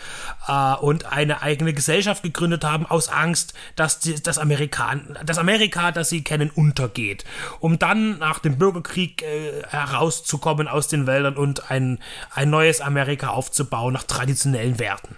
[0.49, 4.95] äh, und eine eigene Gesellschaft gegründet haben, aus Angst, dass die, das, Amerika,
[5.25, 7.25] das Amerika, das sie kennen, untergeht.
[7.61, 11.99] Um dann nach dem Bürgerkrieg äh, herauszukommen aus den Wäldern und ein,
[12.35, 15.17] ein neues Amerika aufzubauen nach traditionellen Werten.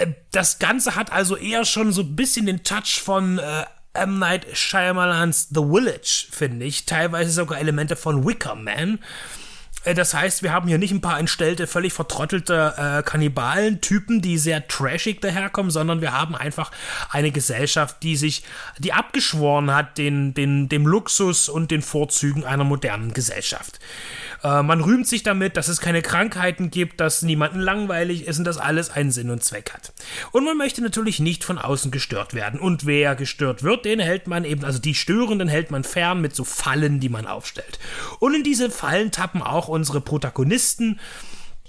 [0.00, 4.18] Äh, das Ganze hat also eher schon so ein bisschen den Touch von äh, M.
[4.18, 6.86] Night Shyamalans The Village, finde ich.
[6.86, 9.00] Teilweise sogar Elemente von Wicker Man.
[9.84, 14.38] Äh, das heißt, wir haben hier nicht ein paar entstellte, völlig vertrottelte äh, Kannibalen-Typen, die
[14.38, 16.70] sehr trashig daherkommen, sondern wir haben einfach
[17.10, 18.44] eine Gesellschaft, die sich,
[18.78, 23.78] die abgeschworen hat, den, den, dem Luxus und den Vorzügen einer modernen Gesellschaft.
[24.42, 28.44] Äh, man rühmt sich damit, dass es keine Krankheiten gibt, dass niemanden langweilig ist und
[28.44, 29.92] dass alles einen Sinn und Zweck hat.
[30.32, 32.60] Und man möchte natürlich nicht von außen gestört werden.
[32.60, 36.34] Und wer gestört wird, den hält man eben, also die Störenden hält man fern mit
[36.34, 37.78] so Fallen, die man aufstellt.
[38.18, 41.00] Und in diese Fallen tappen auch unsere Protagonisten.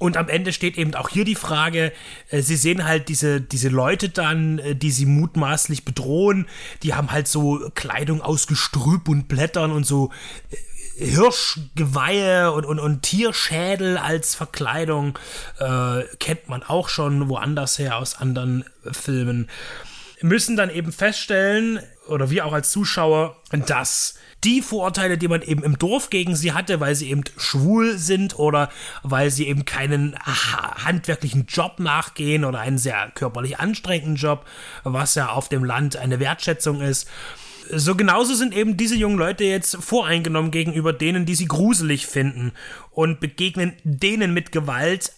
[0.02, 1.94] Und am Ende steht eben auch hier die Frage,
[2.32, 6.48] äh, sie sehen halt diese, diese Leute dann, äh, die sie mutmaßlich bedrohen,
[6.82, 10.10] die haben halt so Kleidung aus Gestrüpp und Blättern und so
[10.50, 15.20] äh, Hirschgeweihe und, und, und Tierschädel als Verkleidung
[15.60, 19.52] äh, kennt man auch schon woanders her aus anderen Filmen.
[20.22, 25.64] Müssen dann eben feststellen, oder wir auch als Zuschauer, dass die Vorurteile, die man eben
[25.64, 28.70] im Dorf gegen sie hatte, weil sie eben schwul sind oder
[29.04, 34.46] weil sie eben keinen handwerklichen Job nachgehen oder einen sehr körperlich anstrengenden Job,
[34.84, 37.08] was ja auf dem Land eine Wertschätzung ist,
[37.74, 42.52] so genauso sind eben diese jungen Leute jetzt voreingenommen gegenüber denen, die sie gruselig finden
[42.92, 45.14] und begegnen denen mit Gewalt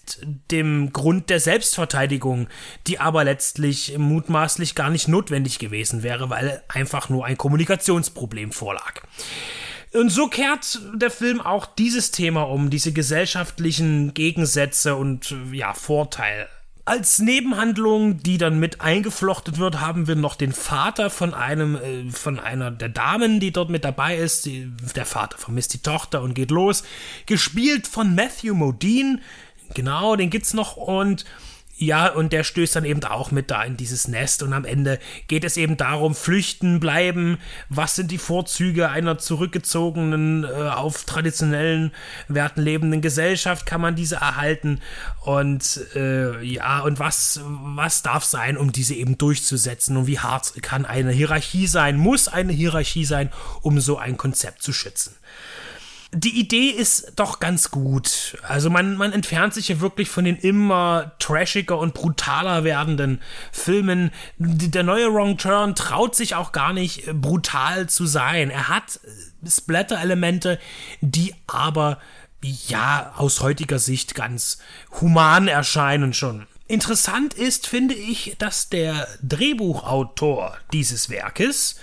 [0.52, 2.48] dem Grund der Selbstverteidigung,
[2.88, 9.02] die aber letztlich mutmaßlich gar nicht notwendig gewesen wäre, weil einfach nur ein Kommunikationsproblem vorlag.
[9.94, 16.48] Und so kehrt der Film auch dieses Thema um, diese gesellschaftlichen Gegensätze und ja, Vorteile
[16.86, 22.12] als Nebenhandlung, die dann mit eingeflochten wird, haben wir noch den Vater von einem, äh,
[22.12, 24.50] von einer der Damen, die dort mit dabei ist.
[24.96, 26.84] Der Vater vermisst die Tochter und geht los.
[27.26, 29.20] Gespielt von Matthew Modine.
[29.74, 31.24] Genau, den gibt's noch und
[31.76, 35.00] ja, und der stößt dann eben auch mit da in dieses Nest und am Ende
[35.28, 41.92] geht es eben darum, flüchten, bleiben, was sind die Vorzüge einer zurückgezogenen, äh, auf traditionellen
[42.28, 44.82] Werten lebenden Gesellschaft, kann man diese erhalten?
[45.22, 49.98] Und äh, ja, und was, was darf sein, um diese eben durchzusetzen?
[49.98, 53.32] Und wie hart kann eine Hierarchie sein, muss eine Hierarchie sein,
[53.62, 55.16] um so ein Konzept zu schützen
[56.14, 58.38] die Idee ist doch ganz gut.
[58.44, 63.20] Also man, man entfernt sich ja wirklich von den immer trashiger und brutaler werdenden
[63.52, 64.12] Filmen.
[64.38, 68.52] Der neue Wrong Turn traut sich auch gar nicht äh, brutal zu sein.
[68.52, 70.60] Er hat äh, Splatter-Elemente,
[71.02, 72.00] die aber
[72.42, 74.60] ja aus heutiger Sicht ganz
[75.02, 76.46] human erscheinen schon.
[76.68, 81.76] Interessant ist, finde ich, dass der Drehbuchautor dieses Werkes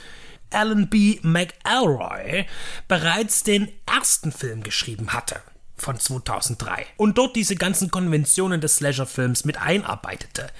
[0.52, 1.18] Alan B.
[1.22, 2.46] McElroy
[2.88, 5.40] bereits den ersten Film geschrieben hatte
[5.76, 10.50] von 2003 und dort diese ganzen Konventionen des Slasher-Films mit einarbeitete.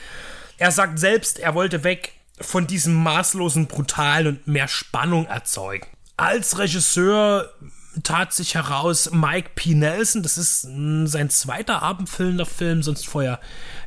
[0.59, 5.87] Er sagt selbst, er wollte weg von diesem maßlosen Brutalen und mehr Spannung erzeugen.
[6.17, 7.51] Als Regisseur
[8.03, 9.75] tat sich heraus Mike P.
[9.75, 13.41] Nelson, das ist sein zweiter abendfüllender Film, sonst vorher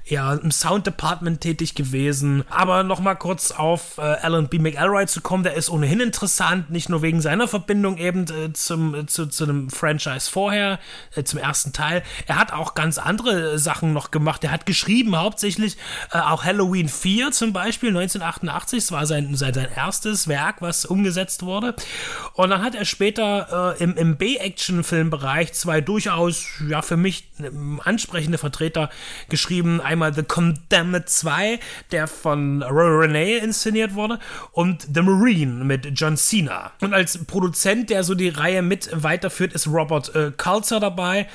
[0.06, 2.44] eher im Sound Department tätig gewesen.
[2.50, 4.60] Aber nochmal kurz auf äh, Alan B.
[4.60, 8.96] McElroy zu kommen, der ist ohnehin interessant, nicht nur wegen seiner Verbindung eben äh, zum,
[8.96, 10.80] äh, zu, zu einem Franchise vorher,
[11.16, 12.04] äh, zum ersten Teil.
[12.28, 14.44] Er hat auch ganz andere Sachen noch gemacht.
[14.44, 15.78] Er hat geschrieben hauptsächlich
[16.12, 18.80] äh, auch Halloween 4 zum Beispiel, 1988.
[18.80, 21.76] Das war sein, sein, sein erstes Werk, was umgesetzt wurde.
[22.34, 27.30] Und dann hat er später äh, im, im B-Action-Filmbereich zwei durchaus, ja, für mich
[27.84, 28.90] ansprechende Vertreter
[29.30, 31.60] geschrieben einmal The Condemned 2,
[31.92, 34.20] der von Renee inszeniert wurde,
[34.52, 36.72] und The Marine mit John Cena.
[36.82, 41.28] Und als Produzent, der so die Reihe mit weiterführt, ist Robert äh, Culzer dabei.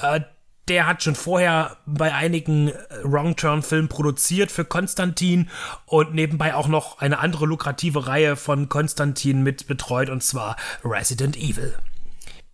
[0.00, 0.20] Äh,
[0.68, 5.50] der hat schon vorher bei einigen äh, Wrong Turn Filmen produziert für Konstantin
[5.86, 11.36] und nebenbei auch noch eine andere lukrative Reihe von Konstantin mit betreut und zwar Resident
[11.36, 11.74] Evil.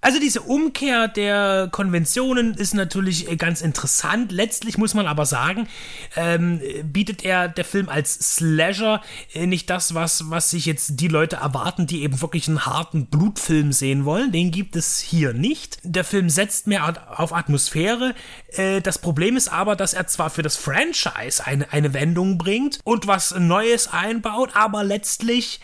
[0.03, 4.33] Also diese Umkehr der Konventionen ist natürlich äh, ganz interessant.
[4.33, 5.69] Letztlich muss man aber sagen,
[6.17, 9.03] ähm, bietet er der Film als Slasher
[9.35, 13.07] äh, nicht das, was, was sich jetzt die Leute erwarten, die eben wirklich einen harten
[13.07, 14.33] Blutfilm sehen wollen.
[14.33, 15.79] Den gibt es hier nicht.
[15.83, 18.15] Der Film setzt mehr auf Atmosphäre.
[18.53, 22.81] Äh, das Problem ist aber, dass er zwar für das Franchise eine, eine Wendung bringt
[22.85, 25.61] und was Neues einbaut, aber letztlich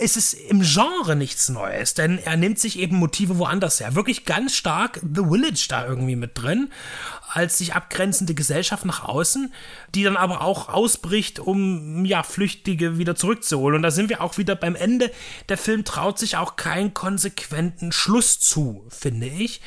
[0.00, 3.94] ist es im Genre nichts Neues, denn er nimmt sich eben Motive woanders her.
[3.94, 6.70] Wirklich ganz stark The Village da irgendwie mit drin,
[7.28, 9.52] als sich abgrenzende Gesellschaft nach außen,
[9.94, 13.76] die dann aber auch ausbricht, um ja Flüchtige wieder zurückzuholen.
[13.76, 15.12] Und da sind wir auch wieder beim Ende.
[15.48, 19.60] Der Film traut sich auch keinen konsequenten Schluss zu, finde ich.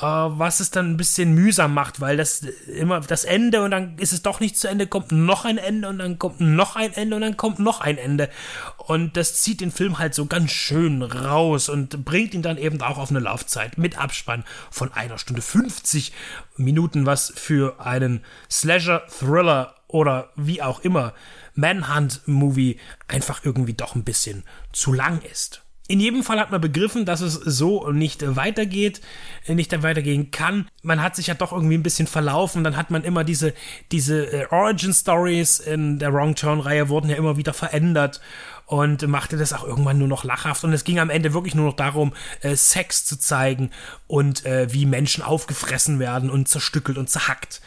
[0.00, 3.98] Äh, was es dann ein bisschen mühsam macht, weil das immer das Ende und dann
[3.98, 6.92] ist es doch nicht zu Ende, kommt noch ein Ende und dann kommt noch ein
[6.94, 8.30] Ende und dann kommt noch ein Ende.
[8.78, 12.80] Und das zieht den Film halt so ganz schön raus und bringt ihn dann eben
[12.80, 16.12] auch auf eine Laufzeit mit Abspann von einer Stunde 50
[16.56, 21.12] Minuten, was für einen Slasher, Thriller oder wie auch immer
[21.56, 25.59] Manhunt-Movie einfach irgendwie doch ein bisschen zu lang ist.
[25.90, 29.00] In jedem Fall hat man begriffen, dass es so nicht weitergeht,
[29.48, 30.68] nicht weitergehen kann.
[30.84, 32.62] Man hat sich ja doch irgendwie ein bisschen verlaufen.
[32.62, 33.54] Dann hat man immer diese,
[33.90, 38.20] diese äh, Origin Stories in der Wrong Turn Reihe wurden ja immer wieder verändert
[38.66, 40.62] und machte das auch irgendwann nur noch lachhaft.
[40.62, 42.12] Und es ging am Ende wirklich nur noch darum,
[42.42, 43.72] äh, Sex zu zeigen
[44.06, 47.60] und äh, wie Menschen aufgefressen werden und zerstückelt und zerhackt.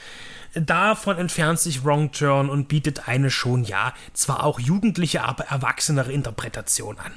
[0.54, 6.14] Davon entfernt sich Wrong Turn und bietet eine schon, ja, zwar auch jugendliche, aber erwachsenere
[6.14, 7.12] Interpretation an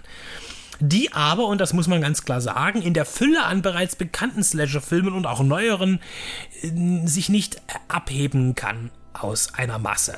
[0.80, 4.42] die aber, und das muss man ganz klar sagen, in der Fülle an bereits bekannten
[4.42, 6.00] Slasher-Filmen und auch neueren
[6.62, 10.16] äh, sich nicht abheben kann aus einer Masse,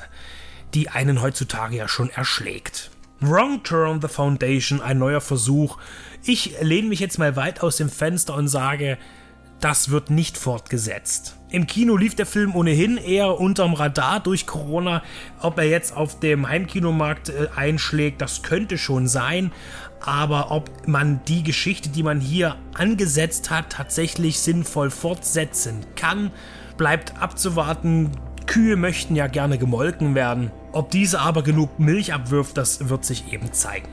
[0.75, 2.91] die einen heutzutage ja schon erschlägt.
[3.21, 5.79] Wrong Turn The Foundation, ein neuer Versuch.
[6.25, 8.97] Ich lehne mich jetzt mal weit aus dem Fenster und sage,
[9.61, 11.37] das wird nicht fortgesetzt.
[11.51, 15.03] Im Kino lief der Film ohnehin eher unterm Radar durch Corona.
[15.41, 19.51] Ob er jetzt auf dem Heimkinomarkt äh, einschlägt, das könnte schon sein
[20.01, 26.31] aber ob man die Geschichte, die man hier angesetzt hat, tatsächlich sinnvoll fortsetzen kann,
[26.77, 28.11] bleibt abzuwarten.
[28.47, 30.51] Kühe möchten ja gerne gemolken werden.
[30.73, 33.89] Ob diese aber genug Milch abwirft, das wird sich eben zeigen.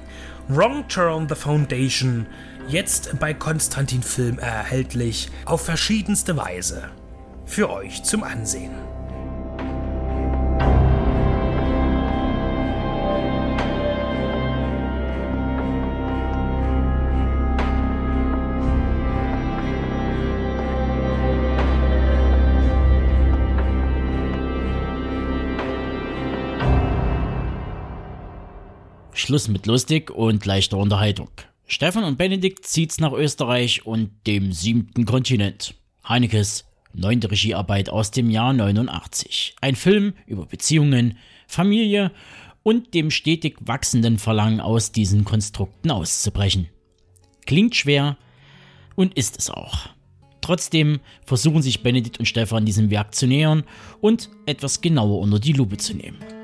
[0.47, 2.27] Wrong Turn the Foundation,
[2.67, 6.89] jetzt bei Konstantin Film erhältlich, auf verschiedenste Weise.
[7.45, 8.94] Für euch zum Ansehen.
[29.25, 31.29] Schluss mit lustig und leichter Unterhaltung.
[31.65, 35.73] Stefan und Benedikt zieht's nach Österreich und dem siebten Kontinent.
[36.07, 39.55] Heinekes neunte Regiearbeit aus dem Jahr 89.
[39.61, 42.11] Ein Film über Beziehungen, Familie
[42.61, 46.69] und dem stetig wachsenden Verlangen aus diesen Konstrukten auszubrechen.
[47.47, 48.17] Klingt schwer
[48.93, 49.89] und ist es auch.
[50.41, 53.63] Trotzdem versuchen sich Benedikt und Stefan diesem Werk zu nähern
[54.01, 56.34] und etwas genauer unter die Lupe zu nehmen.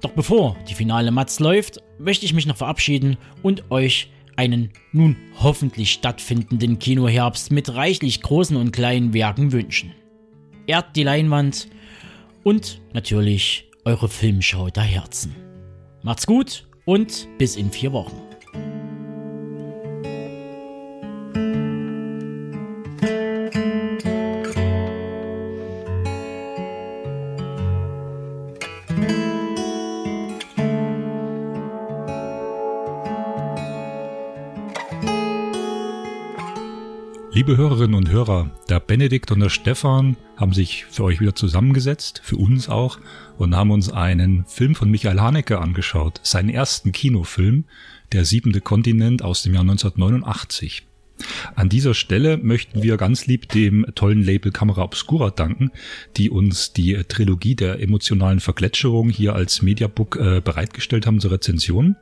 [0.00, 5.16] Doch bevor die finale Matz läuft, möchte ich mich noch verabschieden und euch einen nun
[5.40, 9.92] hoffentlich stattfindenden Kinoherbst mit reichlich großen und kleinen Werken wünschen.
[10.66, 11.68] Ehrt die Leinwand
[12.44, 15.34] und natürlich eure Filmschau der Herzen.
[16.02, 18.27] Macht's gut und bis in vier Wochen.
[37.48, 42.20] Liebe Hörerinnen und Hörer, der Benedikt und der Stefan haben sich für euch wieder zusammengesetzt,
[42.22, 42.98] für uns auch,
[43.38, 47.64] und haben uns einen Film von Michael Haneke angeschaut, seinen ersten Kinofilm,
[48.12, 50.82] Der siebente Kontinent aus dem Jahr 1989.
[51.54, 55.70] An dieser Stelle möchten wir ganz lieb dem tollen Label Camera Obscura danken,
[56.16, 61.96] die uns die Trilogie der emotionalen Vergletscherung hier als Mediabook äh, bereitgestellt haben zur Rezension.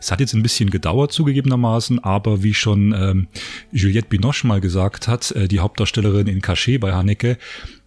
[0.00, 3.28] Es hat jetzt ein bisschen gedauert zugegebenermaßen, aber wie schon ähm,
[3.72, 7.38] Juliette Binoche mal gesagt hat, äh, die Hauptdarstellerin in Cachet bei Haneke,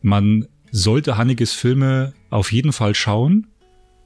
[0.02, 3.48] man sollte Hanniges Filme auf jeden Fall schauen,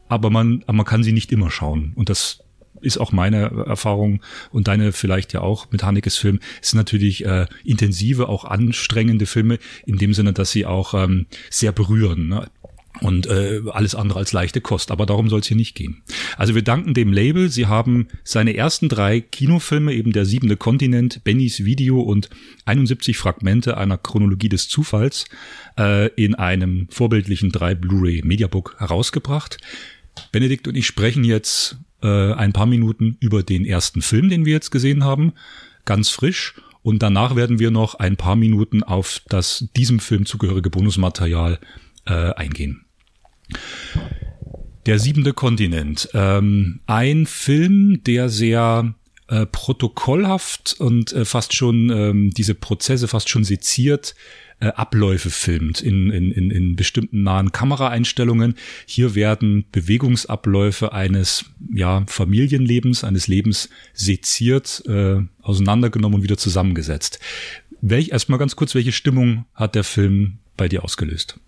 [0.07, 1.93] aber man, aber man kann sie nicht immer schauen.
[1.95, 2.43] Und das
[2.81, 4.21] ist auch meine Erfahrung
[4.51, 6.39] und deine vielleicht ja auch mit Hanekes Film.
[6.61, 11.27] Es sind natürlich äh, intensive, auch anstrengende Filme in dem Sinne, dass sie auch ähm,
[11.49, 12.27] sehr berühren.
[12.27, 12.47] Ne?
[12.99, 14.91] und äh, alles andere als leichte Kost.
[14.91, 16.03] Aber darum soll es hier nicht gehen.
[16.37, 17.49] Also wir danken dem Label.
[17.49, 22.29] Sie haben seine ersten drei Kinofilme, eben der siebente Kontinent, Bennys Video und
[22.65, 25.25] 71 Fragmente einer Chronologie des Zufalls,
[25.77, 29.57] äh, in einem vorbildlichen drei Blu-ray Mediabook herausgebracht.
[30.31, 34.53] Benedikt und ich sprechen jetzt äh, ein paar Minuten über den ersten Film, den wir
[34.53, 35.33] jetzt gesehen haben,
[35.85, 36.55] ganz frisch.
[36.83, 41.59] Und danach werden wir noch ein paar Minuten auf das diesem Film zugehörige Bonusmaterial
[42.05, 42.85] äh, eingehen.
[44.87, 46.09] Der siebente Kontinent.
[46.13, 48.95] Ähm, ein Film, der sehr
[49.27, 54.15] äh, protokollhaft und äh, fast schon ähm, diese Prozesse fast schon seziert
[54.61, 58.55] äh, Abläufe filmt in, in, in, in bestimmten nahen Kameraeinstellungen.
[58.85, 67.19] Hier werden Bewegungsabläufe eines ja, Familienlebens, eines Lebens seziert, äh, auseinandergenommen und wieder zusammengesetzt.
[67.81, 71.39] Welch, erstmal ganz kurz, welche Stimmung hat der Film bei dir ausgelöst?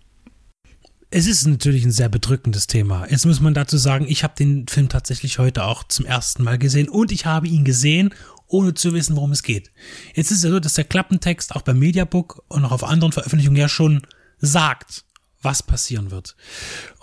[1.10, 3.06] Es ist natürlich ein sehr bedrückendes Thema.
[3.08, 6.58] Jetzt muss man dazu sagen, ich habe den Film tatsächlich heute auch zum ersten Mal
[6.58, 8.12] gesehen und ich habe ihn gesehen,
[8.46, 9.70] ohne zu wissen, worum es geht.
[10.14, 13.12] Jetzt ist es ja so, dass der Klappentext auch beim Mediabook und auch auf anderen
[13.12, 14.02] Veröffentlichungen ja schon
[14.38, 15.04] sagt,
[15.42, 16.36] was passieren wird.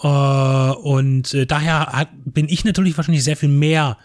[0.01, 3.97] Äh, und äh, daher bin ich natürlich wahrscheinlich sehr viel mehr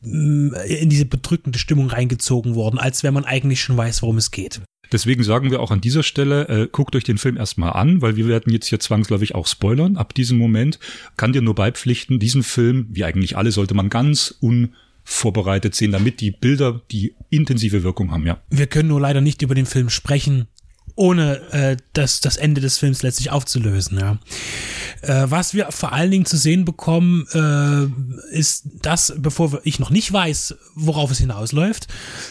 [0.00, 4.30] mm, in diese bedrückende Stimmung reingezogen worden, als wenn man eigentlich schon weiß, worum es
[4.30, 4.60] geht.
[4.90, 8.16] Deswegen sagen wir auch an dieser Stelle, äh, guckt euch den Film erstmal an, weil
[8.16, 9.96] wir werden jetzt hier zwangsläufig auch spoilern.
[9.96, 10.78] Ab diesem Moment
[11.16, 14.34] kann dir nur beipflichten, diesen Film, wie eigentlich alle, sollte man ganz
[15.22, 18.40] unvorbereitet sehen, damit die Bilder die intensive Wirkung haben, ja.
[18.50, 20.48] Wir können nur leider nicht über den Film sprechen,
[20.94, 23.98] ohne äh, das, das Ende des Films letztlich aufzulösen.
[23.98, 24.18] Ja.
[25.02, 29.90] Äh, was wir vor allen Dingen zu sehen bekommen, äh, ist das, bevor ich noch
[29.90, 31.88] nicht weiß, worauf es hinausläuft,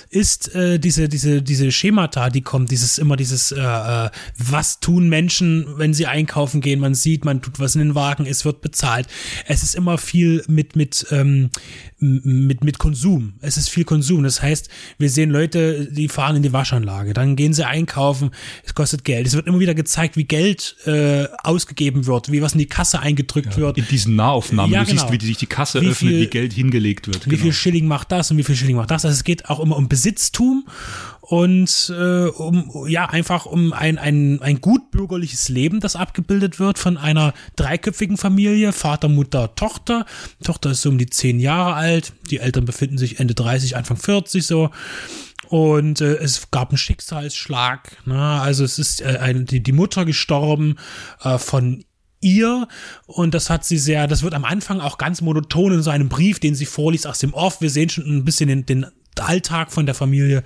[0.10, 5.10] ist äh, diese, diese, diese Schemata, die kommt, dieses immer dieses, äh, äh, was tun
[5.10, 8.62] Menschen, wenn sie einkaufen gehen, man sieht, man tut was in den Wagen, es wird
[8.62, 9.08] bezahlt.
[9.48, 11.50] Es ist immer viel mit, mit, ähm,
[12.00, 13.34] mit, mit Konsum.
[13.42, 14.24] Es ist viel Konsum.
[14.24, 18.32] Das heißt, wir sehen Leute, die fahren in die Waschanlage, dann gehen sie einkaufen,
[18.65, 19.28] es kostet Geld.
[19.28, 22.99] Es wird immer wieder gezeigt, wie Geld äh, ausgegeben wird, wie was in die Kasse
[22.99, 23.78] eingedrückt ja, wird.
[23.78, 25.07] In diesen Nahaufnahmen, ja, du genau.
[25.07, 27.26] siehst, wie sich die Kasse wie öffnet, viel, wie Geld hingelegt wird.
[27.26, 27.44] Wie genau.
[27.44, 29.06] viel Schilling macht das und wie viel Schilling macht das.
[29.06, 30.65] Also es geht auch immer um Besitztum
[31.32, 36.78] und äh, um ja einfach um ein, ein, ein gut bürgerliches Leben, das abgebildet wird
[36.78, 40.06] von einer dreiköpfigen Familie, Vater, Mutter, Tochter.
[40.41, 43.78] Die Tochter ist so um die zehn Jahre alt, die Eltern befinden sich Ende 30,
[43.78, 44.72] Anfang 40 so.
[45.52, 47.98] Und äh, es gab einen Schicksalsschlag.
[48.06, 48.18] Ne?
[48.18, 50.78] Also es ist äh, eine, die, die Mutter gestorben
[51.22, 51.84] äh, von
[52.22, 52.69] ihr
[53.06, 56.07] und das hat sie sehr, das wird am Anfang auch ganz monoton in so einem
[56.07, 57.60] Brief, den sie vorliest aus dem Off.
[57.60, 58.86] Wir sehen schon ein bisschen den, den
[59.20, 60.44] Alltag von der Familie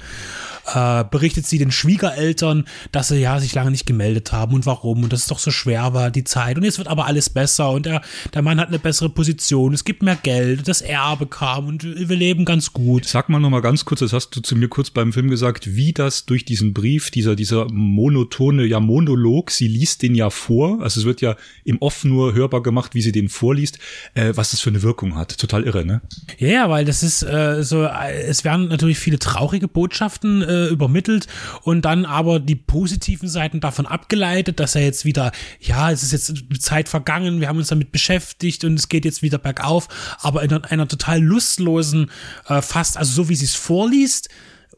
[0.73, 5.03] äh, berichtet sie den Schwiegereltern, dass sie ja sich lange nicht gemeldet haben und warum
[5.03, 6.57] und dass es doch so schwer war, die Zeit.
[6.57, 8.01] Und jetzt wird aber alles besser und der,
[8.33, 12.15] der Mann hat eine bessere Position, es gibt mehr Geld, das Erbe kam und wir
[12.15, 13.05] leben ganz gut.
[13.05, 15.93] Sag mal nochmal ganz kurz, das hast du zu mir kurz beim Film gesagt, wie
[15.93, 20.99] das durch diesen Brief, dieser, dieser monotone, ja, Monolog, sie liest den ja vor, also
[20.99, 23.79] es wird ja im Off nur hörbar gemacht, wie sie den vorliest,
[24.15, 25.37] äh, was das für eine Wirkung hat.
[25.37, 26.01] Total irre, ne?
[26.37, 30.67] Ja, ja, weil das ist äh, so, äh, es werden natürlich viele traurige Botschaften äh,
[30.67, 31.27] übermittelt
[31.63, 36.11] und dann aber die positiven Seiten davon abgeleitet, dass er jetzt wieder, ja, es ist
[36.11, 39.87] jetzt Zeit vergangen, wir haben uns damit beschäftigt und es geht jetzt wieder bergauf,
[40.19, 42.09] aber in einer total lustlosen,
[42.47, 44.29] äh, fast, also so wie sie es vorliest,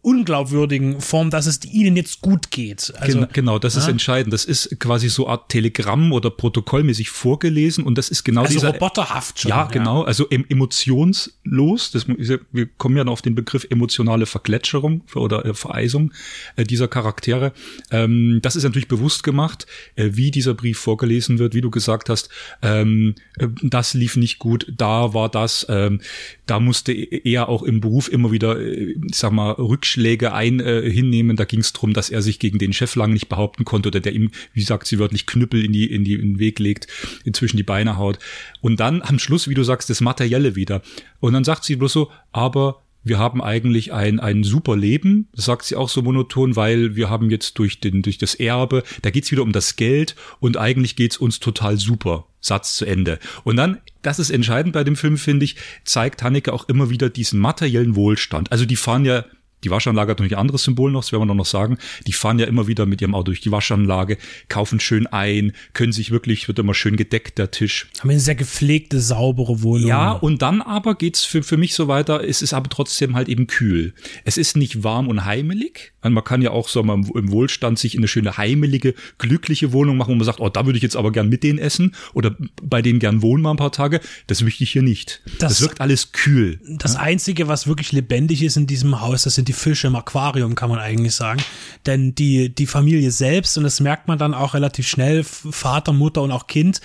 [0.07, 2.93] unglaubwürdigen Form, dass es ihnen jetzt gut geht.
[2.97, 3.81] Also, genau, genau, das ja.
[3.81, 4.31] ist entscheidend.
[4.31, 8.69] Das ist quasi so Art Telegramm oder protokollmäßig vorgelesen und das ist genau also dieser
[8.69, 9.49] roboterhaft schon.
[9.49, 11.91] Ja, genau, also emotionslos.
[11.91, 16.13] Das, wir kommen ja noch auf den Begriff emotionale Vergletscherung oder äh, Vereisung
[16.55, 17.51] äh, dieser Charaktere.
[17.91, 22.09] Ähm, das ist natürlich bewusst gemacht, äh, wie dieser Brief vorgelesen wird, wie du gesagt
[22.09, 22.29] hast.
[22.61, 25.99] Ähm, äh, das lief nicht gut, da war das, ähm,
[26.45, 30.89] da musste er auch im Beruf immer wieder, ich sag mal, rück Rückschläge ein äh,
[30.89, 31.35] hinnehmen.
[31.35, 33.99] Da ging es darum, dass er sich gegen den Chef lange nicht behaupten konnte oder
[33.99, 36.87] der ihm, wie sagt sie wörtlich, Knüppel in die, in die in den Weg legt,
[37.23, 38.19] inzwischen die Beine haut.
[38.61, 40.81] Und dann am Schluss, wie du sagst, das Materielle wieder.
[41.19, 45.63] Und dann sagt sie bloß so, aber wir haben eigentlich ein, ein super Leben, sagt
[45.63, 49.31] sie auch so monoton, weil wir haben jetzt durch, den, durch das Erbe, da geht's
[49.31, 52.25] wieder um das Geld und eigentlich geht's uns total super.
[52.39, 53.19] Satz zu Ende.
[53.43, 57.09] Und dann, das ist entscheidend bei dem Film, finde ich, zeigt Haneke auch immer wieder
[57.09, 58.51] diesen materiellen Wohlstand.
[58.51, 59.25] Also die fahren ja
[59.63, 61.77] Die Waschanlage hat natürlich ein anderes Symbol noch, das werden wir noch sagen.
[62.05, 64.17] Die fahren ja immer wieder mit ihrem Auto durch die Waschanlage,
[64.49, 67.89] kaufen schön ein, können sich wirklich, wird immer schön gedeckt, der Tisch.
[67.99, 69.87] Haben eine sehr gepflegte, saubere Wohnung.
[69.87, 73.29] Ja, und dann aber geht's für, für mich so weiter, es ist aber trotzdem halt
[73.29, 73.93] eben kühl.
[74.25, 75.93] Es ist nicht warm und heimelig.
[76.03, 79.97] Man kann ja auch so mal im Wohlstand sich in eine schöne heimelige, glückliche Wohnung
[79.97, 82.35] machen, wo man sagt, oh, da würde ich jetzt aber gern mit denen essen oder
[82.61, 83.99] bei denen gern wohnen mal ein paar Tage.
[84.27, 85.21] Das möchte ich hier nicht.
[85.39, 86.61] Das, das wirkt alles kühl.
[86.77, 87.01] Das ja?
[87.01, 90.69] Einzige, was wirklich lebendig ist in diesem Haus, das sind die Fische im Aquarium, kann
[90.69, 91.41] man eigentlich sagen.
[91.85, 96.21] Denn die, die Familie selbst, und das merkt man dann auch relativ schnell, Vater, Mutter
[96.21, 96.81] und auch Kind,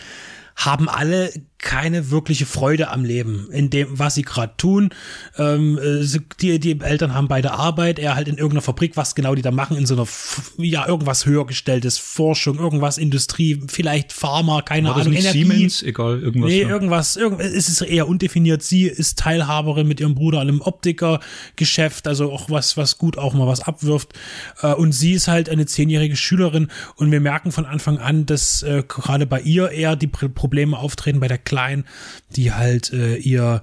[0.57, 1.33] haben alle
[1.63, 4.91] keine wirkliche Freude am Leben, in dem, was sie gerade tun.
[5.39, 6.05] Ähm, äh,
[6.41, 9.53] die, die Eltern haben beide Arbeit, er halt in irgendeiner Fabrik, was genau die da
[9.53, 10.07] machen, in so einer,
[10.59, 15.45] ja, irgendwas höhergestelltes, Forschung, irgendwas Industrie, vielleicht Pharma, keine War Ahnung, Energie.
[15.45, 16.51] Siemens, egal, irgendwas.
[16.51, 18.65] Nee, irgendwas, irgendwas, es ist eher undefiniert.
[18.65, 23.35] Sie ist Teilhaberin mit ihrem Bruder an einem Optikergeschäft, also auch was, was gut auch
[23.35, 24.15] mal was abwirft.
[24.63, 28.65] Äh, und sie ist halt eine zehnjährige Schülerin und wir merken von Anfang an, dass
[28.65, 31.85] äh, gerade bei ihr eher die Probleme auftreten bei der Klein,
[32.35, 33.61] die halt äh, ihr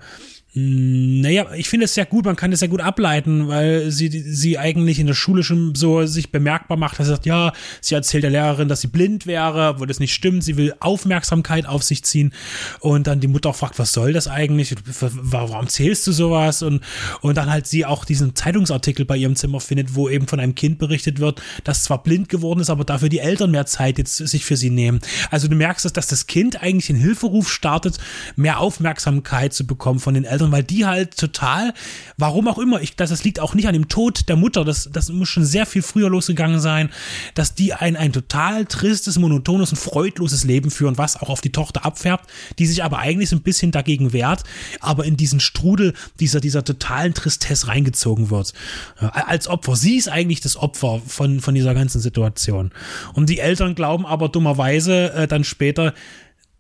[0.55, 4.57] naja, ich finde es sehr gut, man kann es sehr gut ableiten, weil sie, sie
[4.57, 8.23] eigentlich in der Schule schon so sich bemerkbar macht, dass sie sagt, ja, sie erzählt
[8.23, 12.03] der Lehrerin, dass sie blind wäre, obwohl das nicht stimmt, sie will Aufmerksamkeit auf sich
[12.03, 12.34] ziehen.
[12.80, 16.63] Und dann die Mutter auch fragt, was soll das eigentlich, warum zählst du sowas?
[16.63, 16.81] Und,
[17.21, 20.55] und dann halt sie auch diesen Zeitungsartikel bei ihrem Zimmer findet, wo eben von einem
[20.55, 24.17] Kind berichtet wird, das zwar blind geworden ist, aber dafür die Eltern mehr Zeit jetzt
[24.17, 24.99] sich für sie nehmen.
[25.30, 27.99] Also du merkst, dass das Kind eigentlich den Hilferuf startet,
[28.35, 31.74] mehr Aufmerksamkeit zu bekommen von den Eltern Eltern, weil die halt total,
[32.18, 34.90] warum auch immer, ich, das, das liegt auch nicht an dem Tod der Mutter, das,
[34.91, 36.90] das muss schon sehr viel früher losgegangen sein,
[37.36, 41.52] dass die ein, ein total tristes, monotones und freudloses Leben führen, was auch auf die
[41.52, 44.44] Tochter abfärbt, die sich aber eigentlich so ein bisschen dagegen wehrt,
[44.80, 48.53] aber in diesen Strudel dieser, dieser totalen Tristesse reingezogen wird.
[48.98, 49.76] Als Opfer.
[49.76, 52.72] Sie ist eigentlich das Opfer von, von dieser ganzen Situation.
[53.14, 55.94] Und die Eltern glauben aber dummerweise äh, dann später,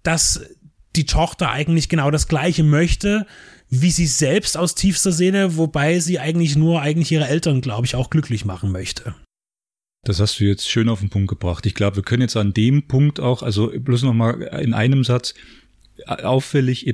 [0.03, 0.41] dass
[0.95, 3.25] die Tochter eigentlich genau das Gleiche möchte,
[3.69, 7.95] wie sie selbst aus tiefster Seele, wobei sie eigentlich nur eigentlich ihre Eltern, glaube ich,
[7.95, 9.15] auch glücklich machen möchte.
[10.03, 11.65] Das hast du jetzt schön auf den Punkt gebracht.
[11.65, 15.03] Ich glaube, wir können jetzt an dem Punkt auch, also bloß noch mal in einem
[15.03, 15.33] Satz,
[16.05, 16.87] auffällig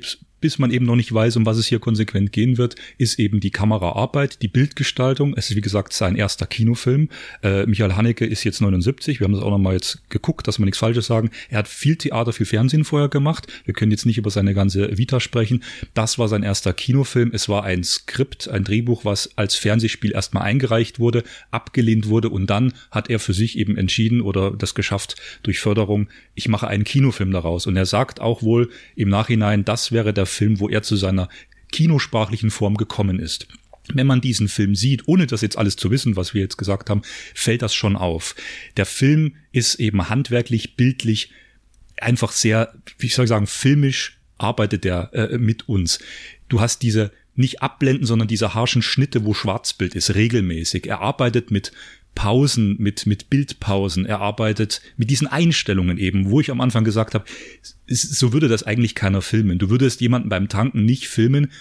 [0.45, 3.39] bis man eben noch nicht weiß, um was es hier konsequent gehen wird, ist eben
[3.39, 5.33] die Kameraarbeit, die Bildgestaltung.
[5.35, 7.09] Es ist wie gesagt sein erster Kinofilm.
[7.41, 9.19] Äh, Michael Haneke ist jetzt 79.
[9.19, 11.31] Wir haben das auch nochmal jetzt geguckt, dass wir nichts Falsches sagen.
[11.49, 13.47] Er hat viel Theater, viel Fernsehen vorher gemacht.
[13.63, 15.63] Wir können jetzt nicht über seine ganze Vita sprechen.
[15.95, 17.31] Das war sein erster Kinofilm.
[17.33, 22.51] Es war ein Skript, ein Drehbuch, was als Fernsehspiel erstmal eingereicht wurde, abgelehnt wurde und
[22.51, 26.83] dann hat er für sich eben entschieden oder das geschafft durch Förderung, ich mache einen
[26.83, 27.65] Kinofilm daraus.
[27.65, 31.29] Und er sagt auch wohl im Nachhinein, das wäre der Film, wo er zu seiner
[31.71, 33.47] kinosprachlichen Form gekommen ist.
[33.93, 36.89] Wenn man diesen Film sieht, ohne das jetzt alles zu wissen, was wir jetzt gesagt
[36.89, 37.01] haben,
[37.33, 38.35] fällt das schon auf.
[38.77, 41.31] Der Film ist eben handwerklich, bildlich,
[41.97, 45.99] einfach sehr, wie soll ich sagen, filmisch arbeitet er äh, mit uns.
[46.49, 50.87] Du hast diese nicht abblenden, sondern diese harschen Schnitte, wo Schwarzbild ist, regelmäßig.
[50.87, 51.71] Er arbeitet mit
[52.15, 54.05] Pausen, mit, mit Bildpausen.
[54.05, 57.25] Er arbeitet mit diesen Einstellungen eben, wo ich am Anfang gesagt habe,
[57.87, 59.59] so würde das eigentlich keiner filmen.
[59.59, 61.51] Du würdest jemanden beim Tanken nicht filmen,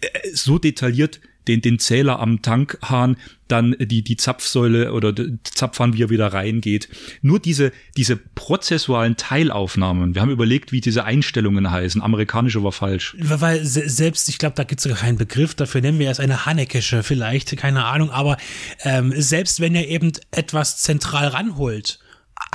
[0.00, 3.16] äh, so detailliert den, den Zähler am Tankhahn,
[3.48, 5.14] dann die, die Zapfsäule oder
[5.44, 6.88] Zapfhahn, wie er wieder reingeht.
[7.22, 10.14] Nur diese, diese prozessualen Teilaufnahmen.
[10.14, 12.02] Wir haben überlegt, wie diese Einstellungen heißen.
[12.02, 13.16] Amerikanische war falsch.
[13.20, 15.80] Weil selbst, ich glaube, da gibt es sogar keinen Begriff dafür.
[15.80, 18.10] Nennen wir es eine Hanekesche vielleicht, keine Ahnung.
[18.10, 18.36] Aber
[18.82, 22.00] ähm, selbst wenn er eben etwas zentral ranholt,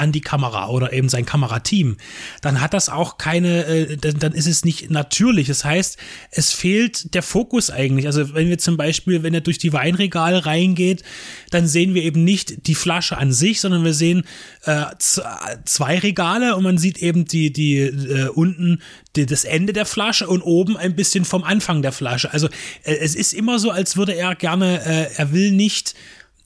[0.02, 1.98] an die Kamera oder eben sein Kamerateam,
[2.42, 5.48] dann hat das auch keine, äh, dann, ist es nicht natürlich.
[5.48, 5.98] Das heißt,
[6.32, 8.08] es fehlt der Fokus eigentlich.
[8.08, 11.04] Also wenn wir zum Beispiel, wenn er durch die Weinregale reingeht,
[11.52, 14.24] dann sehen wir eben nicht die Flasche an sich, sondern wir sehen
[14.66, 18.82] äh, zwei Regale und man sieht eben die, die äh, unten
[19.16, 22.34] die, das Ende der Flasche und oben ein bisschen vom Anfang der Flasche.
[22.34, 22.48] Also
[22.84, 25.94] äh, es ist immer so, als würde er gerne, äh, er will nicht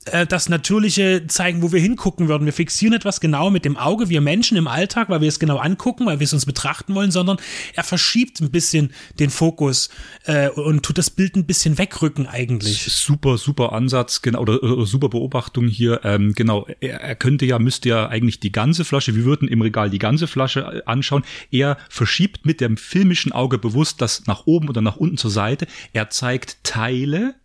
[0.05, 2.45] äh, das Natürliche zeigen, wo wir hingucken würden.
[2.45, 5.57] Wir fixieren etwas genau mit dem Auge, wir Menschen im Alltag, weil wir es genau
[5.57, 7.37] angucken, weil wir es uns betrachten wollen, sondern
[7.73, 9.89] er verschiebt ein bisschen den Fokus
[10.25, 12.83] äh, und tut das Bild ein bisschen wegrücken eigentlich.
[12.83, 16.01] Super, super Ansatz, genau, oder, oder super Beobachtung hier.
[16.03, 19.61] Ähm, genau, er, er könnte ja, müsste ja eigentlich die ganze Flasche, wir würden im
[19.61, 21.23] Regal die ganze Flasche äh, anschauen.
[21.51, 25.65] Er verschiebt mit dem filmischen Auge bewusst das nach oben oder nach unten zur Seite.
[25.93, 27.35] Er zeigt Teile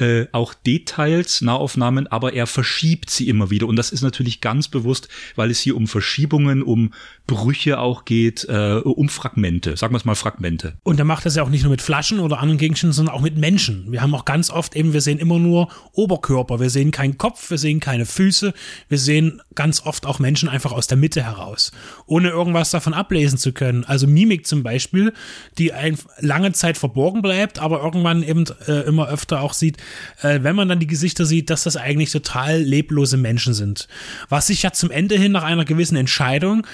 [0.00, 3.66] äh, auch Details, Nahaufnahmen, aber er verschiebt sie immer wieder.
[3.66, 6.92] Und das ist natürlich ganz bewusst, weil es hier um Verschiebungen, um
[7.26, 10.78] Brüche auch geht, äh, um Fragmente, sagen wir es mal Fragmente.
[10.82, 13.20] Und er macht das ja auch nicht nur mit Flaschen oder anderen Gegenständen, sondern auch
[13.20, 13.92] mit Menschen.
[13.92, 17.50] Wir haben auch ganz oft eben, wir sehen immer nur Oberkörper, wir sehen keinen Kopf,
[17.50, 18.52] wir sehen keine Füße,
[18.88, 21.72] wir sehen ganz oft auch Menschen einfach aus der Mitte heraus,
[22.06, 23.84] ohne irgendwas davon ablesen zu können.
[23.84, 25.12] Also Mimik zum Beispiel,
[25.58, 29.76] die ein, lange Zeit verborgen bleibt, aber irgendwann eben äh, immer öfter auch sieht,
[30.22, 33.88] äh, wenn man dann die Gesichter sieht, dass das eigentlich total leblose Menschen sind.
[34.28, 36.66] Was sich ja zum Ende hin nach einer gewissen Entscheidung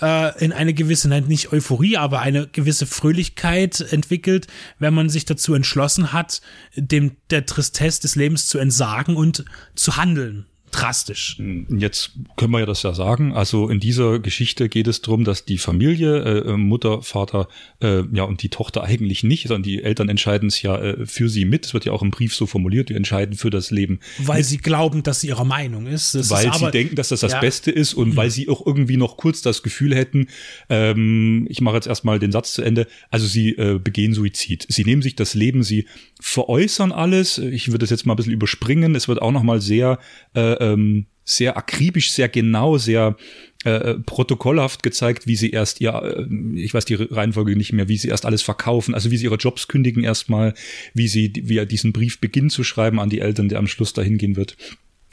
[0.00, 4.46] äh, in eine gewisse, nicht Euphorie, aber eine gewisse Fröhlichkeit entwickelt,
[4.78, 6.40] wenn man sich dazu entschlossen hat,
[6.76, 9.44] dem der Tristesse des Lebens zu entsagen und
[9.74, 11.40] zu handeln drastisch.
[11.68, 13.32] Jetzt können wir ja das ja sagen.
[13.32, 17.48] Also in dieser Geschichte geht es darum, dass die Familie, äh, Mutter, Vater,
[17.80, 21.28] äh, ja und die Tochter eigentlich nicht, sondern die Eltern entscheiden es ja äh, für
[21.28, 21.66] sie mit.
[21.66, 24.00] Es wird ja auch im Brief so formuliert, wir entscheiden für das Leben.
[24.18, 24.46] Weil mit.
[24.46, 26.14] sie glauben, dass sie ihrer Meinung ist.
[26.14, 27.40] Das weil ist sie denken, dass das das ja.
[27.40, 28.16] Beste ist und mhm.
[28.16, 30.28] weil sie auch irgendwie noch kurz das Gefühl hätten,
[30.68, 34.66] ähm, ich mache jetzt erstmal den Satz zu Ende, also sie äh, begehen Suizid.
[34.68, 35.86] Sie nehmen sich das Leben, sie
[36.20, 37.38] veräußern alles.
[37.38, 38.94] Ich würde das jetzt mal ein bisschen überspringen.
[38.94, 39.98] Es wird auch noch mal sehr
[40.34, 43.16] äh, ähm, sehr akribisch, sehr genau, sehr
[43.64, 47.88] äh, äh, protokollhaft gezeigt, wie sie erst ihr, äh, ich weiß die Reihenfolge nicht mehr,
[47.88, 50.54] wie sie erst alles verkaufen, also wie sie ihre Jobs kündigen erstmal,
[50.94, 53.92] wie sie, wie er diesen Brief beginnt zu schreiben an die Eltern, der am Schluss
[53.92, 54.56] dahin gehen wird.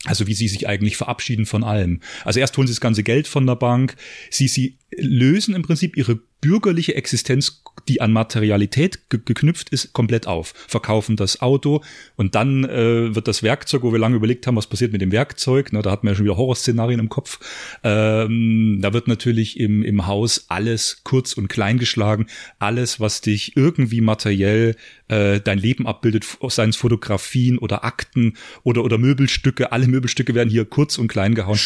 [0.06, 2.00] Also wie sie sich eigentlich verabschieden von allem.
[2.24, 3.96] Also erst holen sie das ganze Geld von der Bank,
[4.32, 10.28] sie, sie lösen im Prinzip ihre bürgerliche Existenz, die an Materialität ge geknüpft ist, komplett
[10.28, 10.54] auf.
[10.68, 11.82] Verkaufen das Auto
[12.16, 15.12] und dann äh, wird das Werkzeug, wo wir lange überlegt haben, was passiert mit dem
[15.12, 17.40] Werkzeug, ne, da hatten wir ja schon wieder Horrorszenarien im Kopf,
[17.84, 23.58] ähm, da wird natürlich im, im Haus alles kurz und klein geschlagen, alles, was dich
[23.58, 24.76] irgendwie materiell
[25.10, 30.50] äh, dein Leben abbildet, seien es Fotografien oder Akten oder, oder Möbelstücke, alle Möbelstücke werden
[30.50, 31.58] hier kurz und klein gehauen.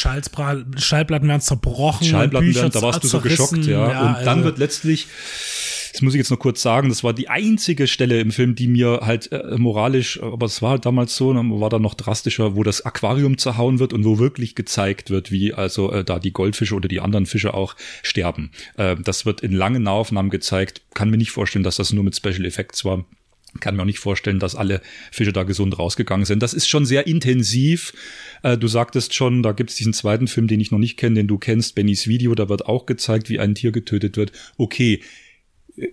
[0.78, 2.08] Schallplatten werden zerbrochen.
[2.08, 3.90] Schallplatten werden, da warst du so geschockt, ja.
[3.90, 5.08] ja und dann also wird letztlich
[5.94, 8.68] das muss ich jetzt noch kurz sagen, das war die einzige Stelle im Film, die
[8.68, 12.56] mir halt äh, moralisch, aber es war halt damals so, ne, war da noch drastischer,
[12.56, 16.34] wo das Aquarium zerhauen wird und wo wirklich gezeigt wird, wie also äh, da die
[16.34, 18.50] Goldfische oder die anderen Fische auch sterben.
[18.76, 20.82] Äh, das wird in langen Nahaufnahmen gezeigt.
[20.96, 23.06] Kann mir nicht vorstellen, dass das nur mit Special Effects war
[23.60, 24.82] kann mir auch nicht vorstellen, dass alle
[25.12, 26.42] Fische da gesund rausgegangen sind.
[26.42, 27.94] Das ist schon sehr intensiv.
[28.42, 31.16] Äh, du sagtest schon, da gibt es diesen zweiten Film, den ich noch nicht kenne,
[31.16, 34.32] den du kennst, Bennys Video, da wird auch gezeigt, wie ein Tier getötet wird.
[34.58, 35.02] Okay,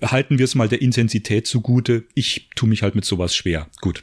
[0.03, 2.05] halten wir es mal der Intensität zugute.
[2.15, 3.69] Ich tue mich halt mit sowas schwer.
[3.81, 4.03] Gut.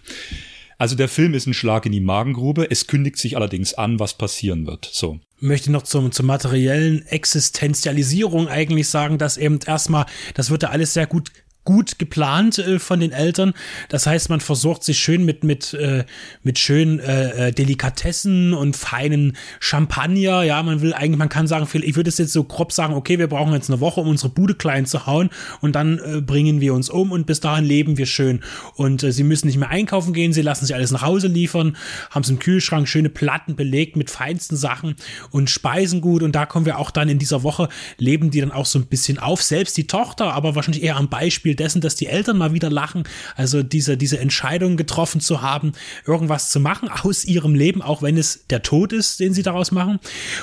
[0.79, 2.69] Also der Film ist ein Schlag in die Magengrube.
[2.69, 4.87] Es kündigt sich allerdings an, was passieren wird.
[4.91, 5.19] So.
[5.37, 10.05] Ich möchte noch zum, zur materiellen Existenzialisierung eigentlich sagen, dass eben erstmal,
[10.35, 11.31] das wird ja alles sehr gut
[11.67, 13.53] gut geplant äh, von den Eltern.
[13.89, 16.05] Das heißt, man versorgt sich schön mit mit äh,
[16.41, 20.43] mit schönen äh, äh, Delikatessen und feinen Champagner.
[20.43, 23.19] Ja, man will eigentlich, man kann sagen, ich würde es jetzt so grob sagen, okay,
[23.19, 25.29] wir brauchen jetzt eine Woche, um unsere Bude klein zu hauen
[25.59, 28.39] und dann äh, bringen wir uns um und bis dahin leben wir schön.
[28.75, 31.75] Und äh, sie müssen nicht mehr einkaufen gehen, sie lassen sich alles nach Hause liefern,
[32.11, 34.95] haben es im Kühlschrank schöne Platten belegt mit feinsten Sachen
[35.31, 36.23] und speisen gut.
[36.23, 37.67] Und da kommen wir auch dann in dieser Woche
[37.97, 39.43] leben die dann auch so ein bisschen auf.
[39.43, 43.03] Selbst die Tochter, aber wahrscheinlich eher am Beispiel dessen, dass die Eltern mal wieder lachen.
[43.35, 45.73] Also diese, diese Entscheidung getroffen zu haben,
[46.05, 49.71] irgendwas zu machen aus ihrem Leben, auch wenn es der Tod ist, den sie daraus
[49.71, 49.99] machen.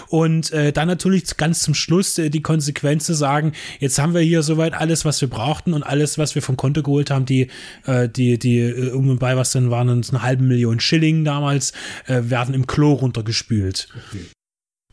[0.09, 4.21] Und äh, dann natürlich ganz zum Schluss äh, die Konsequenz zu sagen, jetzt haben wir
[4.21, 7.49] hier soweit alles, was wir brauchten und alles, was wir vom Konto geholt haben, die,
[7.87, 11.73] äh, die, die, äh, um und bei was denn waren, eine halbe Million Schilling damals,
[12.07, 13.89] äh, werden im Klo runtergespült.
[14.09, 14.34] Okay.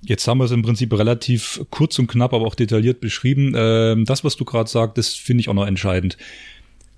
[0.04, 3.54] Jetzt haben wir es im Prinzip relativ kurz und knapp, aber auch detailliert beschrieben.
[3.56, 6.18] Ähm, das, was du gerade sagst, finde ich auch noch entscheidend.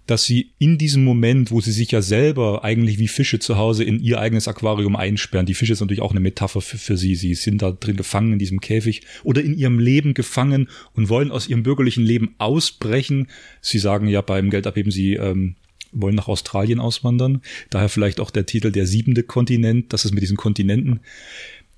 [0.08, 3.84] Dass sie in diesem Moment, wo sie sich ja selber eigentlich wie Fische zu Hause
[3.84, 7.16] in ihr eigenes Aquarium einsperren, die Fische ist natürlich auch eine Metapher für, für sie.
[7.16, 11.32] Sie sind da drin gefangen in diesem Käfig oder in ihrem Leben gefangen und wollen
[11.32, 13.28] aus ihrem bürgerlichen Leben ausbrechen.
[13.62, 15.56] Sie sagen ja beim Geldabheben, sie ähm,
[15.94, 17.42] wollen nach Australien auswandern.
[17.70, 21.02] Daher vielleicht auch der Titel Der siebente Kontinent, das ist mit diesen Kontinenten.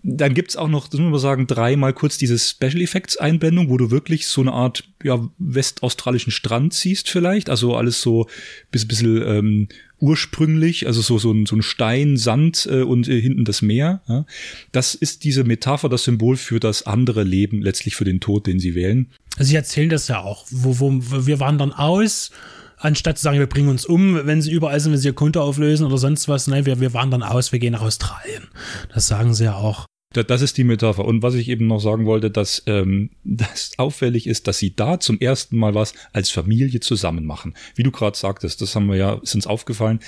[0.08, 3.78] Dann gibt's auch noch, das muss man sagen, dreimal kurz diese Special Effects Einblendung, wo
[3.78, 7.50] du wirklich so eine Art ja, westaustralischen Strand siehst vielleicht.
[7.50, 8.28] Also alles so
[8.70, 9.68] bis bisschen ähm,
[10.00, 14.04] ursprünglich, also so, so, ein, so ein Stein, Sand äh, und äh, hinten das Meer.
[14.08, 14.28] Ja.
[14.72, 18.60] Das ist diese Metapher, das Symbol für das andere Leben, letztlich für den Tod, den
[18.60, 19.10] sie wählen.
[19.38, 22.30] Also sie erzählen das ja auch, wo, wo wir wandern aus
[22.78, 25.42] anstatt zu sagen, wir bringen uns um, wenn sie überall sind, wenn sie ihr Konto
[25.42, 28.50] auflösen oder sonst was, nein, wir, wir wandern aus, wir gehen nach Australien.
[28.94, 29.88] Das sagen sie ja auch.
[30.24, 31.06] Das ist die Metapher.
[31.06, 35.00] Und was ich eben noch sagen wollte, dass ähm, das auffällig ist, dass sie da
[35.00, 37.54] zum ersten Mal was als Familie zusammen machen.
[37.76, 40.00] Wie du gerade sagtest, das haben wir ja, ist uns aufgefallen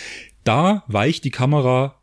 [0.48, 2.02] da weicht die Kamera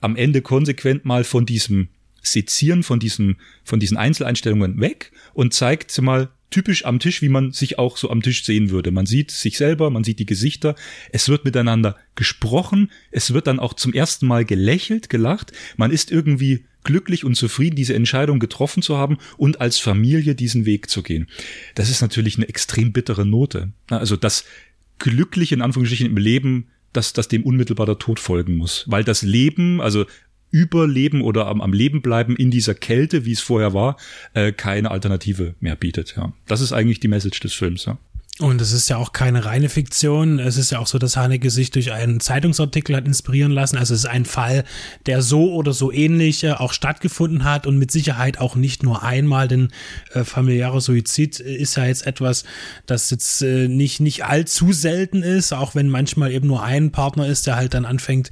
[0.00, 1.88] am Ende konsequent mal von diesem
[2.20, 7.52] Sezieren, von diesem, von diesen Einzeleinstellungen weg und zeigt mal typisch am Tisch, wie man
[7.52, 8.90] sich auch so am Tisch sehen würde.
[8.90, 10.74] Man sieht sich selber, man sieht die Gesichter,
[11.12, 16.10] es wird miteinander gesprochen, es wird dann auch zum ersten Mal gelächelt, gelacht, man ist
[16.10, 21.02] irgendwie glücklich und zufrieden, diese Entscheidung getroffen zu haben und als Familie diesen Weg zu
[21.02, 21.26] gehen.
[21.74, 23.72] Das ist natürlich eine extrem bittere Note.
[23.88, 24.44] Also das
[24.98, 28.84] Glückliche in Anführungsstrichen im Leben, dass, dass dem unmittelbar der Tod folgen muss.
[28.88, 30.06] Weil das Leben, also
[30.52, 33.96] Überleben oder am, am Leben bleiben in dieser Kälte, wie es vorher war,
[34.34, 36.14] äh, keine Alternative mehr bietet.
[36.16, 36.32] Ja.
[36.46, 37.84] Das ist eigentlich die Message des Films.
[37.84, 37.98] Ja.
[38.40, 40.38] Und es ist ja auch keine reine Fiktion.
[40.38, 43.76] Es ist ja auch so, dass Haneke sich durch einen Zeitungsartikel hat inspirieren lassen.
[43.76, 44.64] Also es ist ein Fall,
[45.04, 49.02] der so oder so ähnlich äh, auch stattgefunden hat und mit Sicherheit auch nicht nur
[49.02, 49.68] einmal, denn
[50.14, 52.44] äh, familiärer Suizid ist ja jetzt etwas,
[52.86, 57.26] das jetzt äh, nicht, nicht allzu selten ist, auch wenn manchmal eben nur ein Partner
[57.26, 58.30] ist, der halt dann anfängt,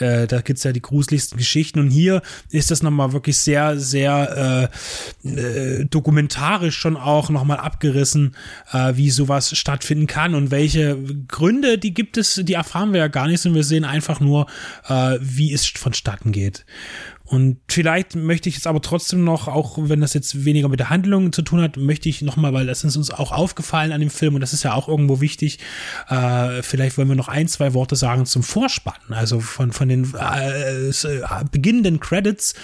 [0.00, 1.78] äh, da gibt's ja die gruseligsten Geschichten.
[1.78, 4.70] Und hier ist das nochmal wirklich sehr, sehr
[5.24, 8.34] äh, äh, dokumentarisch schon auch nochmal abgerissen,
[8.72, 10.98] äh, wie sowas was stattfinden kann und welche
[11.28, 14.46] Gründe, die gibt es, die erfahren wir ja gar nicht, sondern wir sehen einfach nur,
[14.88, 16.64] äh, wie es vonstatten geht.
[17.26, 20.90] Und vielleicht möchte ich jetzt aber trotzdem noch, auch wenn das jetzt weniger mit der
[20.90, 24.10] Handlung zu tun hat, möchte ich nochmal, weil das ist uns auch aufgefallen an dem
[24.10, 25.58] Film und das ist ja auch irgendwo wichtig,
[26.08, 30.12] äh, vielleicht wollen wir noch ein, zwei Worte sagen zum Vorspann, also von, von den
[30.14, 32.54] äh, äh beginnenden Credits.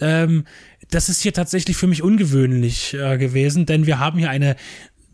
[0.00, 0.44] Ähm,
[0.90, 4.56] das ist hier tatsächlich für mich ungewöhnlich äh, gewesen, denn wir haben hier eine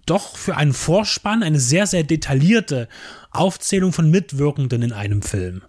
[0.06, 2.88] doch für einen Vorspann eine sehr, sehr detaillierte
[3.30, 5.62] Aufzählung von Mitwirkenden in einem Film.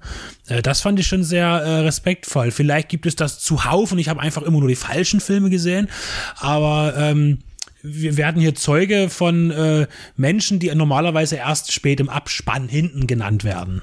[0.48, 2.52] Äh, das fand ich schon sehr äh, respektvoll.
[2.52, 5.90] Vielleicht gibt es das zuhauf und ich habe einfach immer nur die falschen Filme gesehen,
[6.38, 7.40] aber ähm,
[7.82, 13.44] wir werden hier Zeuge von äh, Menschen, die normalerweise erst spät im Abspann hinten genannt
[13.44, 13.82] werden.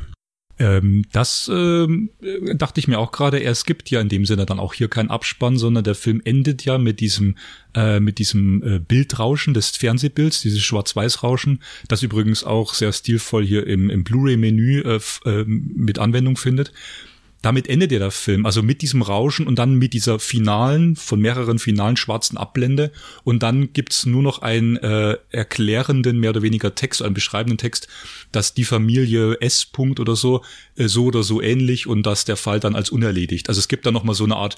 [0.60, 2.10] Ähm, das ähm,
[2.54, 3.42] dachte ich mir auch gerade.
[3.42, 6.66] Es gibt ja in dem Sinne dann auch hier keinen Abspann, sondern der Film endet
[6.66, 7.36] ja mit diesem
[7.74, 13.66] äh, mit diesem äh, Bildrauschen des Fernsehbilds, dieses Schwarz-Weiß-Rauschen, das übrigens auch sehr stilvoll hier
[13.66, 16.72] im, im Blu-ray-Menü äh, äh, mit Anwendung findet
[17.42, 21.20] damit endet ja der Film, also mit diesem Rauschen und dann mit dieser finalen, von
[21.20, 22.92] mehreren finalen schwarzen Abblende
[23.24, 27.88] und dann gibt's nur noch einen äh, erklärenden, mehr oder weniger Text, einen beschreibenden Text,
[28.32, 29.66] dass die Familie S.
[29.72, 30.42] -Punkt oder so
[30.88, 33.48] so oder so ähnlich und dass der Fall dann als unerledigt.
[33.48, 34.56] Also es gibt dann nochmal so eine Art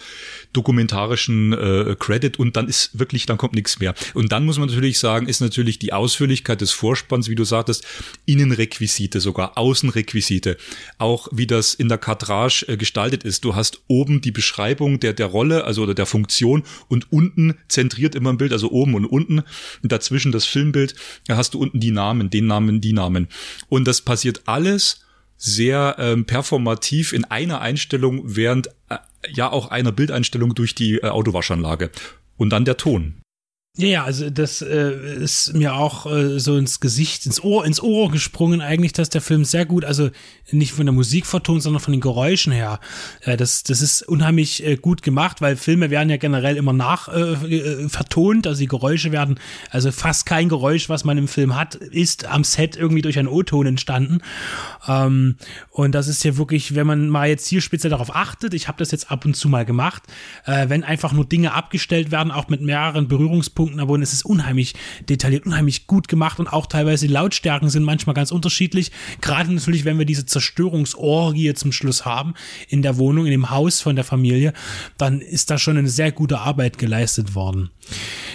[0.52, 3.94] dokumentarischen äh, Credit und dann ist wirklich, dann kommt nichts mehr.
[4.14, 7.84] Und dann muss man natürlich sagen, ist natürlich die Ausführlichkeit des Vorspanns, wie du sagtest,
[8.26, 10.56] Innenrequisite, sogar Außenrequisite,
[10.98, 13.44] auch wie das in der Kadrage äh, gestaltet ist.
[13.44, 18.14] Du hast oben die Beschreibung der, der Rolle, also oder der Funktion und unten zentriert
[18.14, 19.42] immer ein Bild, also oben und unten.
[19.82, 20.94] Und dazwischen das Filmbild,
[21.26, 23.28] da hast du unten die Namen, den Namen, die Namen.
[23.68, 25.00] Und das passiert alles
[25.44, 28.98] sehr ähm, performativ in einer Einstellung, während äh,
[29.28, 31.90] ja auch einer Bildeinstellung durch die äh, Autowaschanlage.
[32.36, 33.21] Und dann der Ton.
[33.74, 37.82] Ja, ja, also das äh, ist mir auch äh, so ins Gesicht, ins Ohr, ins
[37.82, 40.10] Ohr gesprungen eigentlich, dass der Film sehr gut, also
[40.50, 42.80] nicht von der Musik vertont, sondern von den Geräuschen her.
[43.22, 47.08] Äh, das, das ist unheimlich äh, gut gemacht, weil Filme werden ja generell immer nach
[47.08, 49.40] äh, äh, vertont, also die Geräusche werden,
[49.70, 53.28] also fast kein Geräusch, was man im Film hat, ist am Set irgendwie durch einen
[53.28, 54.18] O-Ton entstanden.
[54.86, 55.36] Ähm,
[55.70, 58.76] und das ist ja wirklich, wenn man mal jetzt hier speziell darauf achtet, ich habe
[58.76, 60.02] das jetzt ab und zu mal gemacht,
[60.44, 64.02] äh, wenn einfach nur Dinge abgestellt werden, auch mit mehreren Berührungspunkten, Punkten verbunden.
[64.02, 64.74] Es ist unheimlich
[65.08, 68.90] detailliert, unheimlich gut gemacht und auch teilweise die Lautstärken sind manchmal ganz unterschiedlich.
[69.20, 72.34] Gerade natürlich, wenn wir diese Zerstörungsorgie zum Schluss haben
[72.68, 74.52] in der Wohnung, in dem Haus von der Familie,
[74.98, 77.70] dann ist da schon eine sehr gute Arbeit geleistet worden.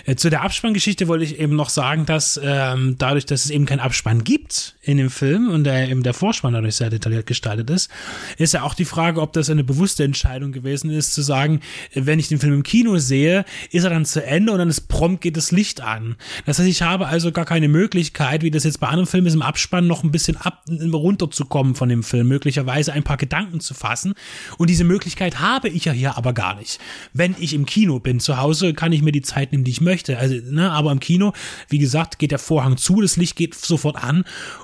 [0.06, 3.66] Äh, zu der Abspanngeschichte wollte ich eben noch sagen, dass ähm, dadurch, dass es eben
[3.66, 7.70] keinen Abspann gibt in dem Film und der, eben der Vorspann dadurch sehr detailliert gestaltet
[7.70, 7.92] ist,
[8.38, 11.60] ist ja auch die Frage, ob das eine bewusste Entscheidung gewesen ist, zu sagen,
[11.94, 14.88] wenn ich den Film im Kino sehe, ist er dann zu Ende und dann ist
[14.88, 16.16] prompt geht das Licht an.
[16.46, 19.34] Das heißt, ich habe also gar keine Möglichkeit, wie das jetzt bei anderen Filmen ist,
[19.34, 23.74] im Abspann noch ein bisschen ab, runterzukommen von dem Film, möglicherweise ein paar Gedanken zu
[23.74, 24.14] fassen.
[24.58, 26.80] Und diese Möglichkeit habe ich ja hier aber gar nicht.
[27.14, 29.82] Wenn ich im Kino bin, zu Hause kann ich mir die Zeit nehmen, die ich
[29.82, 30.18] möchte.
[30.18, 31.34] Also, ne, aber im Kino,
[31.70, 34.24] wie gesagt, geht der Vorhang zu, das Licht geht sofort an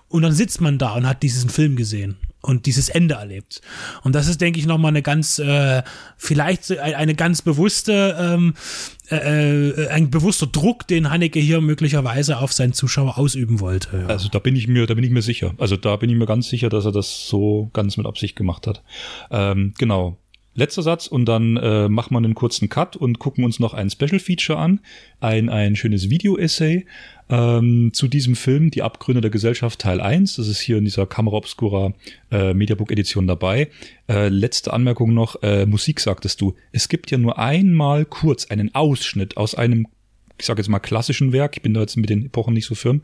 [0.09, 3.61] und dann sitzt man da und hat diesen Film gesehen und dieses Ende erlebt.
[4.03, 5.81] Und das ist, denke ich, nochmal eine ganz, äh,
[6.17, 8.53] vielleicht eine ganz bewusste, ähm,
[9.09, 13.99] äh, äh, ein bewusster Druck, den Haneke hier möglicherweise auf seinen Zuschauer ausüben wollte.
[14.01, 14.05] Ja.
[14.07, 15.53] Also da bin ich mir, da bin ich mir sicher.
[15.57, 18.67] Also da bin ich mir ganz sicher, dass er das so ganz mit Absicht gemacht
[18.67, 18.83] hat.
[19.31, 20.17] Ähm, genau.
[20.55, 23.89] Letzter Satz und dann äh, machen wir einen kurzen Cut und gucken uns noch ein
[23.89, 24.79] Special Feature an,
[25.19, 26.85] ein, ein schönes Video-Essay
[27.29, 30.35] ähm, zu diesem Film, Die Abgründe der Gesellschaft Teil 1.
[30.35, 31.93] Das ist hier in dieser Kamera Obscura
[32.31, 33.69] äh, Mediabook Edition dabei.
[34.07, 36.55] Äh, letzte Anmerkung noch, äh, Musik sagtest du.
[36.71, 39.87] Es gibt ja nur einmal kurz einen Ausschnitt aus einem
[40.39, 42.75] ich sage jetzt mal klassischen Werk, ich bin da jetzt mit den Epochen nicht so
[42.75, 43.01] firm.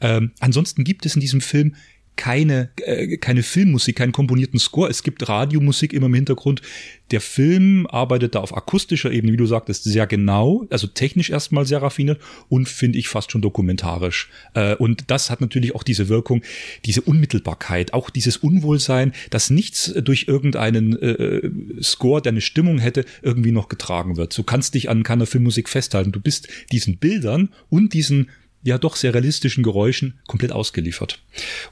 [0.00, 1.76] Ähm, ansonsten gibt es in diesem Film
[2.16, 4.88] keine, äh, keine Filmmusik, keinen komponierten Score.
[4.90, 6.62] Es gibt Radiomusik immer im Hintergrund.
[7.10, 11.66] Der Film arbeitet da auf akustischer Ebene, wie du sagtest, sehr genau, also technisch erstmal
[11.66, 14.30] sehr raffiniert und finde ich fast schon dokumentarisch.
[14.54, 16.42] Äh, und das hat natürlich auch diese Wirkung,
[16.84, 21.50] diese Unmittelbarkeit, auch dieses Unwohlsein, dass nichts durch irgendeinen äh,
[21.82, 24.36] Score, der eine Stimmung hätte, irgendwie noch getragen wird.
[24.36, 26.12] Du kannst dich an keiner Filmmusik festhalten.
[26.12, 28.28] Du bist diesen Bildern und diesen
[28.64, 31.18] ja doch sehr realistischen Geräuschen komplett ausgeliefert.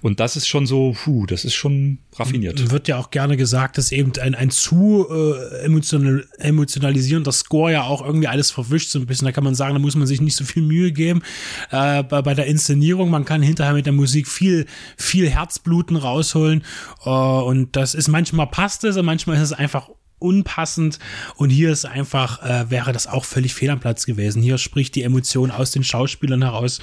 [0.01, 2.71] Und das ist schon so, puh, das ist schon raffiniert.
[2.71, 7.83] Wird ja auch gerne gesagt, dass eben ein, ein zu äh, emotional, emotionalisierender Score ja
[7.85, 9.27] auch irgendwie alles verwischt so ein bisschen.
[9.27, 11.23] Da kann man sagen, da muss man sich nicht so viel Mühe geben
[11.71, 13.11] äh, bei, bei der Inszenierung.
[13.11, 16.65] Man kann hinterher mit der Musik viel, viel Herzbluten rausholen.
[17.05, 19.89] Äh, und das ist manchmal passt es und manchmal ist es einfach
[20.21, 20.99] unpassend
[21.37, 24.43] und hier ist einfach, äh, wäre das auch völlig fehl am Platz gewesen.
[24.43, 26.81] Hier spricht die Emotion aus den Schauspielern heraus.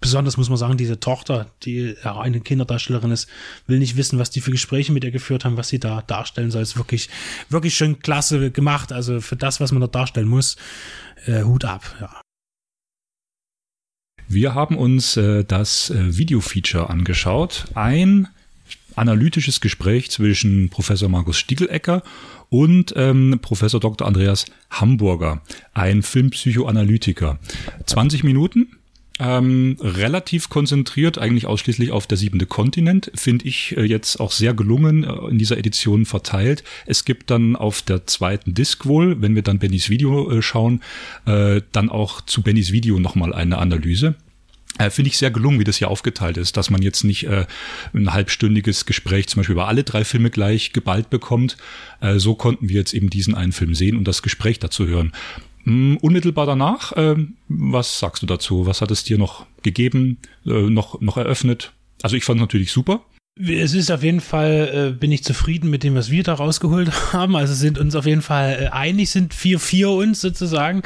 [0.00, 3.28] Besonders muss man sagen, diese Tochter, die ja eine Kinderdarstellerin ist,
[3.66, 6.50] will nicht wissen, was die für Gespräche mit ihr geführt haben, was sie da darstellen
[6.50, 6.62] soll.
[6.62, 7.08] Ist wirklich,
[7.48, 8.92] wirklich schön klasse gemacht.
[8.92, 10.56] Also für das, was man da darstellen muss,
[11.26, 12.20] äh, Hut ab, ja.
[14.28, 17.66] Wir haben uns äh, das äh, Video-Feature angeschaut.
[17.74, 18.28] Ein
[18.96, 22.02] analytisches Gespräch zwischen Professor Markus Stiegelecker
[22.48, 24.06] und ähm, Professor Dr.
[24.06, 25.42] Andreas Hamburger,
[25.74, 27.38] ein Filmpsychoanalytiker.
[27.86, 28.68] 20 Minuten,
[29.18, 34.52] ähm, relativ konzentriert, eigentlich ausschließlich auf der siebente Kontinent, finde ich äh, jetzt auch sehr
[34.52, 36.64] gelungen äh, in dieser Edition verteilt.
[36.84, 40.82] Es gibt dann auf der zweiten Disc wohl, wenn wir dann Bennys Video äh, schauen,
[41.24, 44.16] äh, dann auch zu Bennys Video nochmal eine Analyse.
[44.78, 47.46] Äh, Finde ich sehr gelungen, wie das hier aufgeteilt ist, dass man jetzt nicht äh,
[47.94, 51.56] ein halbstündiges Gespräch zum Beispiel über alle drei Filme gleich geballt bekommt.
[52.00, 55.12] Äh, so konnten wir jetzt eben diesen einen Film sehen und das Gespräch dazu hören.
[55.64, 57.16] Mm, unmittelbar danach, äh,
[57.48, 58.66] was sagst du dazu?
[58.66, 61.72] Was hat es dir noch gegeben, äh, noch, noch eröffnet?
[62.02, 63.02] Also ich fand natürlich super.
[63.38, 66.90] Es ist auf jeden Fall, äh, bin ich zufrieden mit dem, was wir da rausgeholt
[67.12, 67.36] haben.
[67.36, 70.82] Also sind uns auf jeden Fall äh, einig, sind vier, vier uns sozusagen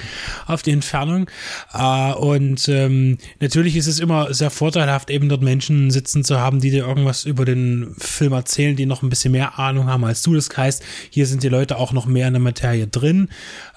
[0.49, 1.31] auf die Entfernung.
[1.73, 6.61] Äh, und ähm, natürlich ist es immer sehr vorteilhaft, eben dort Menschen sitzen zu haben,
[6.61, 10.23] die dir irgendwas über den Film erzählen, die noch ein bisschen mehr Ahnung haben als
[10.23, 10.35] du.
[10.35, 13.29] Das heißt, hier sind die Leute auch noch mehr in der Materie drin,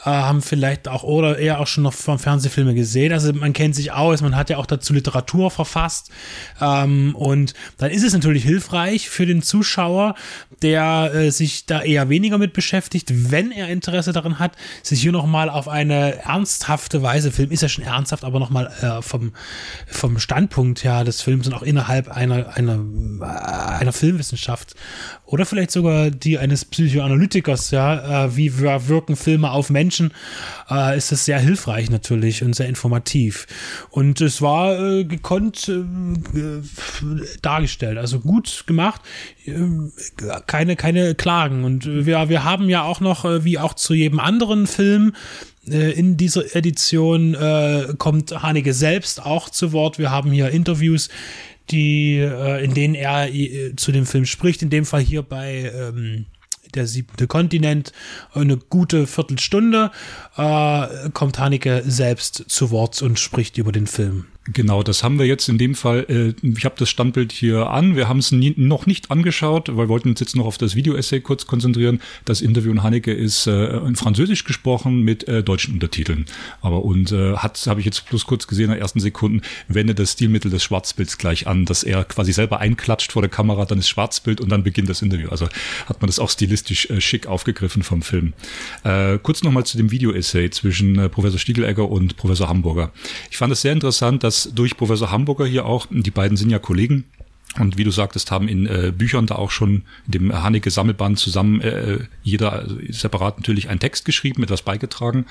[0.03, 3.13] äh, haben vielleicht auch oder eher auch schon noch vom Fernsehfilme gesehen.
[3.13, 6.09] Also man kennt sich aus, man hat ja auch dazu Literatur verfasst.
[6.59, 10.15] Ähm, und dann ist es natürlich hilfreich, hilfreich für den Zuschauer,
[10.61, 15.11] der äh, sich da eher weniger mit beschäftigt, wenn er Interesse daran hat, sich hier
[15.11, 19.33] nochmal auf eine ernsthafte Weise, Film ist ja schon ernsthaft, aber nochmal äh, vom,
[19.87, 22.79] vom Standpunkt her des Films und auch innerhalb einer, einer,
[23.79, 24.75] einer Filmwissenschaft
[25.25, 30.13] oder vielleicht sogar die eines Psychoanalytikers, ja, äh, wie wirken Filme auf Menschen,
[30.69, 33.47] äh, ist es sehr hilfreich natürlich und sehr informativ.
[33.89, 36.61] Und es war äh, gekonnt äh,
[37.41, 39.01] dargestellt, also gut gemacht,
[39.45, 39.53] äh,
[40.47, 41.63] keine, keine Klagen.
[41.63, 45.13] Und wir, wir haben ja auch noch, äh, wie auch zu jedem anderen Film,
[45.65, 49.97] in dieser Edition äh, kommt Haneke selbst auch zu Wort.
[49.97, 51.07] Wir haben hier Interviews,
[51.69, 54.61] die, äh, in denen er äh, zu dem Film spricht.
[54.61, 56.25] In dem Fall hier bei ähm,
[56.75, 57.93] der siebte Kontinent,
[58.33, 59.91] eine gute Viertelstunde,
[60.37, 64.25] äh, kommt Haneke selbst zu Wort und spricht über den Film.
[64.51, 66.05] Genau, das haben wir jetzt in dem Fall.
[66.09, 67.95] Äh, ich habe das Standbild hier an.
[67.95, 71.21] Wir haben es noch nicht angeschaut, weil wir wollten uns jetzt noch auf das Video-Essay
[71.21, 72.01] kurz konzentrieren.
[72.25, 76.25] Das Interview in Haneke ist äh, in Französisch gesprochen mit äh, deutschen Untertiteln.
[76.59, 79.97] Aber und äh, hat, habe ich jetzt bloß kurz gesehen in den ersten Sekunden, wendet
[79.97, 83.79] das Stilmittel des Schwarzbilds gleich an, dass er quasi selber einklatscht vor der Kamera, dann
[83.79, 85.29] ist Schwarzbild und dann beginnt das Interview.
[85.29, 85.47] Also
[85.85, 88.33] hat man das auch stilistisch äh, schick aufgegriffen vom Film.
[88.83, 92.91] Äh, kurz nochmal zu dem Video-Essay zwischen äh, Professor Stiegelegger und Professor Hamburger.
[93.31, 96.49] Ich fand es sehr interessant, dass das durch Professor Hamburger hier auch, die beiden sind
[96.49, 97.05] ja Kollegen,
[97.59, 101.61] und wie du sagtest, haben in äh, Büchern da auch schon dem Haneke Sammelband zusammen
[101.61, 105.25] äh, jeder also separat natürlich einen Text geschrieben, etwas beigetragen.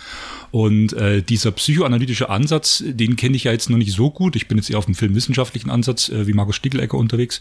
[0.52, 4.36] Und äh, dieser psychoanalytische Ansatz, den kenne ich ja jetzt noch nicht so gut.
[4.36, 7.40] Ich bin jetzt eher auf dem filmwissenschaftlichen Ansatz äh, wie Markus Stiegelecker unterwegs,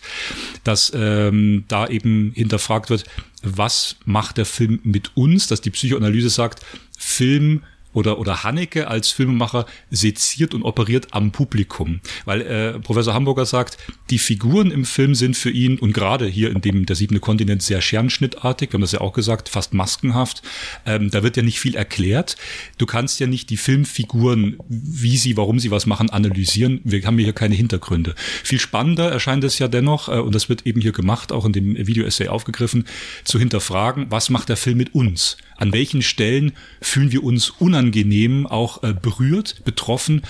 [0.63, 3.03] dass ähm, da eben hinterfragt wird,
[3.43, 6.65] was macht der Film mit uns, dass die Psychoanalyse sagt,
[6.97, 7.63] Film
[7.93, 12.01] oder, oder Haneke als Filmemacher seziert und operiert am Publikum.
[12.25, 13.77] Weil äh, Professor Hamburger sagt,
[14.09, 17.61] die Figuren im Film sind für ihn und gerade hier in dem der siebente Kontinent
[17.61, 20.41] sehr scherenschnittartig, wir haben das ja auch gesagt, fast maskenhaft.
[20.85, 22.37] Ähm, da wird ja nicht viel erklärt.
[22.77, 26.81] Du kannst ja nicht die Filmfiguren, wie sie, warum sie was machen, analysieren.
[26.83, 28.15] Wir haben hier keine Hintergründe.
[28.43, 31.53] Viel spannender erscheint es ja dennoch, äh, und das wird eben hier gemacht, auch in
[31.53, 32.85] dem Video-Essay aufgegriffen,
[33.23, 35.37] zu hinterfragen, was macht der Film mit uns?
[35.61, 40.23] An welchen Stellen fühlen wir uns unangenehm, auch äh, berührt, betroffen?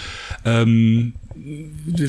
[0.43, 1.13] Ähm,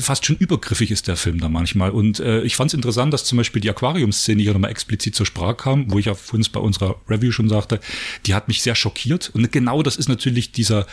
[0.01, 1.91] fast schon übergriffig ist der Film da manchmal.
[1.91, 5.25] Und äh, ich fand es interessant, dass zum Beispiel die Aquarium-Szene hier nochmal explizit zur
[5.25, 7.79] Sprache kam, wo ich ja vorhin bei unserer Review schon sagte,
[8.25, 9.31] die hat mich sehr schockiert.
[9.33, 10.85] Und genau das ist natürlich dieser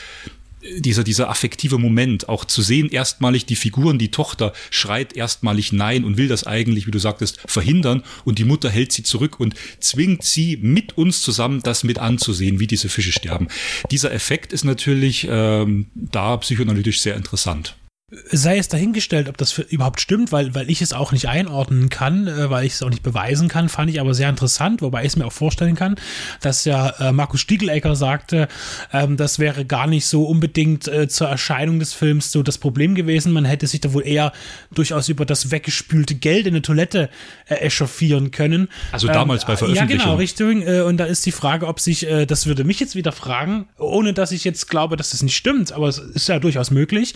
[0.79, 6.05] dieser, dieser affektive Moment, auch zu sehen, erstmalig die Figuren, die Tochter schreit erstmalig Nein
[6.05, 9.55] und will das eigentlich, wie du sagtest, verhindern und die Mutter hält sie zurück und
[9.81, 13.49] zwingt sie mit uns zusammen, das mit anzusehen, wie diese Fische sterben.
[13.91, 17.77] Dieser Effekt ist natürlich ähm, da psychoanalytisch sehr interessant
[18.11, 22.27] sei es dahingestellt, ob das überhaupt stimmt, weil, weil ich es auch nicht einordnen kann,
[22.27, 25.09] äh, weil ich es auch nicht beweisen kann, fand ich aber sehr interessant, wobei ich
[25.09, 25.95] es mir auch vorstellen kann,
[26.41, 28.49] dass ja äh, Markus Stiegelecker sagte,
[28.93, 32.97] ähm, das wäre gar nicht so unbedingt äh, zur Erscheinung des Films so das Problem
[32.97, 33.33] gewesen.
[33.33, 34.33] Man hätte sich da wohl eher
[34.73, 37.11] durchaus über das weggespülte Geld in der Toilette
[37.49, 38.69] äh, echauffieren können.
[38.91, 39.99] Also damals ähm, bei Veröffentlichung.
[39.99, 40.63] Ja, genau, Richtung.
[40.63, 43.69] Äh, und da ist die Frage, ob sich, äh, das würde mich jetzt wieder fragen,
[43.79, 47.15] ohne dass ich jetzt glaube, dass das nicht stimmt, aber es ist ja durchaus möglich.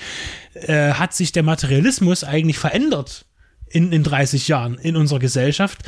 [0.54, 3.26] Äh, äh, hat sich der Materialismus eigentlich verändert
[3.68, 5.82] in, in 30 Jahren in unserer Gesellschaft.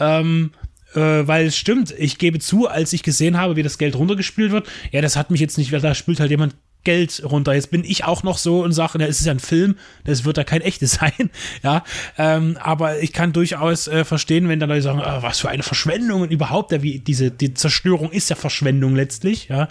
[0.00, 0.52] Ähm,
[0.94, 4.52] äh, weil es stimmt, ich gebe zu, als ich gesehen habe, wie das Geld runtergespielt
[4.52, 6.54] wird, ja, das hat mich jetzt nicht, weil da spielt halt jemand
[6.86, 7.52] Geld runter.
[7.52, 10.38] Jetzt bin ich auch noch so und sage, es ist ja ein Film, das wird
[10.38, 11.30] da kein echtes sein,
[11.62, 11.82] ja.
[12.16, 15.64] Ähm, aber ich kann durchaus äh, verstehen, wenn dann Leute sagen, oh, was für eine
[15.64, 19.68] Verschwendung und überhaupt, ja, wie diese die Zerstörung ist ja Verschwendung letztlich, ja.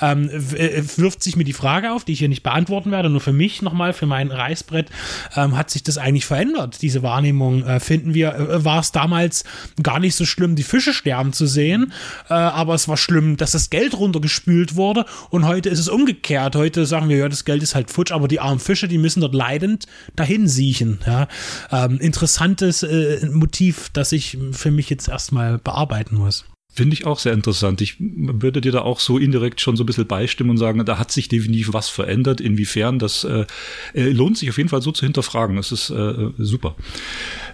[0.00, 3.20] Ähm, äh, wirft sich mir die Frage auf, die ich hier nicht beantworten werde, nur
[3.20, 4.88] für mich nochmal, für mein Reißbrett,
[5.36, 9.44] ähm, hat sich das eigentlich verändert, diese Wahrnehmung, äh, finden wir, äh, war es damals
[9.82, 11.92] gar nicht so schlimm, die Fische sterben zu sehen,
[12.30, 16.45] äh, aber es war schlimm, dass das Geld runtergespült wurde und heute ist es umgekehrt
[16.46, 16.56] Art.
[16.56, 19.20] Heute sagen wir, ja, das Geld ist halt futsch, aber die armen Fische, die müssen
[19.20, 21.00] dort leidend dahin siechen.
[21.04, 21.26] Ja.
[21.72, 26.44] Ähm, interessantes äh, Motiv, das ich für mich jetzt erstmal bearbeiten muss.
[26.72, 27.80] Finde ich auch sehr interessant.
[27.80, 30.98] Ich würde dir da auch so indirekt schon so ein bisschen beistimmen und sagen, da
[30.98, 32.40] hat sich definitiv was verändert.
[32.40, 33.46] Inwiefern, das äh,
[33.94, 35.56] äh lohnt sich auf jeden Fall so zu hinterfragen.
[35.56, 36.76] Das ist äh, super.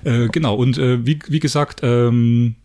[0.05, 2.57] Äh, genau, und äh, wie, wie gesagt, ähm,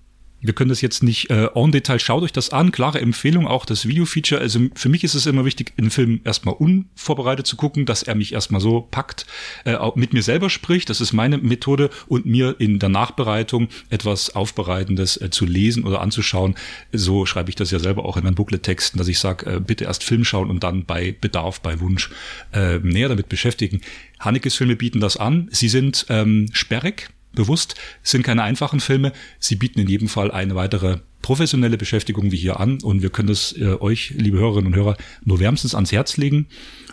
[0.42, 2.00] wir können das jetzt nicht äh, en Detail.
[2.00, 2.72] Schaut euch das an.
[2.72, 4.40] Klare Empfehlung, auch das Video-Feature.
[4.40, 8.16] Also für mich ist es immer wichtig, einen Film erstmal unvorbereitet zu gucken, dass er
[8.16, 9.26] mich erstmal so packt,
[9.66, 10.90] äh, mit mir selber spricht.
[10.90, 16.02] Das ist meine Methode und mir in der Nachbereitung etwas Aufbereitendes äh, zu lesen oder
[16.02, 16.56] anzuschauen.
[16.92, 19.86] So schreibe ich das ja selber auch in meinen Booklet-Texten, dass ich sage, äh, bitte
[19.86, 22.12] erst Film schauen und dann bei Bedarf, bei Wunsch
[22.54, 23.82] äh, näher damit beschäftigen.
[24.20, 25.48] Hanekes Filme bieten das an.
[25.52, 29.14] Sie sind ähm, sperrig bewusst, sind keine einfachen Filme.
[29.40, 33.30] Sie bieten in jedem Fall eine weitere professionelle Beschäftigung wie hier an und wir können
[33.30, 36.48] das äh, euch, liebe Hörerinnen und Hörer, nur wärmstens ans Herz legen.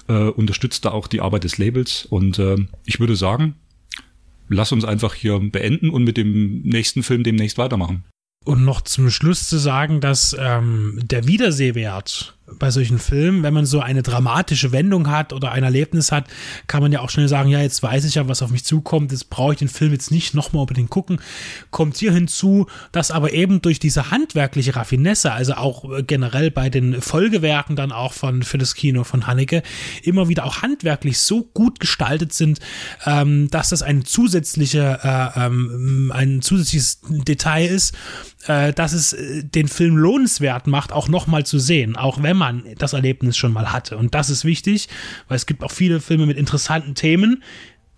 [0.09, 3.57] Äh, unterstützt da auch die Arbeit des Labels und äh, ich würde sagen,
[4.49, 8.05] lass uns einfach hier beenden und mit dem nächsten Film demnächst weitermachen.
[8.45, 13.65] Und noch zum Schluss zu sagen, dass ähm, der Wiedersehwert bei solchen Filmen, wenn man
[13.65, 16.27] so eine dramatische Wendung hat oder ein Erlebnis hat,
[16.67, 19.13] kann man ja auch schnell sagen, ja, jetzt weiß ich ja, was auf mich zukommt,
[19.13, 21.21] jetzt brauche ich den Film jetzt nicht nochmal unbedingt gucken.
[21.71, 26.69] Kommt hier hinzu, dass aber eben durch diese handwerkliche Raffinesse, also auch äh, generell bei
[26.69, 29.63] den Folgewerken dann auch von für das Kino von Haneke,
[30.03, 32.61] immer wieder auch handwerklich so gut gestaltet sind,
[33.07, 37.95] ähm, dass das ein zusätzliche, äh, ähm, ein zusätzliches Detail ist,
[38.47, 42.65] äh, dass es äh, den Film lohnenswert macht, auch nochmal zu sehen, auch wenn man
[42.79, 43.97] das Erlebnis schon mal hatte.
[43.97, 44.89] Und das ist wichtig,
[45.29, 47.43] weil es gibt auch viele Filme mit interessanten Themen,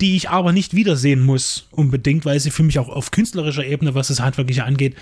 [0.01, 3.95] die ich aber nicht wiedersehen muss, unbedingt, weil sie für mich auch auf künstlerischer Ebene,
[3.95, 4.95] was das Handwerkliche angeht,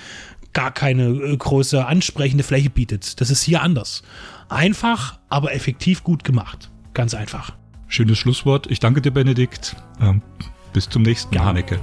[0.52, 3.20] gar keine äh, große ansprechende Fläche bietet.
[3.20, 4.02] Das ist hier anders.
[4.48, 6.70] Einfach, aber effektiv gut gemacht.
[6.93, 7.56] Ganz einfach.
[7.89, 8.70] Schönes Schlusswort.
[8.70, 9.77] Ich danke dir, Benedikt.
[10.01, 10.23] Ähm,
[10.73, 11.81] bis zum nächsten Mal, Haneke.